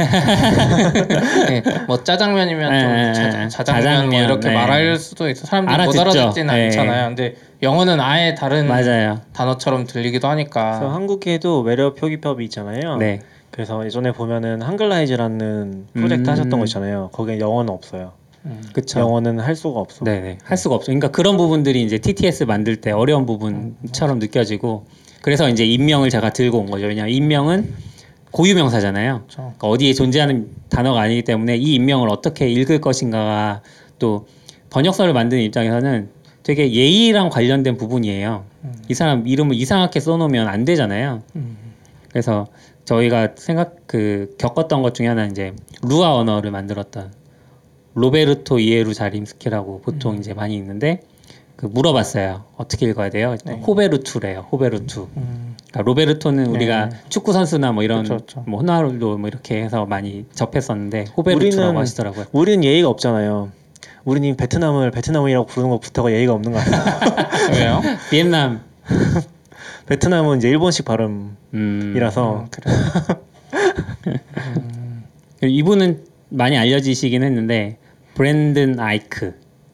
네, 1.47 1.64
뭐 1.88 2.03
짜장면이면 2.03 2.80
좀 2.80 2.89
네, 2.91 3.05
네, 3.07 3.14
자, 3.14 3.30
네. 3.30 3.47
자장면, 3.47 3.84
뭐 3.84 3.91
자장면, 3.93 4.24
이렇게 4.26 4.47
네. 4.49 4.53
말할 4.55 4.97
수도 4.97 5.30
있어. 5.30 5.45
사람들이 5.47 5.86
못 5.86 5.97
알아듣죠. 5.97 6.20
알아듣지는 6.20 6.53
네. 6.53 6.66
않잖아요. 6.66 7.07
근데 7.07 7.36
영어는 7.61 7.99
아예 8.01 8.36
다른 8.36 8.68
맞아요. 8.68 9.22
단어처럼 9.32 9.86
들리기도 9.88 10.28
하니까. 10.28 10.80
그래서 10.80 10.93
한국에도 10.93 11.61
외래 11.61 11.93
표기법이 11.93 12.43
있잖아요. 12.45 12.97
네. 12.97 13.22
그래서 13.54 13.86
예전에 13.86 14.12
보면은 14.12 14.64
한글라이즈라는 14.64 15.86
프로젝트 15.93 16.28
음. 16.28 16.32
하셨던 16.32 16.60
거 16.60 16.66
있잖아요. 16.66 17.12
거기에 17.14 17.39
영어는 17.39 17.72
없어요. 17.72 18.14
음. 18.45 18.64
그쵸. 18.74 18.99
영어는 18.99 19.39
할 19.39 19.56
수가 19.56 19.80
없어. 19.80 20.04
네네 20.04 20.39
할 20.43 20.58
수가 20.58 20.74
없죠. 20.74 20.88
그러니까 20.88 21.12
그런 21.12 21.38
부분들이 21.38 21.84
이제 21.84 21.99
TTS 21.99 22.45
만들 22.45 22.78
때 22.78 22.89
어려운 22.89 23.28
부분처럼 23.28 24.18
느껴지고 24.18 24.88
그래서 25.22 25.47
이제 25.49 25.66
인명을 25.66 26.10
제가 26.10 26.34
들고 26.34 26.58
온 26.58 26.66
거죠. 26.66 26.88
왜냐하면 26.88 27.14
인명은 27.14 27.72
고유명사잖아요. 28.32 29.26
그러니까 29.32 29.68
어디에 29.68 29.93
존재하는 29.93 30.49
단어가 30.70 31.01
아니기 31.01 31.22
때문에 31.22 31.56
이 31.56 31.76
인명을 31.76 32.10
어떻게 32.10 32.49
읽을 32.49 32.82
것인가가 32.82 33.62
또 33.99 34.26
번역서를 34.72 35.14
만드는 35.14 35.43
입장에서는 35.43 36.10
되게 36.41 36.74
예의랑 36.74 37.30
관련된 37.30 37.78
부분이에요. 37.78 38.45
이 38.89 38.95
사람 38.95 39.28
이름을 39.28 39.56
이상하게 39.56 39.99
써놓으면 39.99 40.47
안 40.47 40.66
되잖아요. 40.66 41.22
음. 41.36 41.56
그래서 42.10 42.47
저희가 42.86 43.29
생각 43.36 43.75
그 43.88 44.36
겪었던 44.38 44.81
것 44.81 44.93
중에 44.93 45.07
하나 45.07 45.25
이제 45.25 45.53
루아 45.84 46.15
언어를 46.15 46.51
만들었던 46.51 47.11
로베르토 47.95 48.59
이에루 48.59 48.93
자림스키라고 48.93 49.81
보통 49.81 50.17
이제 50.17 50.34
많이 50.34 50.55
있는데 50.55 51.01
그 51.55 51.67
물어봤어요. 51.67 52.43
어떻게 52.57 52.88
읽어야 52.88 53.09
돼요? 53.09 53.36
네. 53.45 53.53
호베르투래요. 53.53 54.47
호베르투. 54.51 55.07
음. 55.15 55.55
그러니까 55.71 55.81
로베르토는 55.89 56.47
우리가 56.47 56.89
축구 57.09 57.31
선수나 57.31 57.71
뭐 57.71 57.84
이런 57.84 58.03
그쵸, 58.03 58.17
그쵸. 58.17 58.43
뭐 58.47 58.59
호날두 58.59 59.17
뭐 59.19 59.27
이렇게 59.27 59.61
해서 59.63 59.86
많이 59.86 60.25
접했었는데 60.34 61.05
호베르투라고 61.15 61.73
우리는- 61.73 61.77
하시더라고요. 61.77 62.25
우리는 62.31 62.63
예의가 62.63 62.89
없잖아요. 62.89 63.51
우리는 64.03 64.36
베트남을 64.36 64.91
베트남이라고 64.91 65.45
부르는 65.45 65.69
것부터가 65.69 66.11
예의가 66.11 66.34
없는 66.34 66.51
것 66.51 66.57
같아요. 66.59 66.81
왜요? 67.53 67.81
비엔남 68.09 68.61
베트남은 69.86 70.38
이제 70.38 70.49
일본식 70.49 70.86
발음이라서 70.86 71.19
음, 71.53 72.39
음, 72.39 72.47
그래. 72.49 74.19
이분은 75.49 76.05
많이 76.29 76.57
알려지시긴 76.57 77.23
했는데 77.23 77.77
브랜든 78.15 78.79
아이크 78.79 79.34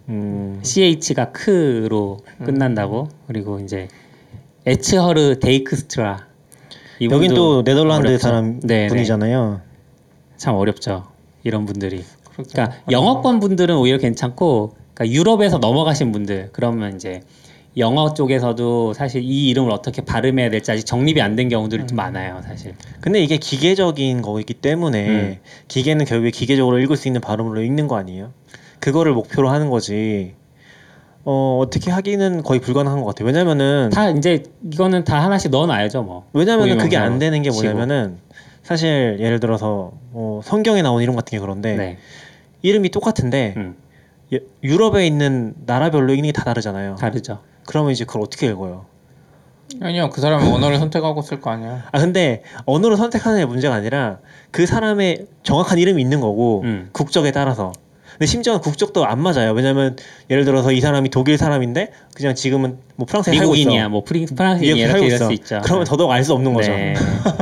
음, 0.10 0.60
CH가 0.64 1.32
크로 1.32 2.20
끝난다고 2.44 3.10
그리고 3.28 3.60
이제 3.60 3.88
에츠허르 4.66 5.40
데이크스트라 5.40 6.28
이분도 7.00 7.16
여긴 7.16 7.34
또 7.36 7.64
네덜란드 7.64 8.08
어렵죠. 8.08 8.22
사람 8.22 8.60
네, 8.62 8.84
네. 8.84 8.88
분이잖아요. 8.88 9.62
참 10.38 10.56
어렵죠 10.56 11.08
이런 11.44 11.66
분들이 11.66 12.04
그렇게. 12.34 12.52
그러니까 12.52 12.78
영어권 12.92 13.40
분들은 13.40 13.78
오히려 13.78 13.98
괜찮고 14.00 14.74
그러니까 14.94 15.16
유럽에서 15.16 15.60
넘어가신 15.60 16.12
분들 16.12 16.50
그러면 16.52 16.96
이제 16.96 17.22
영어 17.78 18.14
쪽에서도 18.14 18.94
사실 18.94 19.22
이 19.24 19.50
이름을 19.50 19.72
어떻게 19.72 20.04
발음해야 20.04 20.50
될지 20.50 20.72
아직 20.72 20.86
정립이 20.86 21.22
안 21.22 21.36
된 21.36 21.50
경우들이 21.50 21.88
좀 21.88 21.96
많아요 21.96 22.42
사실 22.46 22.74
근데 23.00 23.20
이게 23.22 23.38
기계적인 23.38 24.22
거이기 24.22 24.56
때문에 24.56 25.08
음. 25.08 25.38
기계는 25.68 26.06
결국에 26.06 26.32
기계적으로 26.32 26.80
읽을 26.80 26.98
수 26.98 27.08
있는 27.08 27.22
발음으로 27.22 27.62
읽는 27.62 27.88
거 27.88 27.96
아니에요? 27.98 28.34
그거를 28.80 29.14
목표로 29.14 29.50
하는 29.50 29.70
거지. 29.70 30.34
어 31.26 31.60
어떻게 31.62 31.92
하기는 31.92 32.44
거의 32.44 32.60
불가능한 32.62 33.02
것 33.02 33.06
같아요. 33.08 33.28
왜냐면은 33.28 33.90
다 33.92 34.10
이제 34.10 34.44
이거는 34.72 35.04
다 35.04 35.22
하나씩 35.24 35.52
넣어놔야죠 35.52 36.02
뭐 36.04 36.26
왜냐면은 36.34 36.78
그게 36.78 36.98
안 36.98 37.20
되는 37.20 37.42
게. 37.44 37.50
뭐냐면은 37.52 38.18
사실 38.64 39.18
예를 39.20 39.40
들어서 39.40 39.92
뭐 40.12 40.42
성경에 40.42 40.82
나온 40.82 41.04
이름 41.04 41.16
같은 41.16 41.32
게 41.32 41.40
그런데 41.40 41.76
네. 41.76 41.98
이름이 42.62 42.90
똑같은데 42.90 43.54
음, 43.58 43.76
예- 44.34 44.40
유럽에 44.64 45.06
있는 45.06 45.54
나라별로 45.66 46.14
게다 46.16 46.44
다르잖아요. 46.46 46.96
다르죠 46.96 47.40
그러면 47.70 47.92
이제 47.92 48.04
그걸 48.04 48.24
어떻게 48.24 48.48
읽어요? 48.48 48.88
아니요, 49.80 50.10
그 50.10 50.22
사람은 50.22 50.52
언어를 50.52 50.80
선택하고 50.80 51.22
쓸 51.22 51.40
거 51.40 51.52
아니야. 51.52 51.84
아 51.92 52.00
근데 52.00 52.42
언어를 52.66 52.98
선택하는 52.98 53.38
게 53.38 53.46
문제가 53.46 53.76
아니라 53.76 54.18
그 54.50 54.66
사람의 54.66 55.28
정확한 55.44 55.78
이름이 55.78 56.02
있는 56.02 56.20
거고 56.20 56.64
음. 56.64 56.90
국적에 56.94 57.30
따라서. 57.32 57.72
근데 58.14 58.26
심지어 58.26 58.60
국적도 58.60 59.06
안 59.06 59.22
맞아요. 59.22 59.52
왜냐면 59.52 59.96
예를 60.32 60.46
들어서 60.46 60.72
이 60.72 60.82
사람이 60.82 61.10
독일 61.10 61.38
사람인데 61.38 61.92
그냥 62.16 62.34
지금은 62.34 62.80
뭐 62.96 63.06
프랑스에 63.06 63.36
살고 63.36 63.54
있어. 63.54 63.60
미국인이야 63.60 63.90
뭐 63.90 64.04
프리, 64.04 64.26
프랑스인이야 64.26 64.88
이렇게 64.88 65.06
이럴. 65.06 65.18
수 65.20 65.32
있죠 65.34 65.62
그러면 65.64 65.86
더더욱 65.86 66.10
알 66.10 66.24
수 66.24 66.34
없는 66.34 66.52
거죠. 66.56 66.72
네. 66.72 66.96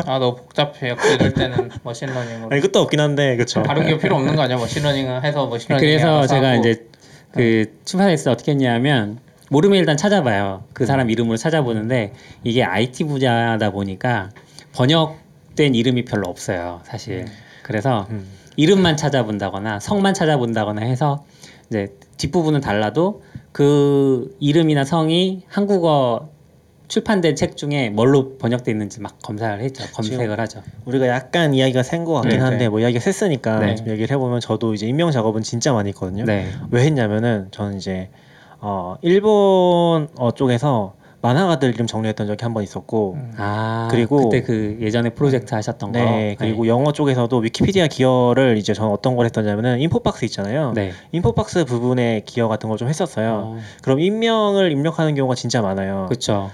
아, 0.06 0.20
너 0.20 0.36
복잡해. 0.36 0.94
이럴 1.16 1.34
때는 1.34 1.70
machine 1.84 2.07
learning으로. 2.07 2.50
아니 2.52 2.60
끝도 2.60 2.82
없긴 2.82 3.00
한데 3.00 3.38
그렇죠. 3.38 3.64
다른 3.64 3.88
게 3.88 3.98
필요 3.98 4.18
없는 4.18 4.36
거 4.36 4.42
아니야? 4.42 4.58
machine 4.58 4.84
learning을 4.84 5.24
해서 5.24 5.48
machine 5.48 5.62
learning. 5.62 5.80
그래서 5.80 6.28
제가 6.28 6.50
하고. 6.50 6.60
이제 6.60 6.86
그 7.32 7.78
출판했을 7.86 8.26
때 8.26 8.32
어떻게 8.32 8.52
했냐면 8.52 9.20
모르면 9.50 9.78
일단 9.80 9.98
찾아봐요. 9.98 10.64
그 10.74 10.86
사람 10.86 11.10
이름으로 11.10 11.38
찾아보는데 11.38 12.14
이게 12.44 12.64
IT 12.64 13.06
분야다 13.06 13.72
보니까 13.72 14.30
번역된 14.74 15.74
이름이 15.76 16.06
별로 16.06 16.28
없어요, 16.30 16.82
사실. 16.84 17.26
그래서 17.64 18.08
음. 18.10 18.26
이름만 18.56 18.98
찾아본다거나 18.98 19.80
성만 19.80 20.14
찾아본다거나 20.14 20.82
해서 20.82 21.26
이제 21.70 21.94
뒷부분은 22.18 22.62
달라도 22.62 23.24
그 23.52 24.36
이름이나 24.40 24.84
성이 24.84 25.44
한국어 25.48 26.30
출판된 26.88 27.36
책 27.36 27.58
중에 27.58 27.90
뭘로 27.90 28.38
번역돼 28.38 28.72
있는지 28.72 29.02
막 29.02 29.18
검사를 29.22 29.62
했죠. 29.62 29.84
검색을 29.94 30.40
하죠. 30.40 30.64
우리가 30.86 31.08
약간 31.08 31.54
이야기가 31.54 31.84
센 31.84 32.06
것 32.06 32.14
같긴 32.14 32.32
네, 32.32 32.38
한데 32.38 32.58
네. 32.60 32.70
뭐 32.70 32.80
이야기가 32.80 33.00
셌으니까 33.02 33.60
네. 33.60 33.76
좀 33.76 33.90
얘기를 33.90 34.10
해보면 34.16 34.40
저도 34.40 34.74
이제 34.74 34.88
임명 34.88 35.12
작업은 35.12 35.42
진짜 35.44 35.74
많이 35.74 35.90
했거든요. 35.90 36.24
네. 36.24 36.50
왜 36.72 36.84
했냐면은 36.86 37.50
저는 37.52 37.78
이제 37.78 38.10
어 38.60 38.98
일본 39.02 40.08
어 40.18 40.32
쪽에서 40.34 40.94
만화가들 41.22 41.70
이름 41.74 41.88
정리했던 41.88 42.28
적이 42.28 42.44
한 42.44 42.54
번 42.54 42.64
있었고 42.64 43.14
음. 43.16 43.34
아 43.38 43.88
그리고- 43.92 44.24
그때 44.30 44.42
그 44.44 44.78
예전에 44.82 45.10
프로젝트 45.10 45.54
하셨던 45.56 45.92
거. 45.92 46.00
네 46.00 46.36
그리고 46.40 46.68
영어 46.68 46.92
쪽에서도 46.92 47.36
위키피디아 47.38 47.88
기여를 47.88 48.58
이제 48.58 48.74
저는 48.74 48.92
어떤 48.92 49.16
걸 49.16 49.26
했었냐면은 49.26 49.80
인포박스 49.80 50.26
있잖아요. 50.26 50.74
네. 50.76 50.92
인포박스 51.12 51.66
부분에 51.66 52.22
기여 52.26 52.48
같은 52.48 52.70
걸 52.70 52.78
좀 52.78 52.88
했었어요. 52.88 53.56
어, 53.56 53.58
그럼 53.82 54.00
인명을 54.00 54.72
입력하는 54.72 55.16
경우가 55.16 55.34
진짜 55.36 55.62
많아요. 55.62 56.06
그렇죠. 56.08 56.52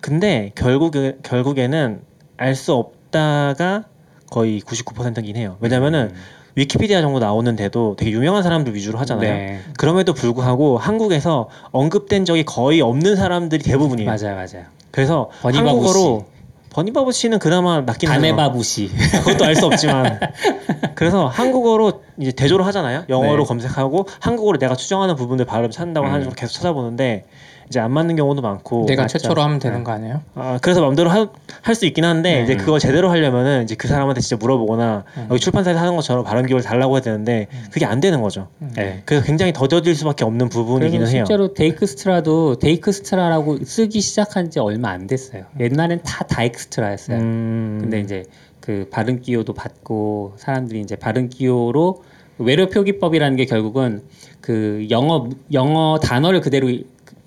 근데 0.00 0.52
결국에 0.54 1.16
결국에는 1.22 2.02
알 2.36 2.54
수 2.54 2.74
없다가 2.74 3.84
거의 4.30 4.60
99%긴 4.60 5.36
해요. 5.36 5.56
왜냐면은 5.60 6.10
음. 6.12 6.16
위키피디아 6.54 7.00
정도 7.00 7.18
나오는데도 7.18 7.96
되게 7.96 8.10
유명한 8.10 8.42
사람들 8.42 8.74
위주로 8.74 8.98
하잖아요. 9.00 9.32
네. 9.32 9.60
그럼에도 9.78 10.12
불구하고 10.12 10.78
한국에서 10.78 11.48
언급된 11.70 12.24
적이 12.24 12.44
거의 12.44 12.80
없는 12.80 13.16
사람들이 13.16 13.62
대부분이에요. 13.62 14.08
맞아요, 14.10 14.34
맞아요. 14.34 14.66
그래서 14.90 15.30
버니바부 15.40 15.68
한국어로 15.68 16.26
버니바 16.70 17.12
부시는 17.12 17.38
그나마 17.38 17.80
낫긴 17.82 18.08
하죠. 18.08 18.20
바네바 18.20 18.58
부시. 18.58 18.90
그것도 19.24 19.44
알 19.44 19.54
수 19.56 19.66
없지만 19.66 20.18
그래서 20.94 21.26
한국어로 21.26 22.02
이제 22.18 22.32
대조를 22.32 22.64
하잖아요. 22.66 23.04
영어로 23.08 23.42
네. 23.42 23.48
검색하고 23.48 24.06
한국어로 24.20 24.58
내가 24.58 24.74
추정하는 24.76 25.14
부분들 25.14 25.44
발음 25.44 25.70
찾는다고 25.70 26.06
음. 26.06 26.10
하는 26.12 26.22
식으로 26.22 26.34
계속 26.34 26.54
찾아보는데 26.54 27.24
이제 27.72 27.80
안 27.80 27.90
맞는 27.90 28.16
경우도 28.16 28.42
많고 28.42 28.84
내가 28.86 29.04
맞죠. 29.04 29.16
최초로 29.16 29.40
하면 29.40 29.58
되는 29.58 29.82
거 29.82 29.92
아니에요? 29.92 30.20
아, 30.34 30.58
그래서 30.60 30.82
마음대로 30.82 31.08
할 31.08 31.28
수 31.74 31.86
있긴 31.86 32.04
한데 32.04 32.34
네. 32.34 32.42
이제 32.42 32.56
그거 32.56 32.78
제대로 32.78 33.08
하려면은 33.08 33.62
이제 33.62 33.74
그 33.76 33.88
사람한테 33.88 34.20
진짜 34.20 34.36
물어보거나 34.36 35.04
음. 35.16 35.26
여기 35.30 35.40
출판사에서 35.40 35.80
하는 35.80 35.96
것처럼 35.96 36.22
발음 36.22 36.44
기호를 36.44 36.62
달라고 36.62 36.96
해야 36.96 37.00
되는데 37.00 37.46
그게 37.72 37.86
안 37.86 37.98
되는 38.00 38.20
거죠. 38.20 38.48
네. 38.76 39.00
그래서 39.06 39.24
굉장히 39.24 39.54
더뎌질 39.54 39.94
수밖에 39.94 40.24
없는 40.26 40.50
부분이기는 40.50 41.06
해요. 41.06 41.24
실제로 41.24 41.54
데이크스트라도 41.54 42.58
데이크스트라라고 42.58 43.64
쓰기 43.64 44.02
시작한 44.02 44.50
지 44.50 44.58
얼마 44.58 44.90
안 44.90 45.06
됐어요. 45.06 45.44
옛날엔 45.58 46.02
다 46.02 46.24
다이크스트라였어요. 46.26 47.16
음, 47.16 47.78
근데 47.80 48.00
이제 48.00 48.24
그 48.60 48.86
발음 48.90 49.22
기호도 49.22 49.54
받고 49.54 50.34
사람들이 50.36 50.80
이제 50.80 50.94
발음 50.94 51.30
기호로 51.30 52.02
외래 52.38 52.66
표기법이라는 52.66 53.36
게 53.36 53.44
결국은 53.46 54.02
그 54.40 54.86
영어 54.90 55.28
영어 55.52 55.98
단어를 56.02 56.40
그대로 56.40 56.70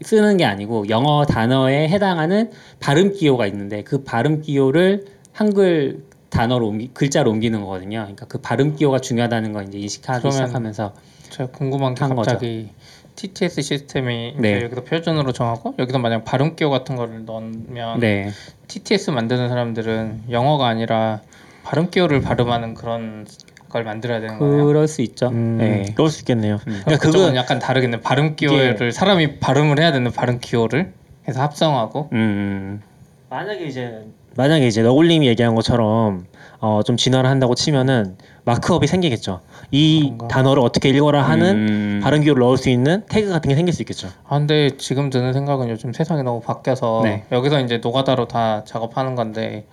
쓰는 0.02 0.38
게 0.38 0.46
아니고 0.46 0.90
영어 0.90 1.26
단어에 1.26 1.88
해당하는 1.88 2.52
발음 2.80 3.14
기호가 3.14 3.48
있는데 3.48 3.84
그 3.84 4.04
발음 4.04 4.42
기호를 4.42 5.06
한글 5.32 6.04
단어로 6.30 6.68
옮기, 6.68 6.90
글자로 6.94 7.32
옮기는 7.32 7.62
거거든요. 7.62 8.00
그러니까 8.00 8.26
그 8.26 8.40
발음 8.40 8.76
기호가 8.76 9.00
중요하다는 9.00 9.54
걸 9.54 9.68
이제 9.68 9.78
인식하기 9.78 10.32
시작하면서 10.32 10.94
제가 11.30 11.52
궁금한 11.52 11.96
게한 11.96 12.16
거죠. 12.16 12.32
갑자기 12.32 12.70
TTS 13.16 13.62
시스템이 13.62 14.36
네. 14.38 14.64
여기서 14.64 14.84
표준으로 14.84 15.32
정하고 15.32 15.76
여기서 15.80 16.00
만약 16.00 16.26
발음 16.26 16.56
기호 16.56 16.70
같은 16.70 16.96
거를 16.98 17.24
넣으면 17.26 18.00
네. 18.00 18.32
TTS 18.68 19.12
만드는 19.12 19.48
사람들은 19.48 20.24
영어가 20.30 20.68
아니라 20.68 21.22
발음 21.64 21.90
기호를 21.90 22.22
발음하는 22.22 22.74
그런 22.74 23.26
걸 23.70 23.84
만들어야 23.84 24.20
되는 24.20 24.38
거예요. 24.40 24.66
그럴 24.66 24.88
수 24.88 25.02
있죠. 25.02 25.28
음, 25.30 25.58
네. 25.58 25.94
그럴 25.96 26.10
수 26.10 26.22
있겠네요. 26.22 26.60
음. 26.68 26.82
그러니까 26.86 26.98
그거 26.98 27.36
약간 27.36 27.60
다르겠네. 27.60 28.02
발음 28.02 28.36
기호를 28.36 28.92
사람이 28.92 29.40
발음을 29.40 29.80
해야 29.80 29.92
되는 29.92 30.12
발음 30.12 30.40
기호를 30.40 30.94
해서 31.28 31.42
합성하고 31.42 32.10
음. 32.14 32.82
만약에 33.30 33.66
이제 33.66 34.06
만약에 34.38 34.68
이제 34.68 34.82
너굴님이 34.82 35.28
얘기한 35.28 35.56
것처럼 35.56 36.26
어, 36.60 36.82
좀 36.84 36.98
진화를 36.98 37.30
한다고 37.30 37.56
치면은 37.56 38.18
마크업이 38.44 38.86
생기겠죠. 38.88 39.42
이 39.72 40.04
그런가? 40.04 40.28
단어를 40.28 40.62
어떻게 40.62 40.90
읽어라 40.90 41.24
하는 41.24 41.56
음. 41.56 42.00
발음 42.04 42.22
기호를 42.22 42.42
넣을 42.42 42.58
수 42.58 42.70
있는 42.70 43.04
태그 43.10 43.30
같은 43.30 43.50
게 43.50 43.56
생길 43.56 43.74
수 43.74 43.82
있겠죠. 43.82 44.10
아 44.28 44.38
근데 44.38 44.78
지금 44.78 45.10
드는 45.10 45.34
생각은 45.34 45.70
요즘 45.70 45.94
세상이 45.94 46.24
너무 46.24 46.42
바뀌어서 46.42 47.02
네. 47.04 47.24
여기서 47.32 47.60
이제 47.62 47.80
노가다로 47.80 48.28
다 48.28 48.64
작업하는 48.66 49.16
건데 49.16 49.66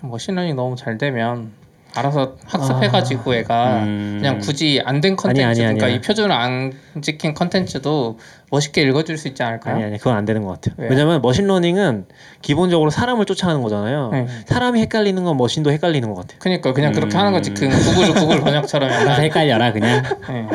machine 0.00 0.26
learning 0.26 0.56
너무 0.56 0.76
잘 0.76 0.96
되면 0.96 1.52
알아서 1.94 2.36
학습해가지고 2.44 3.34
얘가 3.34 3.82
음. 3.82 4.18
그냥 4.20 4.38
굳이 4.38 4.80
안 4.84 5.00
된 5.00 5.16
컨텐츠 5.16 5.40
아니, 5.42 5.50
아니, 5.50 5.58
그러니까 5.60 5.86
아니야. 5.86 5.96
이 5.96 6.00
표준을 6.00 6.30
안 6.30 6.72
지킨 7.00 7.34
컨텐츠도 7.34 8.18
멋있게 8.50 8.82
읽어줄 8.82 9.16
수 9.16 9.28
있지 9.28 9.42
않을까요? 9.42 9.76
아니 9.76 9.84
아니 9.84 9.98
그건 9.98 10.16
안 10.16 10.24
되는 10.24 10.44
것 10.44 10.52
같아요. 10.60 10.74
왜요? 10.78 10.90
왜냐면 10.90 11.22
machine 11.22 11.55
learning은 11.55 12.06
기본적으로 12.42 12.90
사람을 12.90 13.24
쫓아가는 13.26 13.60
거잖아요. 13.62 14.10
네. 14.12 14.26
사람이 14.46 14.80
헷갈리는 14.82 15.22
건 15.24 15.36
machine도 15.36 15.70
헷갈리는 15.72 16.08
것 16.08 16.14
같아요. 16.20 16.38
그러니까 16.40 16.72
그냥 16.72 16.92
그렇게 16.92 17.16
음. 17.16 17.18
하는 17.18 17.32
거지 17.32 17.54
그 17.54 17.68
구글 17.68 18.14
구글 18.14 18.40
번역처럼 18.40 18.90
알아서 18.90 19.22
헷갈려라 19.22 19.72
그냥. 19.72 20.02
네. 20.28 20.46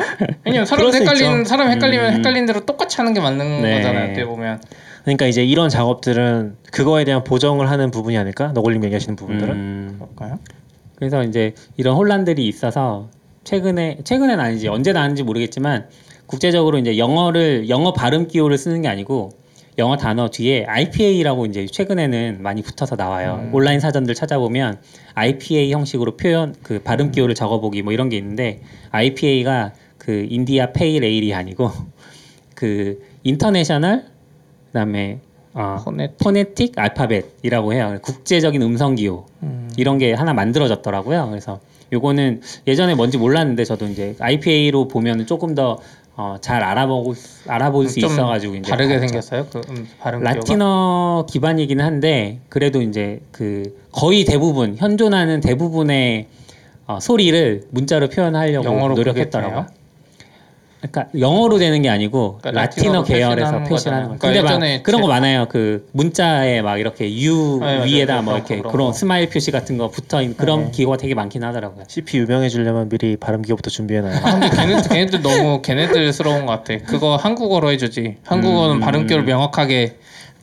왜냐면 0.44 0.66
사람 0.66 0.92
헷갈리는. 0.94 1.44
사람 1.44 1.70
헷갈리면 1.70 2.06
음. 2.06 2.14
헷갈리는 2.18 2.46
대로 2.46 2.60
똑같이 2.66 2.96
하는 2.98 3.12
게 3.14 3.20
맞는 3.20 3.62
네. 3.62 3.76
거잖아요. 3.78 4.04
어떻게 4.04 4.24
보면 4.24 4.60
그러니까 5.04 5.26
이제 5.26 5.44
이런 5.44 5.68
작업들은 5.68 6.56
그거에 6.72 7.04
대한 7.04 7.24
보정을 7.24 7.70
하는 7.70 7.90
부분이 7.90 8.16
아닐까? 8.18 8.52
너굴님 8.54 8.84
얘기하시는 8.84 9.16
부분들은. 9.16 9.54
음. 9.54 9.96
그럴까요? 9.98 10.38
그래서 10.96 11.22
이제 11.22 11.54
이런 11.76 11.96
혼란들이 11.96 12.46
있어서 12.48 13.10
최근에 13.44 13.98
최근엔 14.04 14.40
아니지 14.40 14.68
언제 14.68 14.92
나왔는지 14.92 15.22
모르겠지만 15.22 15.88
국제적으로 16.26 16.78
이제 16.78 16.98
영어를 16.98 17.68
영어 17.68 17.92
발음 17.92 18.26
기호를 18.26 18.58
쓰는 18.58 18.82
게 18.82 18.88
아니고 18.88 19.30
영어 19.78 19.96
단어 19.96 20.30
뒤에 20.30 20.64
IPA라고 20.64 21.46
이제 21.46 21.66
최근에는 21.66 22.38
많이 22.40 22.62
붙어서 22.62 22.96
나와요. 22.96 23.40
음. 23.44 23.54
온라인 23.54 23.78
사전들 23.78 24.14
찾아보면 24.14 24.80
IPA 25.14 25.70
형식으로 25.72 26.16
표현 26.16 26.54
그 26.62 26.80
발음 26.82 27.12
기호를 27.12 27.34
적어보기 27.34 27.82
뭐 27.82 27.92
이런 27.92 28.08
게 28.08 28.16
있는데 28.16 28.62
IPA가 28.90 29.74
그 29.98 30.26
인디아 30.30 30.72
페일 30.72 31.04
에일이 31.04 31.34
아니고 31.34 31.70
그 32.54 33.02
International 33.22 34.06
그다음에 34.68 35.20
어, 35.56 35.76
Phonetic. 35.82 36.18
Phonetic 36.18 36.78
알파벳이라고 36.78 37.72
해요. 37.72 37.98
국제적인 38.02 38.60
음성 38.60 38.94
기호. 38.94 39.24
음. 39.42 39.70
이런 39.78 39.96
게 39.96 40.12
하나 40.12 40.34
만들어졌더라고요. 40.34 41.28
그래서 41.30 41.60
요거는 41.92 42.42
예전에 42.66 42.94
뭔지 42.94 43.16
몰랐는데 43.16 43.64
저도 43.64 43.86
이제 43.86 44.14
IPA로 44.20 44.86
보면 44.88 45.26
조금 45.26 45.54
더 45.54 45.78
어, 46.18 46.36
잘 46.40 46.62
알아보고 46.62 47.14
알아볼 47.46 47.88
수좀 47.88 48.10
있어가지고 48.10 48.54
이제 48.56 48.70
다르게 48.70 48.94
봤죠. 48.94 49.08
생겼어요. 49.08 49.46
그 49.50 49.60
음, 49.70 49.86
발음 49.98 50.20
기호가? 50.20 50.34
라틴어 50.34 51.26
기반이기는 51.28 51.84
한데 51.84 52.40
그래도 52.48 52.82
이제 52.82 53.20
그 53.32 53.78
거의 53.92 54.24
대부분 54.24 54.76
현존하는 54.76 55.40
대부분의 55.40 56.26
어, 56.86 57.00
소리를 57.00 57.64
문자로 57.70 58.08
표현하려고 58.08 58.88
노력했더라고요. 58.94 59.66
그러니까 60.80 61.06
영어로 61.18 61.58
되는 61.58 61.80
게 61.82 61.88
아니고 61.88 62.38
그러니까 62.40 62.60
라틴어 62.62 63.00
라틴어로 63.00 63.04
계열에서 63.04 63.62
표시하는. 63.64 64.02
거예요. 64.08 64.18
그러니까 64.18 64.52
근데 64.52 64.76
막 64.76 64.82
그런 64.82 65.00
거 65.00 65.06
제- 65.08 65.12
많아요. 65.12 65.46
그 65.48 65.88
문자에 65.92 66.62
막 66.62 66.78
이렇게 66.78 67.10
U 67.22 67.58
네. 67.60 67.84
위에다 67.86 68.22
뭐 68.22 68.34
이렇게 68.34 68.56
거, 68.56 68.62
그런 68.62 68.72
그런 68.72 68.86
거. 68.88 68.92
스마일 68.92 69.28
표시 69.28 69.50
같은 69.50 69.78
거 69.78 69.88
붙어 69.88 70.20
있는 70.22 70.36
그런 70.36 70.66
네. 70.66 70.70
기호가 70.72 70.96
되게 70.98 71.14
많긴 71.14 71.42
하더라고요. 71.44 71.84
CP 71.88 72.18
유명해지려면 72.18 72.88
미리 72.88 73.16
발음 73.16 73.42
기호부터 73.42 73.70
준비해놔요. 73.70 74.16
아, 74.22 74.32
근데 74.38 74.50
걔네들, 74.50 74.88
걔네들 74.88 75.22
너무 75.22 75.62
걔네들스러운 75.62 76.46
것 76.46 76.62
같아. 76.64 76.84
그거 76.84 77.16
한국어로 77.16 77.72
해주지. 77.72 78.16
한국어는 78.24 78.76
음. 78.76 78.80
발음 78.80 79.06
기호를 79.06 79.24
명확하게 79.24 79.96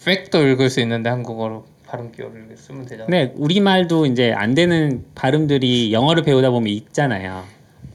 팩도 0.03 0.47
읽을 0.47 0.69
수 0.69 0.81
있는데 0.81 1.09
한국어로 1.09 1.65
발음 1.88 2.11
기호를 2.11 2.47
쓰면 2.57 2.86
되잖아. 2.88 3.05
근데 3.05 3.31
우리 3.38 3.59
말도 3.59 4.07
이제 4.07 4.34
안 4.36 4.55
되는 4.55 5.03
발음들이 5.13 5.93
영어를 5.93 6.23
배우다 6.23 6.49
보면 6.49 6.67
있잖아요. 6.69 7.43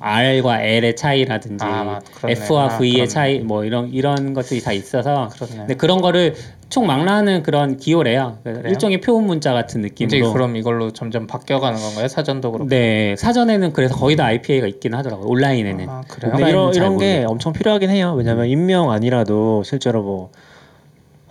R과 0.00 0.62
L의 0.62 0.96
차이라든지 0.96 1.64
아. 1.64 2.00
F와 2.28 2.64
아, 2.64 2.78
V의 2.78 2.92
그렇네. 2.92 3.06
차이 3.08 3.38
뭐 3.40 3.64
이런 3.64 3.88
이런 3.92 4.32
것들이 4.34 4.60
다 4.62 4.72
있어서 4.72 5.28
그렇네. 5.34 5.56
근데 5.56 5.74
그런 5.74 6.00
거를 6.00 6.34
총망라하는 6.68 7.42
그런 7.42 7.76
기호래요. 7.78 8.38
그래요? 8.44 8.62
일종의 8.66 9.00
표본 9.00 9.26
문자 9.26 9.52
같은 9.52 9.80
이제 9.80 9.88
느낌으로. 9.88 10.32
그럼 10.32 10.56
이걸로 10.56 10.92
점점 10.92 11.26
바뀌어가는 11.26 11.80
건가요? 11.80 12.08
사전도 12.08 12.52
그렇고. 12.52 12.68
네 12.68 13.16
사전에는 13.16 13.72
그래서 13.72 13.96
거의 13.96 14.16
다 14.16 14.26
IPA가 14.26 14.66
있긴 14.66 14.94
하더라고요. 14.94 15.26
온라인에는. 15.26 15.88
아 15.88 16.02
그래요? 16.06 16.32
근데 16.32 16.50
이런 16.50 16.72
잘 16.72 16.82
이런 16.82 16.98
게. 16.98 17.24
엄청 17.26 17.52
필요하긴 17.52 17.90
해요. 17.90 18.14
왜냐면 18.16 18.46
인명 18.46 18.90
아니라도 18.90 19.62
실제로 19.64 20.02
뭐 20.02 20.30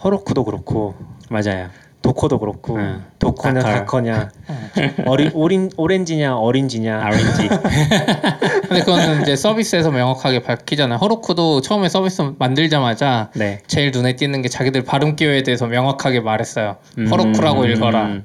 허로쿠도 0.03 0.43
그렇고 0.43 0.95
맞아요. 1.29 1.69
도커도 2.07 2.39
그렇고 2.39 2.75
음. 2.75 3.03
도커냐 3.19 3.59
다커. 3.59 3.79
다커냐 3.79 4.29
어리 5.05 5.29
오린 5.33 5.69
오렌지냐 5.75 6.37
어린지냐 6.37 7.01
아린지. 7.03 7.49
근데 8.69 8.79
그거는 8.79 9.23
이제 9.23 9.35
서비스에서 9.35 9.91
명확하게 9.91 10.43
밝히잖아요. 10.43 10.99
허로쿠도 10.99 11.59
처음에 11.59 11.89
서비스 11.89 12.33
만들자마자 12.39 13.29
네. 13.35 13.59
제일 13.67 13.91
눈에 13.91 14.15
띄는 14.15 14.41
게 14.41 14.47
자기들 14.47 14.85
발음 14.85 15.17
기호에 15.17 15.43
대해서 15.43 15.67
명확하게 15.67 16.21
말했어요. 16.21 16.77
음. 16.97 17.07
허로쿠라고 17.07 17.65
읽어라. 17.65 18.05
음. 18.05 18.23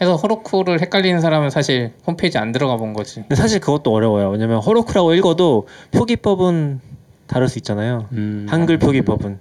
해서 0.00 0.16
허로쿠를 0.16 0.80
헷갈리는 0.80 1.20
사람은 1.20 1.50
사실 1.50 1.92
홈페이지 2.06 2.36
안 2.36 2.50
들어가 2.50 2.76
본 2.76 2.94
거지. 2.94 3.16
근데 3.20 3.36
사실 3.36 3.60
그것도 3.60 3.92
어려워요. 3.92 4.30
왜냐면 4.30 4.58
허로쿠라고 4.58 5.14
읽어도 5.14 5.68
표기법은 5.92 6.80
다를 7.28 7.48
수 7.48 7.58
있잖아요. 7.58 8.06
음. 8.12 8.46
한글 8.50 8.78
표기법은 8.78 9.38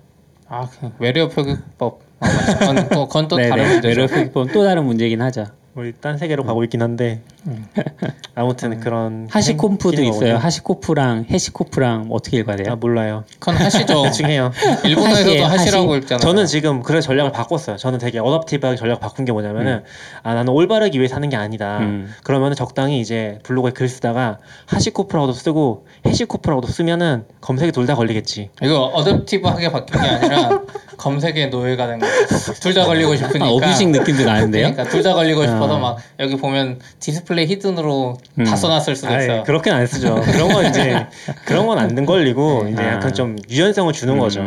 아, 0.47 0.67
그 0.69 0.91
외래어 0.99 1.29
표기법. 1.29 2.09
아. 2.20 2.28
그건, 2.59 2.89
또- 2.89 3.07
그건 3.07 3.28
또. 3.28 3.38
다른 3.49 3.67
문제죠. 3.70 4.07
또 4.53 4.63
다른 4.65 4.86
문제긴 4.86 5.22
하죠. 5.22 5.45
우리 5.80 5.93
딴 5.93 6.17
세계로 6.17 6.43
가고 6.43 6.63
있긴 6.65 6.82
한데 6.82 7.21
음. 7.47 7.65
아무튼 8.36 8.82
그런 8.82 9.27
하시콤프도 9.32 9.91
기능이 9.91 10.09
있어요. 10.09 10.36
하시코프랑 10.38 11.25
해시코프랑 11.32 12.07
어떻게 12.11 12.38
읽어야 12.38 12.57
돼요? 12.57 12.73
아 12.73 12.75
몰라요. 12.75 13.23
그건 13.39 13.55
하시죠. 13.55 14.03
대충 14.03 14.25
해요. 14.30 14.51
일본어에서도 14.84 15.30
하시에, 15.32 15.41
하시라고 15.43 15.91
하시. 15.93 16.01
읽잖아요. 16.01 16.19
저는 16.19 16.45
지금 16.47 16.84
그래 16.84 16.99
전략을 16.99 17.32
바꿨어요. 17.32 17.77
저는 17.77 17.99
되게 17.99 18.19
어답티브하게 18.19 18.75
전략 18.75 18.99
바꾼 18.99 19.23
게 19.23 19.32
뭐냐면은 19.32 19.84
아 20.21 20.34
나는 20.34 20.51
올바르기 20.51 20.97
위해 20.99 21.07
사는 21.07 21.27
게 21.30 21.38
아니다. 21.38 21.80
음. 21.80 22.13
그러면 22.23 22.51
은 22.51 22.55
적당히 22.55 22.99
이제 22.99 23.39
블로그에 23.43 23.71
글 23.71 23.88
쓰다가 23.88 24.39
하시코프라고도 24.65 25.32
쓰고 25.34 25.86
해시코프라고도 26.05 26.67
쓰면은 26.67 27.23
검색이 27.41 27.71
둘 27.71 27.89
다 27.89 27.95
걸리겠지. 27.95 28.49
이거 28.61 28.91
adaptive하게 28.93 29.71
바뀐 29.71 29.99
게 29.99 30.07
아니라 30.07 30.61
검색의 30.97 31.49
노예가 31.49 31.88
된 31.88 31.99
거죠. 31.99 32.53
둘 32.59 32.73
다 32.75 32.86
걸리고 32.86 33.15
싶으니까. 33.15 33.45
아, 33.45 33.49
abusing 33.49 33.91
느낌도 33.93 34.25
나는데요. 34.25 34.71
그러니까 34.73 34.84
둘 34.91 35.01
다 35.01 35.13
걸리고 35.15 35.41
싶어서 35.47 35.68
아. 35.76 35.80
막 35.80 35.97
여기 36.20 36.38
보면 36.38 36.80
display 36.99 37.47
hidden으로 37.47 38.17
음. 38.39 38.43
다 38.43 38.55
써놨을 38.55 38.95
수도 38.95 39.09
아이, 39.09 39.24
있어요. 39.24 39.43
그렇게는 39.43 39.80
안 39.80 39.88
쓰죠. 39.88 40.15
그런 40.32 40.49
건 40.49 40.65
이제 40.65 41.07
그런 41.45 41.67
건안 41.67 42.05
걸리고 42.05 42.67
이제 42.72 42.82
아. 42.82 42.93
약간 42.93 43.13
좀 43.13 43.38
유연성을 43.49 43.91
주는 43.93 44.13
음. 44.13 44.20
거죠. 44.20 44.41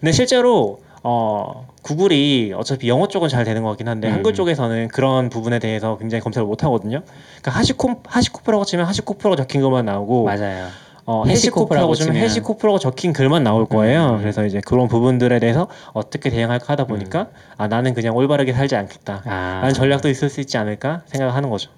근데 0.00 0.12
실제로 0.12 0.80
어 1.04 1.66
구글이 1.82 2.54
어차피 2.56 2.88
영어 2.88 3.08
쪽은 3.08 3.28
잘 3.28 3.44
되는 3.44 3.62
것 3.62 3.70
같긴 3.70 3.88
한데 3.88 4.08
음. 4.08 4.14
한글 4.14 4.34
쪽에서는 4.34 4.88
그런 4.88 5.30
부분에 5.30 5.58
대해서 5.58 5.98
굉장히 5.98 6.22
검색을 6.22 6.46
못 6.46 6.62
하거든요. 6.64 7.02
그러니까 7.40 7.50
하시콥 7.50 8.02
하시코프라고 8.06 8.64
치면 8.64 8.86
하시코프라고 8.86 9.36
적힌 9.36 9.62
것만 9.62 9.84
나오고 9.84 10.24
맞아요. 10.24 10.68
어, 11.04 11.24
해시코프라고 11.26 11.94
치면 11.94 12.16
해시코프라고 12.16 12.78
적힌 12.78 13.12
글만 13.12 13.42
나올 13.42 13.66
거예요. 13.66 14.14
음. 14.14 14.18
그래서 14.18 14.44
이제 14.44 14.60
그런 14.64 14.88
부분들에 14.88 15.38
대해서 15.40 15.66
어떻게 15.92 16.30
대응할까 16.30 16.66
하다 16.68 16.86
보니까 16.86 17.28
아 17.56 17.66
나는 17.66 17.94
그냥 17.94 18.14
올바르게 18.14 18.52
살지 18.52 18.76
않겠다. 18.76 19.22
아, 19.24 19.58
라는 19.62 19.74
전략도 19.74 20.08
있을 20.08 20.28
수 20.28 20.40
있지 20.40 20.58
않을까 20.58 21.02
생각을 21.06 21.34
하는 21.34 21.50
거죠. 21.50 21.70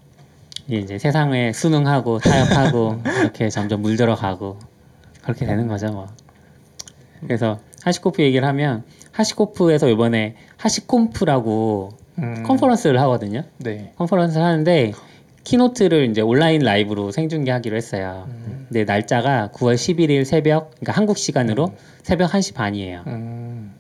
이제 0.69 0.99
세상에 0.99 1.53
순응하고 1.53 2.19
타협하고 2.19 3.01
이렇게 3.21 3.49
점점 3.49 3.83
물들어가고 3.83 4.59
그렇게 5.23 5.47
되는 5.47 5.69
거죠 5.69 5.89
뭐. 5.89 6.07
그래서 7.21 7.59
하시코프 7.83 8.23
얘기를 8.23 8.47
하면 8.49 8.85
하시코프에서 9.13 9.89
이번에 9.89 10.37
하시콤프라고 10.57 11.91
음, 12.19 12.43
컨퍼런스를 12.47 13.01
하거든요. 13.03 13.43
네. 13.59 13.93
컨퍼런스를 13.97 14.45
하는데 14.45 14.93
keynote를 15.45 16.11
이제 16.11 16.21
온라인 16.21 16.63
라이브로 16.63 17.11
생중계하기로 17.11 17.77
했어요. 17.77 18.25
음. 18.29 18.44
근데 18.69 18.85
날짜가 18.85 19.51
9월 19.55 19.75
11일 19.75 20.25
새벽, 20.25 20.71
그러니까 20.81 20.93
한국 20.93 21.19
시간으로 21.19 21.73
새벽 22.03 22.31
1시 22.31 22.55
반이에요. 22.55 23.03
음, 23.07 23.73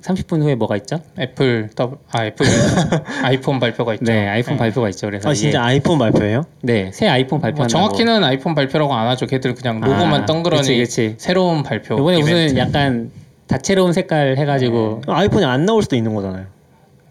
30분 0.00 0.42
후에 0.42 0.54
뭐가 0.54 0.76
있죠? 0.78 1.00
애플 1.18 1.70
더블 1.74 1.98
아 2.10 2.26
애플 2.26 2.44
아이폰 3.24 3.58
발표가 3.58 3.94
있죠. 3.94 4.04
네, 4.04 4.26
아이폰 4.28 4.56
발표가 4.58 4.88
있죠. 4.90 5.06
그래서 5.06 5.28
아 5.28 5.32
이게- 5.32 5.40
진짜 5.40 5.64
아이폰 5.64 5.98
발표예요? 5.98 6.42
네, 6.62 6.90
새 6.92 7.08
아이폰 7.08 7.38
뭐 7.38 7.42
발표한다고. 7.42 7.68
정확히는 7.68 8.22
아이폰 8.22 8.54
발표라고 8.54 8.94
안 8.94 9.06
하죠. 9.08 9.26
걔들 9.26 9.54
그냥 9.54 9.80
로고만 9.80 10.22
아, 10.22 10.26
덩그러니 10.26 10.62
그치, 10.62 10.76
그치. 10.78 11.14
새로운 11.18 11.62
발표. 11.62 11.94
이번에 11.94 12.18
이벤트. 12.18 12.30
무슨 12.42 12.56
약간 12.58 13.10
다채로운 13.46 13.92
색깔 13.92 14.36
해가지고 14.36 15.02
아이폰이 15.06 15.44
안 15.44 15.64
나올 15.64 15.82
수도 15.82 15.96
있는 15.96 16.14
거잖아요. 16.14 16.46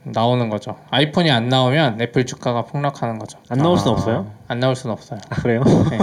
나오는 0.06 0.50
거죠. 0.50 0.78
아이폰이 0.92 1.32
안 1.32 1.50
나오면 1.50 2.02
애플 2.02 2.26
주가가 2.26 2.64
폭락하는 2.66 3.20
거죠. 3.20 3.40
안 3.50 3.58
나올 3.60 3.78
수는 3.78 3.92
아. 3.92 3.94
없어요? 3.94 4.32
안 4.48 4.60
나올 4.60 4.76
수는 4.76 4.94
없어요. 4.94 5.20
아 5.30 5.36
그래요? 5.36 5.64
네. 5.90 5.98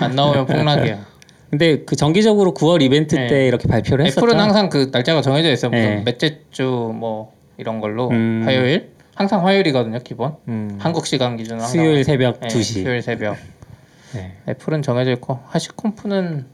안 0.00 0.14
나오면 0.14 0.46
폭락이에요. 0.46 0.98
근데 1.50 1.84
그 1.84 1.96
정기적으로 1.96 2.54
9월 2.54 2.80
이벤트 2.80 3.16
네. 3.16 3.26
때 3.26 3.46
이렇게 3.48 3.66
발표를 3.66 4.06
했었죠. 4.06 4.24
애플은 4.24 4.40
항상 4.40 4.68
그 4.68 4.90
날짜가 4.92 5.20
정해져 5.20 5.50
있어요. 5.50 5.70
무슨 5.72 5.96
네. 5.96 6.02
몇째 6.04 6.40
주 6.50 6.62
뭐 6.64 7.32
이런 7.58 7.80
걸로 7.80 8.08
음. 8.10 8.42
화요일 8.44 8.92
항상 9.14 9.44
화요일이거든요. 9.46 9.98
기본 9.98 10.36
음. 10.48 10.76
한국 10.80 11.06
시간 11.06 11.36
기준으로 11.36 11.66
수요일 11.66 12.04
새벽 12.04 12.40
네, 12.40 12.48
2시. 12.48 12.62
수요일 12.62 13.02
새벽. 13.02 13.36
네. 14.14 14.36
애플은 14.48 14.82
정해져 14.82 15.10
있고 15.12 15.40
하시콤프는 15.46 16.46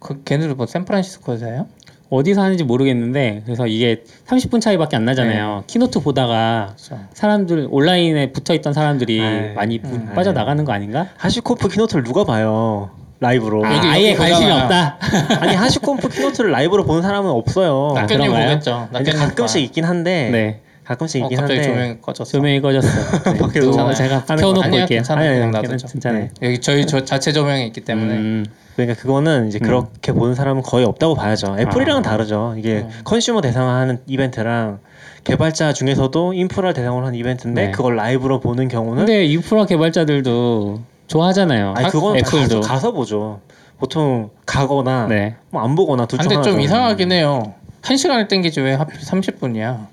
그 0.00 0.22
걔네들 0.24 0.54
뭐 0.56 0.66
샌프란시스코에서 0.66 1.46
해요? 1.46 1.66
어디서 2.12 2.42
하는지 2.42 2.62
모르겠는데 2.62 3.40
그래서 3.46 3.66
이게 3.66 4.04
30분 4.26 4.60
차이밖에 4.60 4.96
안 4.96 5.06
나잖아요. 5.06 5.64
keynote 5.66 6.00
보다가 6.00 6.74
그렇죠. 6.76 7.02
사람들 7.14 7.68
온라인에 7.70 8.32
붙어 8.32 8.52
있던 8.52 8.74
사람들이 8.74 9.18
에이, 9.18 9.54
많이 9.54 9.80
음. 9.82 10.12
빠져 10.14 10.32
나가는 10.32 10.62
거 10.62 10.72
아닌가? 10.74 11.08
하시코프 11.16 11.68
keynote를 11.70 12.04
누가 12.04 12.24
봐요? 12.24 12.90
라이브로. 13.20 13.64
아, 13.64 13.76
여기 13.96 14.14
관심이 14.14 14.46
보잖아요. 14.46 14.62
없다. 14.64 14.98
아니 15.40 15.54
하시코프 15.54 16.08
keynote를 16.10 16.50
라이브로 16.50 16.84
보는 16.84 17.00
사람은 17.00 17.30
없어요. 17.30 17.94
아, 17.96 18.00
낙견님? 18.02 18.30
보겠죠. 18.30 18.88
낙견님 18.92 19.18
가끔씩 19.18 19.62
있긴 19.62 19.84
한데 19.84 20.28
네. 20.30 20.60
가끔씩 20.84 21.22
어, 21.22 21.26
있긴 21.26 21.38
갑자기 21.38 21.60
한데 21.60 21.72
조명이 21.72 22.00
꺼졌어. 22.02 22.30
조명이 22.30 22.60
꺼졌어요. 22.60 23.22
네. 23.38 23.60
괜찮아요. 23.60 23.94
제가 23.94 24.24
켜놓고 24.26 24.60
올게요. 24.60 24.86
괜찮아 24.86 25.20
아니, 25.20 25.30
아니, 25.30 25.38
그냥 25.38 25.50
놔두죠. 25.52 25.86
괜찮아요. 25.86 26.28
여기 26.42 26.60
저희 26.60 26.86
저 26.86 27.04
자체 27.06 27.32
조명이 27.32 27.68
있기 27.68 27.80
때문에 27.82 28.14
음, 28.14 28.46
그러니까 28.76 29.00
그거는 29.00 29.48
이제 29.48 29.58
음. 29.60 29.66
그렇게 29.66 30.12
보는 30.12 30.34
사람은 30.34 30.62
거의 30.62 30.84
없다고 30.84 31.14
봐야죠. 31.14 31.56
애플이랑은 31.58 32.00
아. 32.00 32.10
다르죠. 32.10 32.54
이게 32.56 32.78
음. 32.80 32.90
컨슈머 33.04 33.40
대상으로 33.40 33.72
하는 33.72 33.98
이벤트랑 34.06 34.78
개발자 35.24 35.72
중에서도 35.72 36.32
인프라 36.32 36.72
대상으로 36.72 37.06
하는 37.06 37.18
이벤트인데 37.18 37.66
네. 37.66 37.70
그걸 37.70 37.96
라이브로 37.96 38.40
보는 38.40 38.68
경우는 38.68 39.04
근데 39.06 39.24
인프라 39.24 39.66
개발자들도 39.66 40.80
좋아하잖아요. 41.06 41.74
아니 41.76 41.88
그건 41.88 42.16
애플도. 42.16 42.60
가서, 42.60 42.60
가서 42.60 42.92
보죠. 42.92 43.40
보통 43.78 44.30
가거나 44.46 45.06
네. 45.08 45.36
뭐안 45.50 45.74
보거나 45.74 46.06
둘중 46.06 46.22
근데 46.22 46.34
하나죠. 46.36 46.50
좀 46.52 46.60
이상하긴 46.60 47.12
해요. 47.12 47.54
한 47.82 47.96
시간을 47.96 48.28
땡기지 48.28 48.60
왜 48.60 48.74
하필 48.74 48.98
30분이야? 49.00 49.86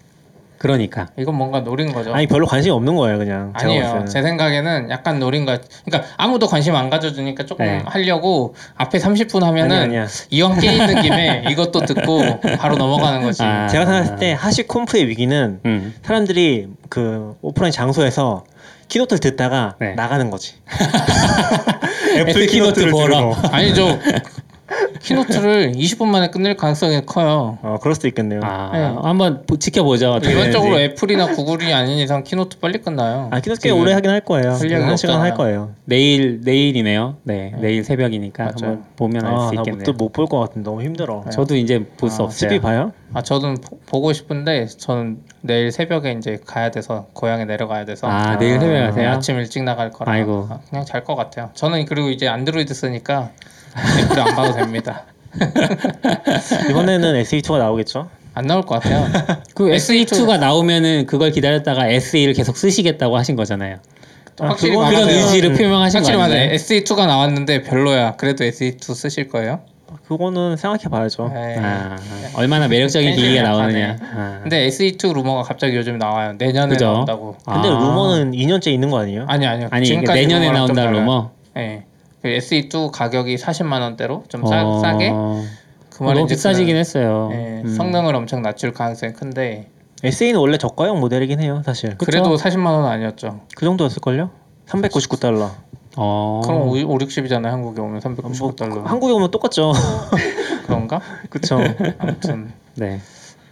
그러니까. 0.59 1.07
이건 1.17 1.35
뭔가 1.35 1.61
노린 1.61 1.93
거죠. 1.93 2.13
아니 2.13 2.27
별로 2.27 2.45
관심이 2.45 2.71
없는 2.71 2.95
거예요, 2.95 3.17
그냥. 3.17 3.53
제가 3.57 3.71
아니에요. 3.71 3.93
때는. 3.93 4.05
제 4.07 4.21
생각에는 4.21 4.89
약간 4.91 5.17
노린 5.17 5.45
거. 5.45 5.57
그러니까 5.85 6.09
아무도 6.17 6.47
관심 6.47 6.75
안 6.75 6.89
가져주니까 6.89 7.45
조금 7.45 7.65
네. 7.65 7.81
하려고 7.85 8.55
앞에 8.75 8.99
30분 8.99 9.41
하면은 9.41 9.71
아니야, 9.71 10.01
아니야. 10.01 10.07
이왕 10.29 10.59
깨 10.59 10.73
있는 10.73 10.99
김에 11.01 11.45
이것도 11.49 11.85
듣고 11.85 12.41
바로 12.59 12.75
넘어가는 12.75 13.23
거지. 13.23 13.41
아. 13.41 13.67
제가 13.67 13.85
생각했을 13.85 14.15
때 14.17 14.33
하시코프의 14.33 15.07
위기는 15.07 15.59
음. 15.65 15.95
사람들이 16.03 16.67
그 16.89 17.35
오프라인 17.41 17.71
장소에서 17.71 18.43
keynote를 18.89 19.19
듣다가 19.19 19.75
네. 19.79 19.93
나가는 19.93 20.29
거지. 20.29 20.55
애플 22.17 22.47
keynote 22.47 22.89
보러. 22.91 23.33
아니죠. 23.51 23.97
keynote를 25.01 25.71
20분 25.73 26.07
만에 26.07 26.29
끝낼 26.29 26.55
가능성이 26.55 27.05
커요. 27.05 27.57
어, 27.61 27.77
그럴 27.81 27.95
수도 27.95 28.07
있겠네요. 28.07 28.41
아, 28.43 28.69
네. 28.73 28.79
한번 29.01 29.43
보- 29.45 29.57
지켜보죠. 29.57 30.11
어떻게 30.13 30.33
일반적으로 30.33 30.75
되는지. 30.77 30.93
애플이나 30.93 31.27
구글이 31.27 31.73
아닌 31.73 31.97
이상 31.97 32.23
keynote 32.23 32.59
빨리 32.59 32.79
끝나요. 32.81 33.29
아, 33.31 33.39
keynote 33.39 33.61
꽤 33.61 33.69
지금 33.69 33.81
오래 33.81 33.93
하긴 33.93 34.09
할 34.11 34.21
거예요. 34.21 34.53
분량이 34.53 34.83
한 34.83 34.97
시간 34.97 35.19
할 35.21 35.31
없잖아요. 35.31 35.37
거예요. 35.37 35.75
내일 35.85 36.41
내일이네요. 36.43 37.17
네, 37.23 37.53
내일 37.59 37.83
새벽이니까 37.83 38.43
맞아요. 38.43 38.55
한번 38.61 38.83
보면 38.95 39.25
알 39.25 39.39
수 39.47 39.55
있겠네요. 39.55 39.83
아나못 39.87 40.13
볼 40.13 40.27
것 40.27 40.39
같은데 40.39 40.69
너무 40.69 40.83
힘들어. 40.83 41.23
저도 41.31 41.55
이제 41.55 41.79
볼 41.97 42.09
수 42.09 42.21
아, 42.21 42.25
없어요. 42.25 42.49
TV 42.49 42.59
봐요? 42.59 42.91
아 43.13 43.21
저는 43.23 43.55
보- 43.61 43.79
보고 43.87 44.13
싶은데 44.13 44.67
저는 44.67 45.19
내일 45.41 45.71
새벽에 45.71 46.11
이제 46.11 46.37
가야 46.45 46.69
돼서 46.71 47.07
고향에 47.13 47.45
내려가야 47.45 47.85
돼서 47.85 48.07
아, 48.07 48.37
내일 48.37 48.57
아, 48.57 48.59
새벽에 48.59 48.79
네, 48.79 48.85
가세요? 48.85 49.09
아침 49.09 49.37
일찍 49.37 49.63
나갈 49.63 49.89
거라 49.89 50.11
아이고. 50.11 50.47
아, 50.49 50.59
그냥 50.69 50.85
잘 50.85 51.03
것 51.03 51.15
같아요. 51.15 51.49
저는 51.53 51.85
그리고 51.85 52.09
이제 52.09 52.27
안드로이드 52.27 52.73
쓰니까 52.73 53.31
애플 53.77 54.19
안 54.19 54.35
봐도 54.35 54.53
됩니다. 54.53 55.03
이번에는 56.69 57.21
SE2가 57.23 57.57
나오겠죠? 57.59 58.09
안 58.33 58.47
나올 58.47 58.63
것 58.65 58.79
같아요. 58.81 59.05
그 59.55 59.65
SE2 59.65 60.07
SE2가 60.11 60.39
나오면은 60.39 61.05
그걸 61.05 61.31
기다렸다가 61.31 61.87
SE를 61.87 62.33
계속 62.33 62.57
쓰시겠다고 62.57 63.17
하신 63.17 63.35
거잖아요. 63.35 63.77
확실히 64.39 64.73
그거는- 64.75 64.89
그런 64.89 65.05
맞아요. 65.05 65.17
의지를 65.17 65.53
표명하신 65.53 65.97
확실히 65.99 66.17
거 66.17 66.23
맞아요. 66.23 66.33
아닌가요? 66.35 66.55
SE2가 66.57 67.07
나왔는데 67.07 67.63
별로야. 67.63 68.15
그래도 68.15 68.45
SE2 68.45 68.93
쓰실 68.95 69.27
거예요? 69.29 69.59
그거는 70.07 70.55
생각해 70.57 70.83
봐야죠. 70.89 71.31
에이. 71.35 71.55
아, 71.59 71.95
얼마나 72.35 72.67
매력적인 72.67 73.15
기기가 73.15 73.43
약하네. 73.43 73.49
나오느냐. 73.57 73.97
아. 74.15 74.39
근데 74.41 74.67
SE2 74.69 75.13
루머가 75.13 75.43
갑자기 75.43 75.75
요즘 75.75 75.97
나와요. 75.97 76.33
내년에 76.37 76.69
그죠? 76.73 76.85
나온다고. 76.85 77.35
근데 77.45 77.67
아. 77.67 77.71
루머는 77.71 78.31
2년째 78.31 78.67
있는 78.67 78.89
거 78.89 78.99
아니에요? 78.99 79.25
아니 79.27 79.45
아니요. 79.45 79.67
아니 79.71 79.87
그러니까 79.87 80.13
지금까지 80.13 80.19
내년에 80.21 80.45
루머랑 80.45 80.67
좀 80.67 80.75
나온다 80.75 80.81
달라요. 80.91 81.05
루머. 81.05 81.31
예. 81.57 81.83
그 82.21 82.27
SE2 82.27 82.91
가격이 82.91 83.37
40만 83.37 83.81
원대로 83.81 84.23
좀 84.27 84.45
싸, 84.45 84.65
어, 84.65 84.79
싸게 84.79 85.11
그 85.89 86.11
이제 86.11 86.35
비싸지긴 86.35 86.75
했어요. 86.75 87.29
예, 87.33 87.61
음. 87.63 87.75
성능을 87.75 88.15
엄청 88.15 88.41
낮출 88.41 88.73
가능성이 88.73 89.13
큰데 89.13 89.69
SE는 90.03 90.39
원래 90.39 90.57
저가형 90.57 90.99
모델이긴 90.99 91.41
해요, 91.41 91.61
사실. 91.65 91.97
그래도 91.97 92.35
40만 92.35 92.67
원 92.67 92.85
아니었죠. 92.85 93.41
그 93.55 93.65
정도였을 93.65 94.01
걸요? 94.01 94.29
399달러. 94.67 95.49
어. 95.97 96.41
그럼 96.45 96.61
5, 96.61 96.71
5 96.71 96.97
60이잖아요. 96.99 97.47
한국에 97.47 97.81
오면 97.81 97.99
399달러. 97.99 98.83
한국에 98.83 99.11
오면 99.11 99.31
똑같죠. 99.31 99.73
그런가? 100.65 101.01
그쵸. 101.29 101.59
아무튼. 101.97 102.53
네. 102.75 103.01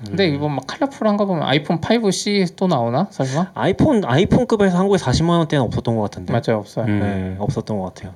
근데 0.05 0.27
이번 0.27 0.51
막 0.53 0.67
컬러풀한 0.67 1.17
거 1.17 1.25
보면 1.25 1.43
아이폰 1.43 1.81
5C 1.81 2.55
또 2.55 2.67
나오나? 2.67 3.07
설마? 3.09 3.51
아이폰 3.55 4.05
아이폰급에서 4.05 4.77
한국에 4.77 4.99
40만 4.99 5.39
원대는 5.39 5.65
없었던 5.65 5.95
것 5.95 6.03
같은데. 6.03 6.31
맞아요, 6.31 6.59
없어요. 6.59 6.85
음. 6.85 6.99
네, 6.99 7.35
없었던 7.39 7.79
것 7.79 7.93
같아요. 7.93 8.13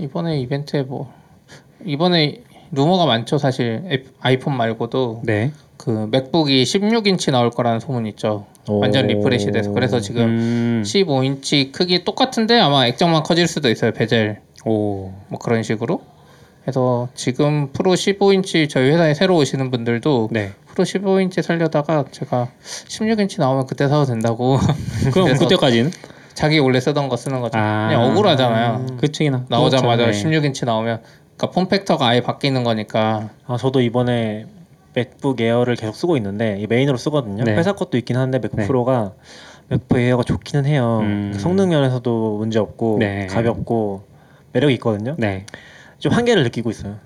이번에 0.00 0.38
이벤트에 0.40 0.82
뭐 0.82 1.12
이번에 1.84 2.42
루머가 2.72 3.06
많죠, 3.06 3.38
사실. 3.38 3.82
애- 3.90 4.04
아이폰 4.20 4.56
말고도 4.56 5.22
네. 5.24 5.52
그 5.76 6.08
맥북이 6.10 6.62
16인치 6.64 7.32
나올 7.32 7.50
거라는 7.50 7.80
소문 7.80 8.06
있죠. 8.06 8.46
완전 8.68 9.06
오. 9.06 9.08
refresh 9.08 9.50
돼서 9.50 9.72
그래서 9.72 9.98
지금 10.00 10.22
음. 10.22 10.82
15인치 10.84 11.72
크기 11.72 12.04
똑같은데 12.04 12.60
아마 12.60 12.86
액정만 12.86 13.22
커질 13.24 13.48
수도 13.48 13.68
있어요 13.70 13.90
베젤 13.92 14.40
오. 14.64 15.10
뭐 15.28 15.38
그런 15.42 15.62
식으로 15.64 16.02
그래서 16.62 17.08
지금 17.14 17.70
프로 17.72 17.92
15인치 17.94 18.68
저희 18.68 18.90
회사에 18.90 19.14
새로 19.14 19.36
오시는 19.38 19.70
분들도 19.72 20.28
네. 20.30 20.52
프로 20.66 20.84
15인치 20.84 21.42
살려다가 21.42 22.04
제가 22.12 22.48
16인치 22.62 23.40
나오면 23.40 23.66
그때 23.66 23.88
사도 23.88 24.04
된다고 24.04 24.58
그럼 25.12 25.34
그때까지는 25.38 25.90
자기 26.40 26.58
원래 26.58 26.80
쓰던 26.80 27.08
거 27.08 27.16
쓰는 27.16 27.40
거죠 27.40 27.58
아. 27.58 27.88
그냥 27.88 28.10
억울하잖아요 28.10 28.86
그쪽이나 28.98 29.44
나오자마자 29.48 30.04
그렇죠. 30.04 30.28
네. 30.28 30.40
16인치 30.40 30.64
나오면 30.64 31.02
그러니까 31.36 31.50
form 31.50 31.68
factor가 31.68 32.06
아예 32.06 32.20
바뀌는 32.20 32.64
거니까 32.64 33.30
아 33.46 33.56
저도 33.56 33.80
이번에 33.80 34.46
맥북 34.94 35.40
에어를 35.40 35.76
계속 35.76 35.94
쓰고 35.94 36.16
있는데 36.16 36.58
이 36.58 36.66
메인으로 36.66 36.96
쓰거든요. 36.96 37.44
네. 37.44 37.54
회사 37.54 37.72
것도 37.72 37.96
있긴 37.96 38.16
한데 38.16 38.38
맥북 38.38 38.56
네. 38.56 38.66
프로가 38.66 39.12
맥북 39.68 39.98
에어가 39.98 40.22
좋기는 40.22 40.66
해요. 40.66 40.98
음. 41.02 41.32
성능 41.38 41.68
면에서도 41.68 42.38
문제 42.38 42.58
없고 42.58 42.96
네. 42.98 43.26
가볍고 43.28 44.02
매력이 44.52 44.74
있거든요. 44.74 45.14
네. 45.16 45.46
좀 45.98 46.12
한계를 46.12 46.42
느끼고 46.44 46.70
있어요. 46.70 46.96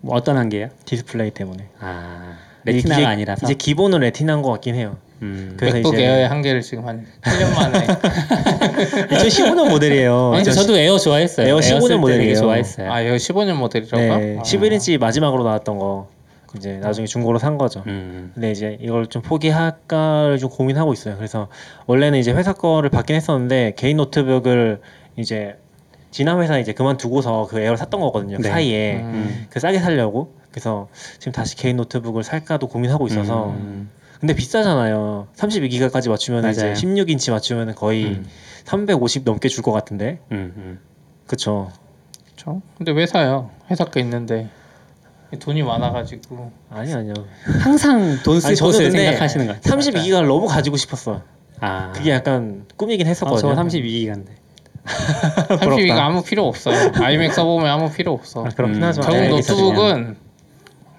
뭐 0.00 0.14
어떤 0.16 0.36
한계요? 0.36 0.68
디스플레이 0.84 1.30
때문에. 1.32 1.68
아. 1.80 2.36
레티나가 2.64 3.00
이제, 3.00 3.06
아니라서. 3.06 3.46
이제 3.46 3.54
기본은 3.54 4.00
레티나인 4.00 4.42
것 4.42 4.50
같긴 4.52 4.76
해요. 4.76 4.96
음. 5.22 5.54
그래서 5.56 5.76
맥북 5.76 5.94
이제- 5.94 6.04
에어의 6.04 6.28
한계를 6.28 6.60
지금 6.62 6.86
한 6.86 7.06
8년 7.22 7.54
만에 7.54 7.86
2015년 9.08 9.68
모델이에요. 9.70 10.32
아니, 10.34 10.44
저도 10.44 10.76
에어 10.76 10.98
좋아했어요. 10.98 11.46
에어 11.48 11.56
15년 11.56 11.62
쓸때 11.80 11.88
되게 11.88 11.96
모델이에요. 11.98 12.34
좋아했어요. 12.36 12.92
아 12.92 13.00
이거 13.00 13.14
15년 13.16 13.54
모델이라고? 13.54 13.96
네, 13.96 14.38
아. 14.38 14.42
11인치 14.42 14.98
마지막으로 14.98 15.44
나왔던 15.44 15.78
거 15.78 16.08
이제 16.56 16.78
나중에 16.78 17.06
중고로 17.06 17.38
산 17.38 17.56
거죠. 17.56 17.82
음. 17.86 18.30
근데 18.34 18.50
이제 18.50 18.76
이걸 18.80 19.06
좀 19.06 19.22
포기할까를 19.22 20.38
좀 20.38 20.50
고민하고 20.50 20.92
있어요. 20.92 21.16
그래서 21.16 21.48
원래는 21.86 22.18
이제 22.18 22.32
회사 22.32 22.52
거를 22.52 22.90
받긴 22.90 23.16
했었는데 23.16 23.74
개인 23.76 23.96
노트북을 23.98 24.80
이제 25.16 25.56
지난 26.10 26.40
회사 26.42 26.58
이제 26.58 26.72
그만두고서 26.74 27.46
그 27.48 27.58
에어를 27.58 27.78
샀던 27.78 28.00
거거든요. 28.00 28.36
그 28.36 28.42
네. 28.42 28.48
사이에 28.50 28.96
음. 28.96 29.46
그 29.48 29.60
싸게 29.60 29.78
살려고. 29.78 30.34
그래서 30.50 30.88
지금 31.18 31.32
다시 31.32 31.56
개인 31.56 31.78
노트북을 31.78 32.22
살까도 32.22 32.68
고민하고 32.68 33.06
있어서. 33.06 33.50
음. 33.56 33.88
근데 34.22 34.34
비싸잖아요. 34.36 35.26
32기가까지 35.34 36.08
맞추면 36.08 36.48
이제 36.52 36.62
맞아요. 36.62 36.74
16인치 36.74 37.32
맞추면 37.32 37.74
거의 37.74 38.04
음. 38.04 38.26
350 38.64 39.24
넘게 39.24 39.48
줄 39.48 39.64
것 39.64 39.72
같은데. 39.72 40.20
음. 40.30 40.52
음. 40.56 40.80
그쵸. 41.26 41.72
그렇죠. 42.36 42.62
근데 42.78 42.92
왜 42.92 43.04
사요? 43.08 43.50
회사 43.68 43.84
거 43.84 43.98
있는데 43.98 44.48
돈이 45.40 45.64
많아가지고 45.64 46.52
아니 46.70 46.94
아니요. 46.94 47.14
항상 47.62 48.16
돈쓸 48.24 48.46
아니, 48.50 48.56
저는 48.56 48.72
곳을 48.72 48.90
생각하시는 48.92 49.46
것 49.48 49.60
같아요. 49.60 49.76
32기가를 49.80 50.28
너무 50.28 50.46
가지고 50.46 50.76
싶었어. 50.76 51.22
아, 51.58 51.90
그게 51.92 52.12
약간 52.12 52.64
꿈이긴 52.76 53.08
아, 53.08 53.10
했었거든요. 53.10 53.56
저 53.56 53.60
32기가인데. 53.60 54.26
32가 54.84 55.98
아무 55.98 56.22
필요 56.22 56.46
없어요. 56.46 56.92
아이맥 56.94 57.32
써보면 57.34 57.68
아무 57.68 57.90
필요 57.90 58.12
없어. 58.12 58.44
아, 58.44 58.50
그렇긴 58.50 58.76
음, 58.76 58.84
하죠. 58.84 59.00
결국 59.00 59.18
네, 59.20 59.28
노트북은 59.30 60.16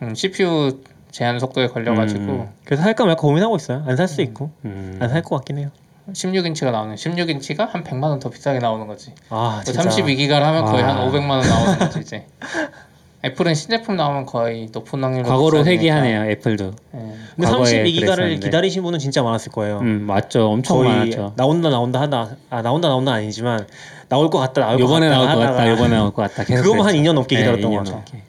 음, 0.02 0.14
CPU 0.14 0.82
제한 1.14 1.40
속도에 1.40 1.68
걸려가지고 1.68 2.20
음. 2.24 2.50
그래서 2.66 2.82
할까 2.84 3.06
말까 3.06 3.22
고민하고 3.22 3.56
있어요. 3.56 3.84
안 3.88 3.96
살수 3.96 4.22
있고 4.24 4.50
음. 4.66 4.98
안살 5.00 5.22
것 5.22 5.36
같긴 5.38 5.60
해요. 5.60 5.70
16인치가 6.12 6.72
나오는 6.72 6.96
16인치가 6.96 7.70
한 7.70 7.84
100만 7.84 8.04
원 8.10 8.20
더 8.20 8.30
비싸게 8.32 8.58
나오는 8.60 8.88
거지. 8.88 9.14
아 9.30 9.62
진짜. 9.64 9.82
32기가를 9.84 10.40
하면 10.42 10.66
거의 10.66 10.84
와. 10.84 10.90
한 10.96 11.08
500만 11.10 11.30
원 11.30 11.42
나오는 11.48 11.80
거지 11.80 12.00
이제. 12.00 12.26
애플은 13.26 13.54
신제품 13.56 13.96
나오면 13.96 14.26
거의 14.26 14.68
높은 14.74 15.02
확률로 15.02 15.30
과거로. 15.30 15.64
회귀하네요. 15.66 16.30
애플도. 16.32 16.66
예. 16.96 17.00
근데 17.36 17.48
과거에 17.48 17.84
32기가를 17.84 18.16
그랬었는데. 18.16 18.40
기다리신 18.48 18.84
분은 18.84 19.00
진짜 19.00 19.22
많았을 19.24 19.52
거예요. 19.54 19.80
음, 19.80 20.02
맞죠. 20.08 20.50
엄청 20.50 20.78
거의 20.80 20.90
많았죠. 20.90 21.34
나온다 21.38 21.70
나온다 21.70 22.02
하다 22.02 22.36
아 22.50 22.62
나온다 22.64 22.90
나온다 22.90 23.14
아니지만 23.14 23.66
나올 24.10 24.30
것 24.30 24.40
같다 24.40 24.62
나올 24.62 24.76
것 24.78 24.82
요번에 24.82 25.08
같다 25.10 25.26
나올 25.26 25.36
것 25.36 25.40
같다. 25.52 25.70
요번에 25.70 25.96
나올 25.96 26.12
것 26.12 26.22
같다. 26.24 26.44
계속 26.44 26.64
그거만 26.64 26.88
한 26.88 26.94
그랬죠. 26.94 27.12
2년 27.12 27.14
넘게 27.16 27.36
네, 27.36 27.42
기다렸던 27.44 27.72
2년 27.72 27.78
거죠. 27.78 27.92
넘게. 27.94 28.24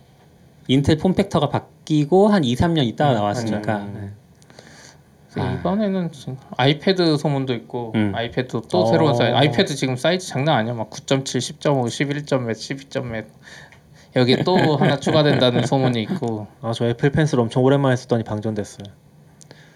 인텔 0.68 0.98
form 0.98 1.15
factor가 1.15 1.48
바뀌고 1.48 2.28
한 2.28 2.44
2, 2.44 2.54
3년 2.54 2.84
있다가 2.86 3.12
음, 3.12 3.14
나왔으니까. 3.16 3.86
그래서 5.34 5.48
아. 5.48 5.52
이번에는 5.54 6.10
아이패드 6.56 7.16
소문도 7.16 7.54
있고 7.54 7.92
음. 7.96 8.12
아이패드 8.14 8.62
또 8.70 8.82
어. 8.82 8.86
새로운 8.86 9.14
사이즈 9.14 9.34
아이패드 9.34 9.74
지금 9.74 9.96
사이즈 9.96 10.26
장난 10.28 10.58
아니야 10.58 10.74
막 10.74 10.90
9.7, 10.90 11.24
10.5, 11.24 11.86
11점 11.86 12.42
몇, 12.42 12.52
12점 12.52 13.04
몇 13.06 13.26
여기 14.16 14.36
또 14.44 14.54
하나 14.78 14.98
추가된다는 14.98 15.66
소문이 15.66 16.00
있고 16.02 16.46
아 16.62 16.68
저 16.68 16.86
애플 16.86 17.10
펜슬 17.10 17.40
엄청 17.40 17.64
오랜만에 17.64 17.96
쓰더니 17.96 18.22
방전됐어요. 18.22 18.86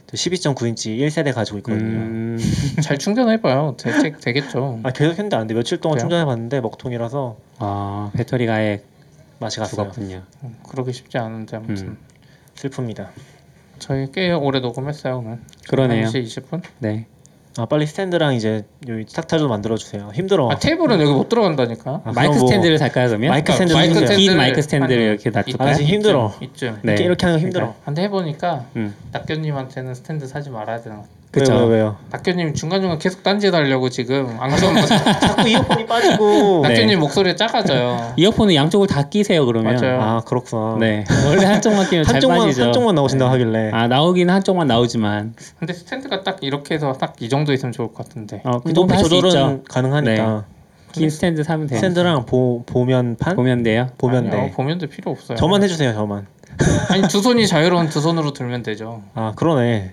저 0.06 0.16
12.9인치 0.16 0.98
1세대 0.98 1.34
가지고 1.34 1.58
있거든요. 1.58 1.98
음, 1.98 2.38
잘 2.82 2.96
충전해봐요 2.96 3.74
되, 3.76 3.90
되, 3.90 4.12
되겠죠 4.12 4.80
아 4.82 4.90
계속 4.90 5.10
했는데 5.10 5.36
안 5.36 5.46
돼. 5.48 5.54
며칠 5.54 5.78
동안 5.78 5.96
그래요? 5.96 6.04
충전해봤는데 6.04 6.60
먹통이라서 6.60 7.36
아, 7.58 8.10
배터리가 8.14 8.54
아예 8.54 8.82
맛이 9.38 9.58
갔어요. 9.60 9.84
죽었군요. 9.90 10.22
음, 10.44 10.56
그러기 10.68 10.92
쉽지 10.92 11.18
않은데 11.18 11.56
아무튼 11.56 11.76
음. 11.88 11.98
슬픕니다. 12.56 13.08
저희 13.78 14.10
꽤 14.12 14.32
오래 14.32 14.58
녹음했어요 14.60 15.18
오늘 15.18 15.38
그러네요. 15.68 16.06
1시 16.08 16.24
20분 16.24 16.62
네. 16.80 17.06
아 17.56 17.66
빨리 17.66 17.86
스탠드랑 17.86 18.34
이제 18.34 18.64
여기 18.88 19.04
탁자도 19.04 19.48
만들어 19.48 19.76
주세요. 19.76 20.10
힘들어. 20.14 20.48
아 20.50 20.58
테이블은 20.58 21.00
여기 21.00 21.12
못 21.12 21.28
들어간다니까 21.28 22.02
아, 22.04 22.12
마이크 22.14 22.36
뭐 22.36 22.46
스탠드를 22.46 22.78
살까요 22.78 23.08
그러면? 23.08 23.30
마이크 23.30 23.52
스탠드 23.52 23.72
마이크 23.72 23.86
힘들어요. 23.94 24.06
스탠드 24.06 24.22
긴 24.22 24.36
마이크 24.36 24.62
스탠드를 24.62 24.96
한- 25.02 25.08
이렇게 25.10 25.30
놔둘까요? 25.30 25.68
아, 25.68 25.74
지금 25.74 25.88
힘들어. 25.90 26.34
이쯤 26.40 26.80
네. 26.82 26.92
이렇게, 26.92 27.04
이렇게 27.04 27.26
하는 27.26 27.38
거 27.38 27.42
힘들어. 27.42 27.74
근데 27.84 28.02
해보니까 28.02 28.64
음. 28.76 28.94
낙견님한테는 29.12 29.94
스탠드 29.94 30.26
사지 30.26 30.50
말아야 30.50 30.80
되는 30.82 30.98
것 30.98 31.02
같아요 31.04 31.17
그쵸. 31.30 31.52
왜요, 31.54 31.66
왜요? 31.66 31.96
낙견님 32.10 32.54
중간중간 32.54 32.98
계속 32.98 33.22
딴짓 33.22 33.52
하려고 33.52 33.90
지금 33.90 34.36
안경 34.40 34.74
자꾸 34.86 35.48
이어폰이 35.48 35.86
빠지고. 35.86 36.62
네. 36.62 36.68
낙견님 36.70 36.98
목소리 37.00 37.36
작아져요 37.36 38.14
이어폰은 38.16 38.54
양쪽을 38.54 38.86
다 38.86 39.08
끼세요 39.08 39.44
그러면. 39.44 39.74
맞아요. 39.76 40.00
아 40.00 40.20
그렇구나. 40.24 40.76
네. 40.80 41.04
원래 41.26 41.44
한쪽만 41.44 41.88
끼면 41.90 42.04
잘 42.04 42.14
한쪽만 42.14 42.38
빠지죠. 42.40 42.64
한쪽만 42.64 42.94
나오신다고 42.94 43.30
하길래. 43.32 43.70
아 43.72 43.88
나오긴 43.88 44.30
한쪽만 44.30 44.66
나오지만 44.66 45.34
근데 45.58 45.72
스탠드가 45.74 46.22
딱 46.24 46.38
이렇게 46.40 46.74
해서 46.74 46.92
딱 46.94 47.16
이 47.20 47.28
정도 47.28 47.52
있으면 47.52 47.72
좋을 47.72 47.88
것 47.88 48.06
같은데 48.08 48.40
어, 48.44 48.60
그 48.60 48.72
높이 48.72 48.94
있죠. 48.94 49.08
조절은 49.08 49.64
가능하니까. 49.68 50.44
긴 50.92 51.10
스탠드 51.10 51.42
사면 51.42 51.66
돼요. 51.66 51.78
스탠드랑 51.78 52.24
보 52.26 52.62
보면판 52.64 53.36
보면 53.36 53.62
돼요. 53.62 53.88
보면 53.98 54.28
아니요, 54.28 54.30
돼. 54.30 54.50
보면도 54.52 54.86
필요 54.86 55.10
없어요 55.10 55.36
저만 55.36 55.62
해주세요, 55.62 55.92
저만. 55.92 56.26
아니 56.90 57.02
두 57.08 57.20
손이 57.20 57.46
자유로운 57.46 57.88
두 57.90 58.00
손으로 58.00 58.32
들면 58.32 58.62
되죠 58.62 59.02
아 59.14 59.32
그러네. 59.36 59.92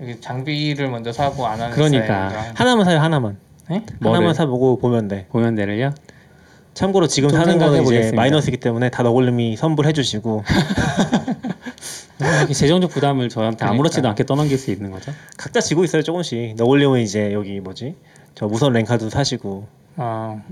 여기 0.00 0.20
장비를 0.20 0.88
먼저 0.90 1.12
사고 1.12 1.46
안 1.46 1.60
하는 1.60 1.74
그러니까. 1.74 2.52
하나만 2.54 2.84
사요, 2.84 2.98
하나만. 3.00 3.36
네? 3.70 3.84
하나만 4.00 4.34
사보고 4.34 4.78
보면 4.78 5.08
돼. 5.08 5.26
보면 5.30 5.54
돼를요. 5.54 5.94
참고로 6.74 7.06
지금 7.06 7.28
좀 7.30 7.38
사는 7.38 7.56
거는 7.58 7.84
이제. 7.84 8.10
마이너스이기 8.14 8.56
때문에 8.58 8.90
다 8.90 9.02
너굴님이 9.04 9.56
선불해 9.56 9.92
주시고 9.92 10.42
이렇게 12.20 12.52
재정적 12.52 12.90
부담을 12.90 13.28
저한테 13.28 13.58
그러니까. 13.58 13.70
아무렇지도 13.74 14.08
않게 14.08 14.24
떠넘길 14.26 14.58
수 14.58 14.72
있는 14.72 14.90
거죠. 14.90 15.12
각자 15.38 15.60
지고 15.60 15.84
있어요 15.84 16.02
조금씩. 16.02 16.56
너굴님은 16.56 17.00
이제 17.00 17.32
여기 17.32 17.60
뭐지? 17.60 17.94
저 18.34 18.46
무선 18.46 18.72
렌카도 18.72 19.08
사시고 19.10 19.68
아, 19.96 20.42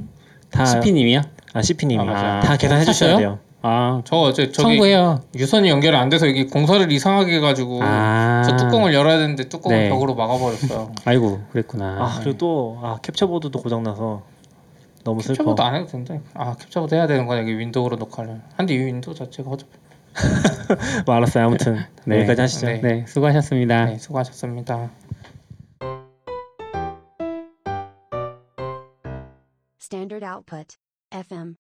다 0.51 0.65
CP님이요? 0.65 1.23
아 1.55 1.63
CP님이 1.63 2.09
아. 2.09 2.41
다 2.41 2.57
계산해 2.57 2.85
주셔야? 2.85 3.17
돼요. 3.17 3.41
아 3.65 4.03
저 4.05 4.17
어제 4.17 4.51
저기 4.51 4.71
청구해요. 4.77 5.21
유선이 5.37 5.69
연결 5.69 5.95
안 5.95 6.09
돼서 6.09 6.27
여기 6.29 6.47
공사를 6.47 6.91
이상하게 6.91 7.37
해가지고 7.37 7.81
아. 7.83 8.43
저 8.45 8.57
뚜껑을 8.57 8.93
열어야 8.93 9.19
되는데 9.19 9.49
뚜껑을 9.49 9.79
네. 9.85 9.89
벽으로 9.89 10.15
막아버렸어요 10.17 10.93
아이고 11.05 11.41
그랬구나. 11.53 11.85
아 12.01 12.19
그리고 12.21 12.39
또 12.39 12.81
아 12.83 12.99
캡처보드도 13.03 13.61
고장 13.61 13.83
나서 13.85 14.23
너무 15.05 15.21
슬퍼. 15.23 15.35
capture 15.45 15.55
board 15.55 15.63
안 15.63 15.75
해도 15.77 15.87
된다 15.87 16.15
아 16.35 16.55
capture 16.57 16.79
board 16.79 16.95
해야 16.95 17.07
되는 17.07 17.27
거야 17.27 17.41
여기 17.41 17.57
윈도우로 17.59 17.97
녹화를 17.97 18.41
근데 18.57 18.75
이 18.75 18.79
윈도우 18.79 19.15
자체가 19.15 19.51
허접 19.51 19.69
뭐 21.07 21.15
알았어요. 21.15 21.47
아무튼 21.47 21.79
네. 22.05 22.19
여기까지 22.19 22.41
하시죠. 22.41 22.67
네. 22.67 22.81
네 22.83 23.05
수고하셨습니다. 23.07 23.85
네 23.87 23.99
수고하셨습니다 23.99 24.91
Standard 29.81 30.25
output. 30.25 30.77
FM. 31.13 31.57